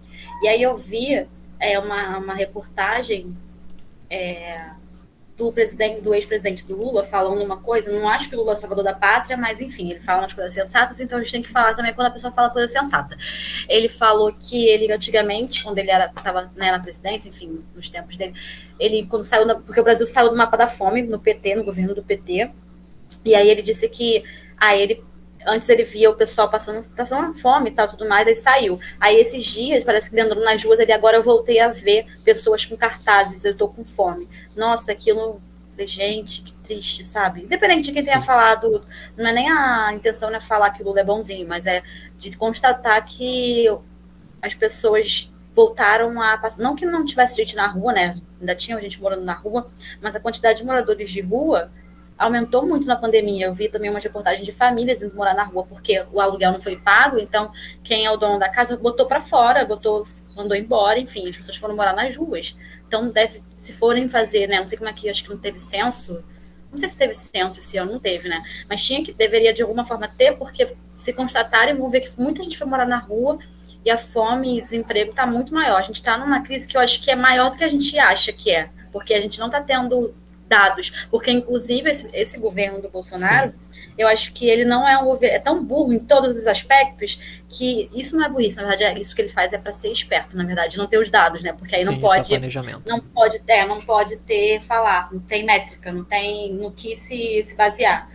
E 0.42 0.48
aí 0.48 0.62
eu 0.62 0.78
vi 0.78 1.28
é, 1.60 1.78
uma, 1.80 2.18
uma 2.18 2.34
reportagem 2.34 3.36
é, 4.10 4.70
do 5.38 5.52
presidente, 5.52 6.02
do 6.02 6.16
ex-presidente 6.16 6.66
do 6.66 6.76
Lula 6.76 7.04
falando 7.04 7.44
uma 7.44 7.58
coisa, 7.58 7.92
não 7.92 8.10
acho 8.10 8.28
que 8.28 8.36
o 8.36 8.40
Lula 8.40 8.54
é 8.54 8.56
salvador 8.56 8.84
da 8.84 8.94
pátria, 8.94 9.38
mas 9.38 9.62
enfim, 9.62 9.92
ele 9.92 10.00
fala 10.00 10.24
umas 10.24 10.34
coisas 10.34 10.52
sensatas, 10.52 11.00
então 11.00 11.20
a 11.20 11.22
gente 11.22 11.32
tem 11.32 11.42
que 11.44 11.50
falar 11.50 11.76
também 11.76 11.94
quando 11.94 12.08
a 12.08 12.12
pessoa 12.12 12.34
fala 12.34 12.50
coisa 12.50 12.68
sensata. 12.68 13.16
Ele 13.70 13.88
falou 13.88 14.34
que 14.34 14.66
ele 14.66 14.92
antigamente, 14.92 15.64
quando 15.64 15.78
ele 15.78 15.92
estava 15.92 16.52
né, 16.56 16.72
na 16.72 16.80
presidência, 16.80 17.30
enfim, 17.30 17.64
nos 17.76 17.88
tempos 17.88 18.18
dele, 18.18 18.34
ele 18.80 19.06
quando 19.08 19.24
saiu, 19.24 19.46
da, 19.46 19.54
porque 19.54 19.80
o 19.80 19.84
Brasil 19.84 20.08
saiu 20.08 20.32
do 20.32 20.36
mapa 20.36 20.58
da 20.58 20.68
fome 20.68 21.04
no 21.04 21.20
PT, 21.20 21.56
no 21.56 21.64
governo 21.64 21.94
do 21.94 22.02
PT, 22.02 22.50
e 23.24 23.36
aí 23.36 23.48
ele 23.48 23.62
disse 23.62 23.88
que 23.90 24.24
ah, 24.58 24.76
ele 24.76 25.04
antes 25.48 25.70
ele 25.70 25.84
via 25.84 26.10
o 26.10 26.16
pessoal 26.16 26.50
passando, 26.50 26.86
passando 26.96 27.34
fome 27.34 27.70
e 27.70 27.74
tal, 27.74 27.88
tudo 27.88 28.08
mais, 28.08 28.28
aí 28.28 28.36
saiu. 28.36 28.80
Aí 29.00 29.18
esses 29.18 29.46
dias, 29.46 29.84
parece 29.84 30.10
que 30.10 30.20
andando 30.20 30.44
nas 30.44 30.64
ruas, 30.64 30.80
ele 30.80 30.92
agora 30.92 31.18
eu 31.18 31.24
voltei 31.24 31.60
a 31.60 31.70
ver 31.70 32.06
pessoas 32.24 32.66
com 32.66 32.76
cartazes, 32.76 33.46
eu 33.46 33.56
tô 33.56 33.68
com 33.68 33.84
fome. 33.84 34.28
Nossa, 34.56 34.92
aquilo, 34.92 35.42
gente, 35.80 36.42
que 36.44 36.54
triste, 36.56 37.04
sabe? 37.04 37.44
Independente 37.44 37.86
de 37.86 37.94
quem 37.94 38.02
Sim. 38.02 38.10
tenha 38.10 38.22
falado, 38.22 38.86
não 39.16 39.30
é 39.30 39.34
nem 39.34 39.50
a 39.50 39.94
intenção 39.94 40.30
não 40.30 40.38
é 40.38 40.42
falar 40.42 40.72
que 40.72 40.84
o 40.84 40.86
Lula 40.86 41.00
é 41.00 41.04
bonzinho, 41.04 41.48
mas 41.48 41.66
é 41.66 41.82
de 42.18 42.36
constatar 42.36 43.04
que 43.06 43.68
as 44.42 44.54
pessoas 44.54 45.32
voltaram 45.56 46.22
a 46.22 46.38
passar. 46.38 46.62
Não 46.62 46.76
que 46.76 46.86
não 46.86 47.06
tivesse 47.06 47.36
gente 47.36 47.56
na 47.56 47.68
rua, 47.68 47.94
né? 47.94 48.22
Ainda 48.40 48.54
tinha 48.54 48.80
gente 48.80 49.02
morando 49.02 49.24
na 49.24 49.34
rua, 49.34 49.72
mas 50.02 50.16
a 50.16 50.20
quantidade 50.20 50.60
de 50.60 50.66
moradores 50.66 51.10
de 51.10 51.22
rua 51.22 51.72
aumentou 52.18 52.66
muito 52.66 52.88
na 52.88 52.96
pandemia. 52.96 53.46
Eu 53.46 53.54
vi 53.54 53.70
também 53.70 53.90
uma 53.90 54.00
reportagem 54.00 54.44
de 54.44 54.52
famílias 54.52 55.02
indo 55.02 55.16
morar 55.16 55.34
na 55.34 55.44
rua 55.44 55.66
porque 55.68 56.04
o 56.12 56.20
aluguel 56.20 56.54
não 56.54 56.62
foi 56.62 56.76
pago, 56.76 57.20
então 57.20 57.52
quem 57.84 58.06
é 58.06 58.12
o 58.12 58.18
dono 58.18 58.40
da 58.40 58.50
casa 58.50 58.76
botou 58.78 59.06
para 59.06 59.22
fora, 59.22 59.64
botou, 59.66 60.04
mandou 60.36 60.58
embora, 60.58 61.00
enfim, 61.00 61.30
as 61.30 61.38
pessoas 61.38 61.58
foram 61.58 61.76
morar 61.76 61.96
nas 61.96 62.16
ruas. 62.16 62.58
Então 62.88 63.12
deve, 63.12 63.44
se 63.56 63.74
forem 63.74 64.10
fazer, 64.10 64.48
né, 64.48 64.60
não 64.60 64.68
sei 64.68 64.78
como 64.78 64.90
é 64.90 64.94
que, 64.94 65.10
acho 65.10 65.24
que 65.24 65.30
não 65.30 65.38
teve 65.38 65.60
censo, 65.60 66.24
não 66.72 66.78
sei 66.78 66.90
se 66.90 66.98
teve 66.98 67.14
censo 67.14 67.60
esse 67.60 67.78
ano, 67.78 67.94
não 67.94 68.00
teve, 68.00 68.28
né? 68.28 68.44
Mas 68.70 68.84
tinha 68.84 69.04
que, 69.04 69.14
deveria 69.14 69.54
de 69.54 69.62
alguma 69.62 69.86
forma 69.86 70.08
ter, 70.08 70.34
porque 70.38 70.68
se 70.96 71.14
constatarem, 71.14 71.76
vão 71.76 71.90
ver 71.90 72.02
que 72.02 72.20
muita 72.20 72.44
gente 72.44 72.58
foi 72.58 72.68
morar 72.68 72.86
na 72.86 72.98
rua 72.98 73.40
e 73.86 73.90
a 73.90 73.98
fome 73.98 74.58
e 74.58 74.62
desemprego 74.62 75.12
está 75.12 75.26
muito 75.26 75.54
maior. 75.54 75.80
A 75.80 75.82
gente 75.82 75.96
está 75.96 76.18
numa 76.18 76.42
crise 76.42 76.68
que 76.68 76.76
eu 76.76 76.82
acho 76.82 77.02
que 77.02 77.10
é 77.10 77.16
maior 77.16 77.52
do 77.52 77.58
que 77.58 77.64
a 77.64 77.70
gente 77.70 77.98
acha 77.98 78.34
que 78.34 78.52
é, 78.52 78.70
porque 78.92 79.14
a 79.14 79.22
gente 79.22 79.40
não 79.40 79.48
está 79.48 79.62
tendo 79.62 80.14
dados, 80.48 81.08
porque 81.10 81.32
inclusive 81.32 81.90
esse, 81.90 82.10
esse 82.14 82.40
governo 82.40 82.82
do 82.82 82.90
Bolsonaro, 82.90 83.52
Sim. 83.52 83.82
eu 83.98 84.08
acho 84.08 84.34
que 84.34 84.48
ele 84.48 84.66
não 84.66 84.88
é 84.88 84.98
um 84.98 85.06
governo, 85.06 85.36
é 85.36 85.40
tão 85.40 85.64
burro 85.64 85.94
em 85.94 86.00
todos 86.00 86.38
os 86.38 86.48
aspectos 86.48 87.20
que 87.50 87.90
isso 87.94 88.18
não 88.18 88.26
é 88.26 88.30
burrice, 88.30 88.56
na 88.56 88.64
verdade 88.64 88.84
é 88.84 89.00
isso 89.00 89.16
que 89.16 89.22
ele 89.22 89.30
faz 89.30 89.54
é 89.54 89.58
para 89.58 89.74
ser 89.74 89.92
esperto, 89.92 90.38
na 90.38 90.44
verdade, 90.44 90.78
não 90.78 90.88
ter 90.88 90.98
os 90.98 91.12
dados, 91.12 91.44
né? 91.44 91.54
Porque 91.54 91.76
aí 91.76 91.86
Sim, 91.86 91.92
não 91.92 92.00
pode, 92.00 92.32
não 92.86 93.00
pode 93.00 93.40
ter, 93.40 93.66
não 93.66 93.82
pode 93.82 94.18
ter 94.18 94.62
falar, 94.62 95.12
não 95.12 95.20
tem 95.20 95.46
métrica, 95.46 95.92
não 95.92 96.04
tem 96.04 96.54
no 96.54 96.72
que 96.72 96.96
se, 96.96 97.44
se 97.44 97.56
basear. 97.56 98.10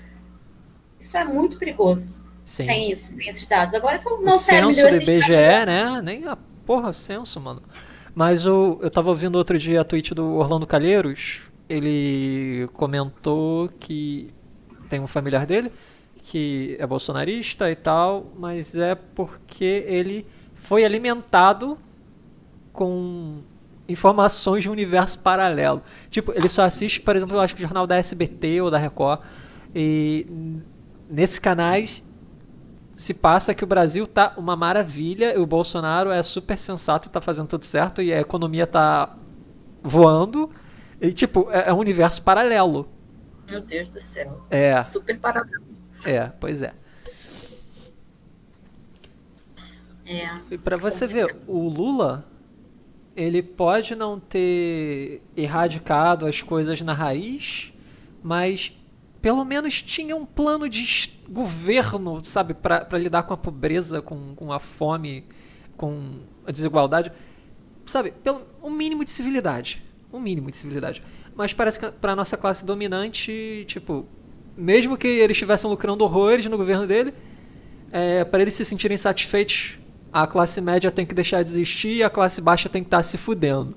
Isso 0.99 1.17
é 1.17 1.25
muito 1.25 1.59
perigoso. 1.59 2.09
Sim. 2.45 2.65
Sem 2.65 2.91
isso, 2.91 3.13
sem 3.13 3.29
esses 3.29 3.47
dados. 3.47 3.75
Agora 3.75 3.99
que 3.99 4.09
o 4.09 4.19
meu 4.19 4.33
cérebro 4.33 4.75
deu 4.75 4.89
do 4.89 4.97
IBGE, 4.97 5.67
né? 5.67 6.01
Nem 6.03 6.27
a 6.27 6.37
porra 6.67 6.93
censo, 6.93 7.41
mano. 7.41 7.63
Mas 8.15 8.47
o, 8.47 8.79
eu 8.83 8.91
tava 8.91 9.09
ouvindo 9.09 9.37
outro 9.37 9.59
dia 9.59 9.81
a 9.81 9.85
tweet 9.85 10.15
do 10.15 10.35
Orlando 10.35 10.67
Calheiros, 10.67 11.43
ele 11.73 12.69
comentou 12.75 13.69
que 13.81 14.33
tem 14.89 15.01
um 15.01 15.07
familiar 15.07 15.47
dele 15.47 15.73
que 16.23 16.77
é 16.79 16.87
bolsonarista 16.87 17.71
e 17.71 17.75
tal, 17.75 18.33
mas 18.39 18.75
é 18.77 18.95
porque 18.95 19.85
ele 19.89 20.25
foi 20.55 20.85
alimentado 20.85 21.77
com 22.73 23.41
informações 23.89 24.63
de 24.63 24.69
um 24.69 24.73
universo 24.73 25.19
paralelo. 25.19 25.83
Tipo, 26.11 26.33
ele 26.33 26.49
só 26.49 26.63
assiste, 26.63 27.01
por 27.01 27.17
exemplo, 27.17 27.37
eu 27.37 27.41
acho 27.41 27.55
que 27.55 27.63
o 27.63 27.67
jornal 27.67 27.87
da 27.87 27.97
SBT 27.97 28.61
ou 28.61 28.71
da 28.71 28.79
Record. 28.79 29.21
E 29.75 30.27
nesses 31.11 31.41
canais 31.41 32.05
se 32.93 33.13
passa 33.13 33.53
que 33.53 33.65
o 33.65 33.67
Brasil 33.67 34.07
tá 34.07 34.35
uma 34.37 34.55
maravilha, 34.55 35.35
e 35.35 35.39
o 35.39 35.47
Bolsonaro 35.47 36.11
é 36.11 36.23
super 36.23 36.57
sensato, 36.57 37.11
tá 37.11 37.21
fazendo 37.21 37.49
tudo 37.49 37.65
certo 37.65 38.01
e 38.01 38.13
a 38.13 38.21
economia 38.21 38.67
tá 38.67 39.17
voando 39.83 40.51
e, 41.03 41.13
tipo, 41.13 41.51
é, 41.51 41.69
é 41.69 41.73
um 41.75 41.79
universo 41.79 42.23
paralelo. 42.23 42.89
Meu 43.51 43.61
Deus 43.61 43.89
do 43.89 44.01
céu. 44.01 44.41
É. 44.49 44.83
Super 44.85 45.19
paralelo. 45.19 45.65
É, 46.07 46.29
pois 46.39 46.63
é. 46.63 46.73
É. 50.07 50.31
E 50.49 50.57
pra 50.57 50.77
você 50.77 51.09
ver, 51.09 51.37
o 51.49 51.69
Lula, 51.69 52.25
ele 53.17 53.43
pode 53.43 53.97
não 53.97 54.21
ter 54.21 55.21
erradicado 55.37 56.25
as 56.25 56.41
coisas 56.41 56.81
na 56.83 56.93
raiz, 56.93 57.73
mas 58.23 58.73
pelo 59.21 59.45
menos 59.45 59.83
tinha 59.83 60.15
um 60.15 60.25
plano 60.25 60.69
de 60.69 61.11
governo, 61.29 62.25
sabe, 62.25 62.55
para 62.55 62.97
lidar 62.97 63.25
com 63.25 63.35
a 63.35 63.37
pobreza, 63.37 64.01
com, 64.01 64.37
com 64.37 64.53
a 64.53 64.61
fome, 64.61 65.25
com 65.77 66.21
a 66.47 66.53
desigualdade. 66.53 67.11
Sabe, 67.85 68.13
pelo 68.23 68.43
um 68.63 68.71
mínimo 68.71 69.05
de 69.05 69.11
civilidade 69.11 69.83
um 70.13 70.21
mínimo 70.21 70.51
de 70.51 70.57
civilidade. 70.57 71.03
Mas 71.35 71.53
parece 71.53 71.81
que 71.81 71.91
para 71.91 72.15
nossa 72.15 72.37
classe 72.37 72.65
dominante, 72.65 73.65
tipo, 73.67 74.07
mesmo 74.57 74.97
que 74.97 75.09
eles 75.09 75.37
estivessem 75.37 75.69
lucrando 75.69 76.05
horrores 76.05 76.45
no 76.47 76.57
governo 76.57 76.87
dele, 76.87 77.15
é, 77.91 78.25
para 78.25 78.43
eles 78.43 78.55
se 78.55 78.65
sentirem 78.65 78.97
satisfeitos, 78.97 79.79
a 80.13 80.27
classe 80.27 80.61
média 80.61 80.91
tem 80.91 81.07
que 81.07 81.15
deixar 81.15 81.43
de 81.43 81.51
existir 81.51 81.97
e 81.97 82.03
a 82.03 82.11
classe 82.11 82.41
baixa 82.41 82.69
tem 82.69 82.83
que 82.83 82.89
estar 82.89 82.99
tá 82.99 83.03
se 83.03 83.17
fudendo. 83.17 83.75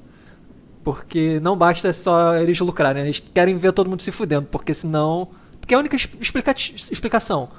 Porque 0.83 1.39
não 1.39 1.57
basta 1.57 1.91
só 1.93 2.35
eles 2.35 2.59
lucrarem, 2.59 3.03
eles 3.03 3.23
querem 3.33 3.57
ver 3.57 3.71
todo 3.71 3.89
mundo 3.89 4.01
se 4.01 4.11
fudendo, 4.11 4.47
porque 4.51 4.73
senão. 4.73 5.29
Porque 5.59 5.73
é 5.73 5.77
a 5.77 5.79
única 5.79 5.95
explica 5.95 6.53
explicação. 6.55 7.49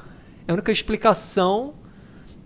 É 0.46 0.52
a 0.52 0.54
única 0.54 0.70
explicação 0.70 1.74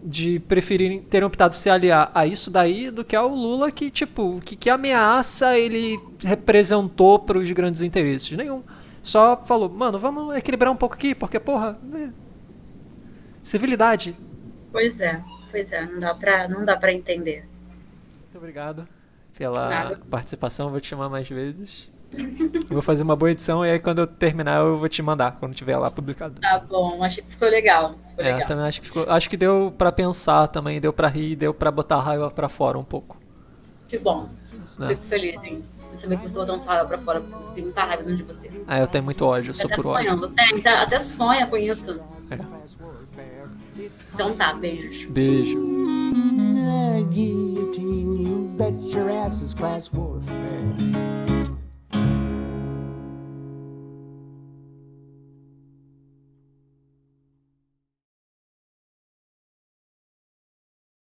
de 0.03 0.39
preferirem 0.41 1.03
terem 1.03 1.27
optado 1.27 1.55
se 1.55 1.69
aliar 1.69 2.11
a 2.15 2.27
isso 2.27 2.51
daí 2.51 2.91
do 2.91 3.05
que 3.05 3.15
ao 3.15 3.29
Lula 3.29 3.71
que 3.71 3.91
tipo 3.91 4.41
que, 4.45 4.57
que 4.57 4.71
ameaça 4.71 5.59
ele 5.59 5.99
representou 6.23 7.19
para 7.19 7.39
os 7.39 7.51
grandes 7.51 7.83
interesses 7.83 8.31
nenhum 8.37 8.63
só 9.03 9.37
falou 9.37 9.69
mano 9.69 9.99
vamos 9.99 10.37
equilibrar 10.37 10.73
um 10.73 10.77
pouco 10.77 10.95
aqui 10.95 11.15
porque 11.15 11.39
porra 11.39 11.79
né? 11.83 12.13
civilidade 13.43 14.17
pois 14.73 15.01
é 15.01 15.23
pois 15.51 15.73
é 15.73 15.85
não 15.85 15.99
dá 15.99 16.15
para 16.15 16.49
não 16.49 16.65
dá 16.65 16.77
para 16.77 16.93
entender 16.93 17.45
muito 18.23 18.39
obrigado 18.39 18.89
pela 19.37 19.69
Nada. 19.69 20.01
participação 20.11 20.71
vou 20.71 20.81
te 20.81 20.89
chamar 20.89 21.09
mais 21.09 21.29
vezes 21.29 21.91
vou 22.69 22.83
fazer 22.83 23.03
uma 23.05 23.15
boa 23.15 23.31
edição 23.31 23.65
e 23.65 23.71
aí 23.71 23.79
quando 23.79 24.01
eu 24.01 24.07
terminar 24.07 24.59
eu 24.59 24.77
vou 24.77 24.89
te 24.89 25.03
mandar, 25.03 25.37
quando 25.39 25.55
tiver 25.55 25.77
lá 25.77 25.91
publicado. 25.91 26.41
Tá 26.41 26.59
bom, 26.59 27.03
acho 27.05 27.23
que 27.23 27.31
ficou 27.31 27.49
legal. 27.49 27.95
É, 28.21 28.33
legal. 28.33 28.47
também 28.47 28.65
acho 28.67 28.81
que 28.81 28.89
ficou, 28.89 29.05
acho 29.09 29.31
que 29.31 29.37
deu 29.37 29.75
para 29.77 29.91
pensar 29.91 30.49
também, 30.49 30.81
deu 30.81 30.93
para 30.93 31.09
rir, 31.09 31.37
deu 31.37 31.53
para 31.53 31.71
botar 31.71 31.97
a 31.97 32.03
raiva 32.03 32.31
para 32.31 32.49
fora 32.49 32.79
um 32.79 32.85
pouco. 32.85 33.17
Que 33.89 33.99
bom. 33.99 34.29
É. 34.81 34.89
Fico 34.89 35.05
feliz 35.05 35.37
em 35.43 35.63
saber 35.93 36.17
que 36.19 36.29
você 36.29 36.35
botou 36.35 36.57
um 36.57 36.61
raiva 36.61 36.87
pra 36.87 36.99
fora, 36.99 37.21
porque 37.21 37.37
você 37.37 37.55
tem 37.55 37.65
muita 37.65 37.85
raiva 37.85 38.03
dentro 38.03 38.17
de 38.19 38.23
você. 38.23 38.51
Ah, 38.67 38.79
eu 38.79 38.87
tenho 38.87 39.05
muito 39.05 39.25
ódio, 39.25 39.51
eu 39.51 39.55
sou 39.55 39.69
por 39.69 39.83
sonhando. 39.83 40.27
ódio. 40.27 40.37
Tem, 40.37 40.61
tá, 40.61 40.83
até 40.83 41.01
sonha 41.01 41.47
com 41.47 41.57
isso. 41.57 42.01
É. 42.31 42.39
Então 44.15 44.35
tá, 44.35 44.53
beijos. 44.53 45.07
Beijo. 45.07 45.59
guillotine, 47.11 48.25
you 48.25 48.55
bet 48.57 48.75
your 48.95 49.11
ass 49.11 49.43
is 49.43 49.55
class 49.55 49.93
warfare. 49.93 51.20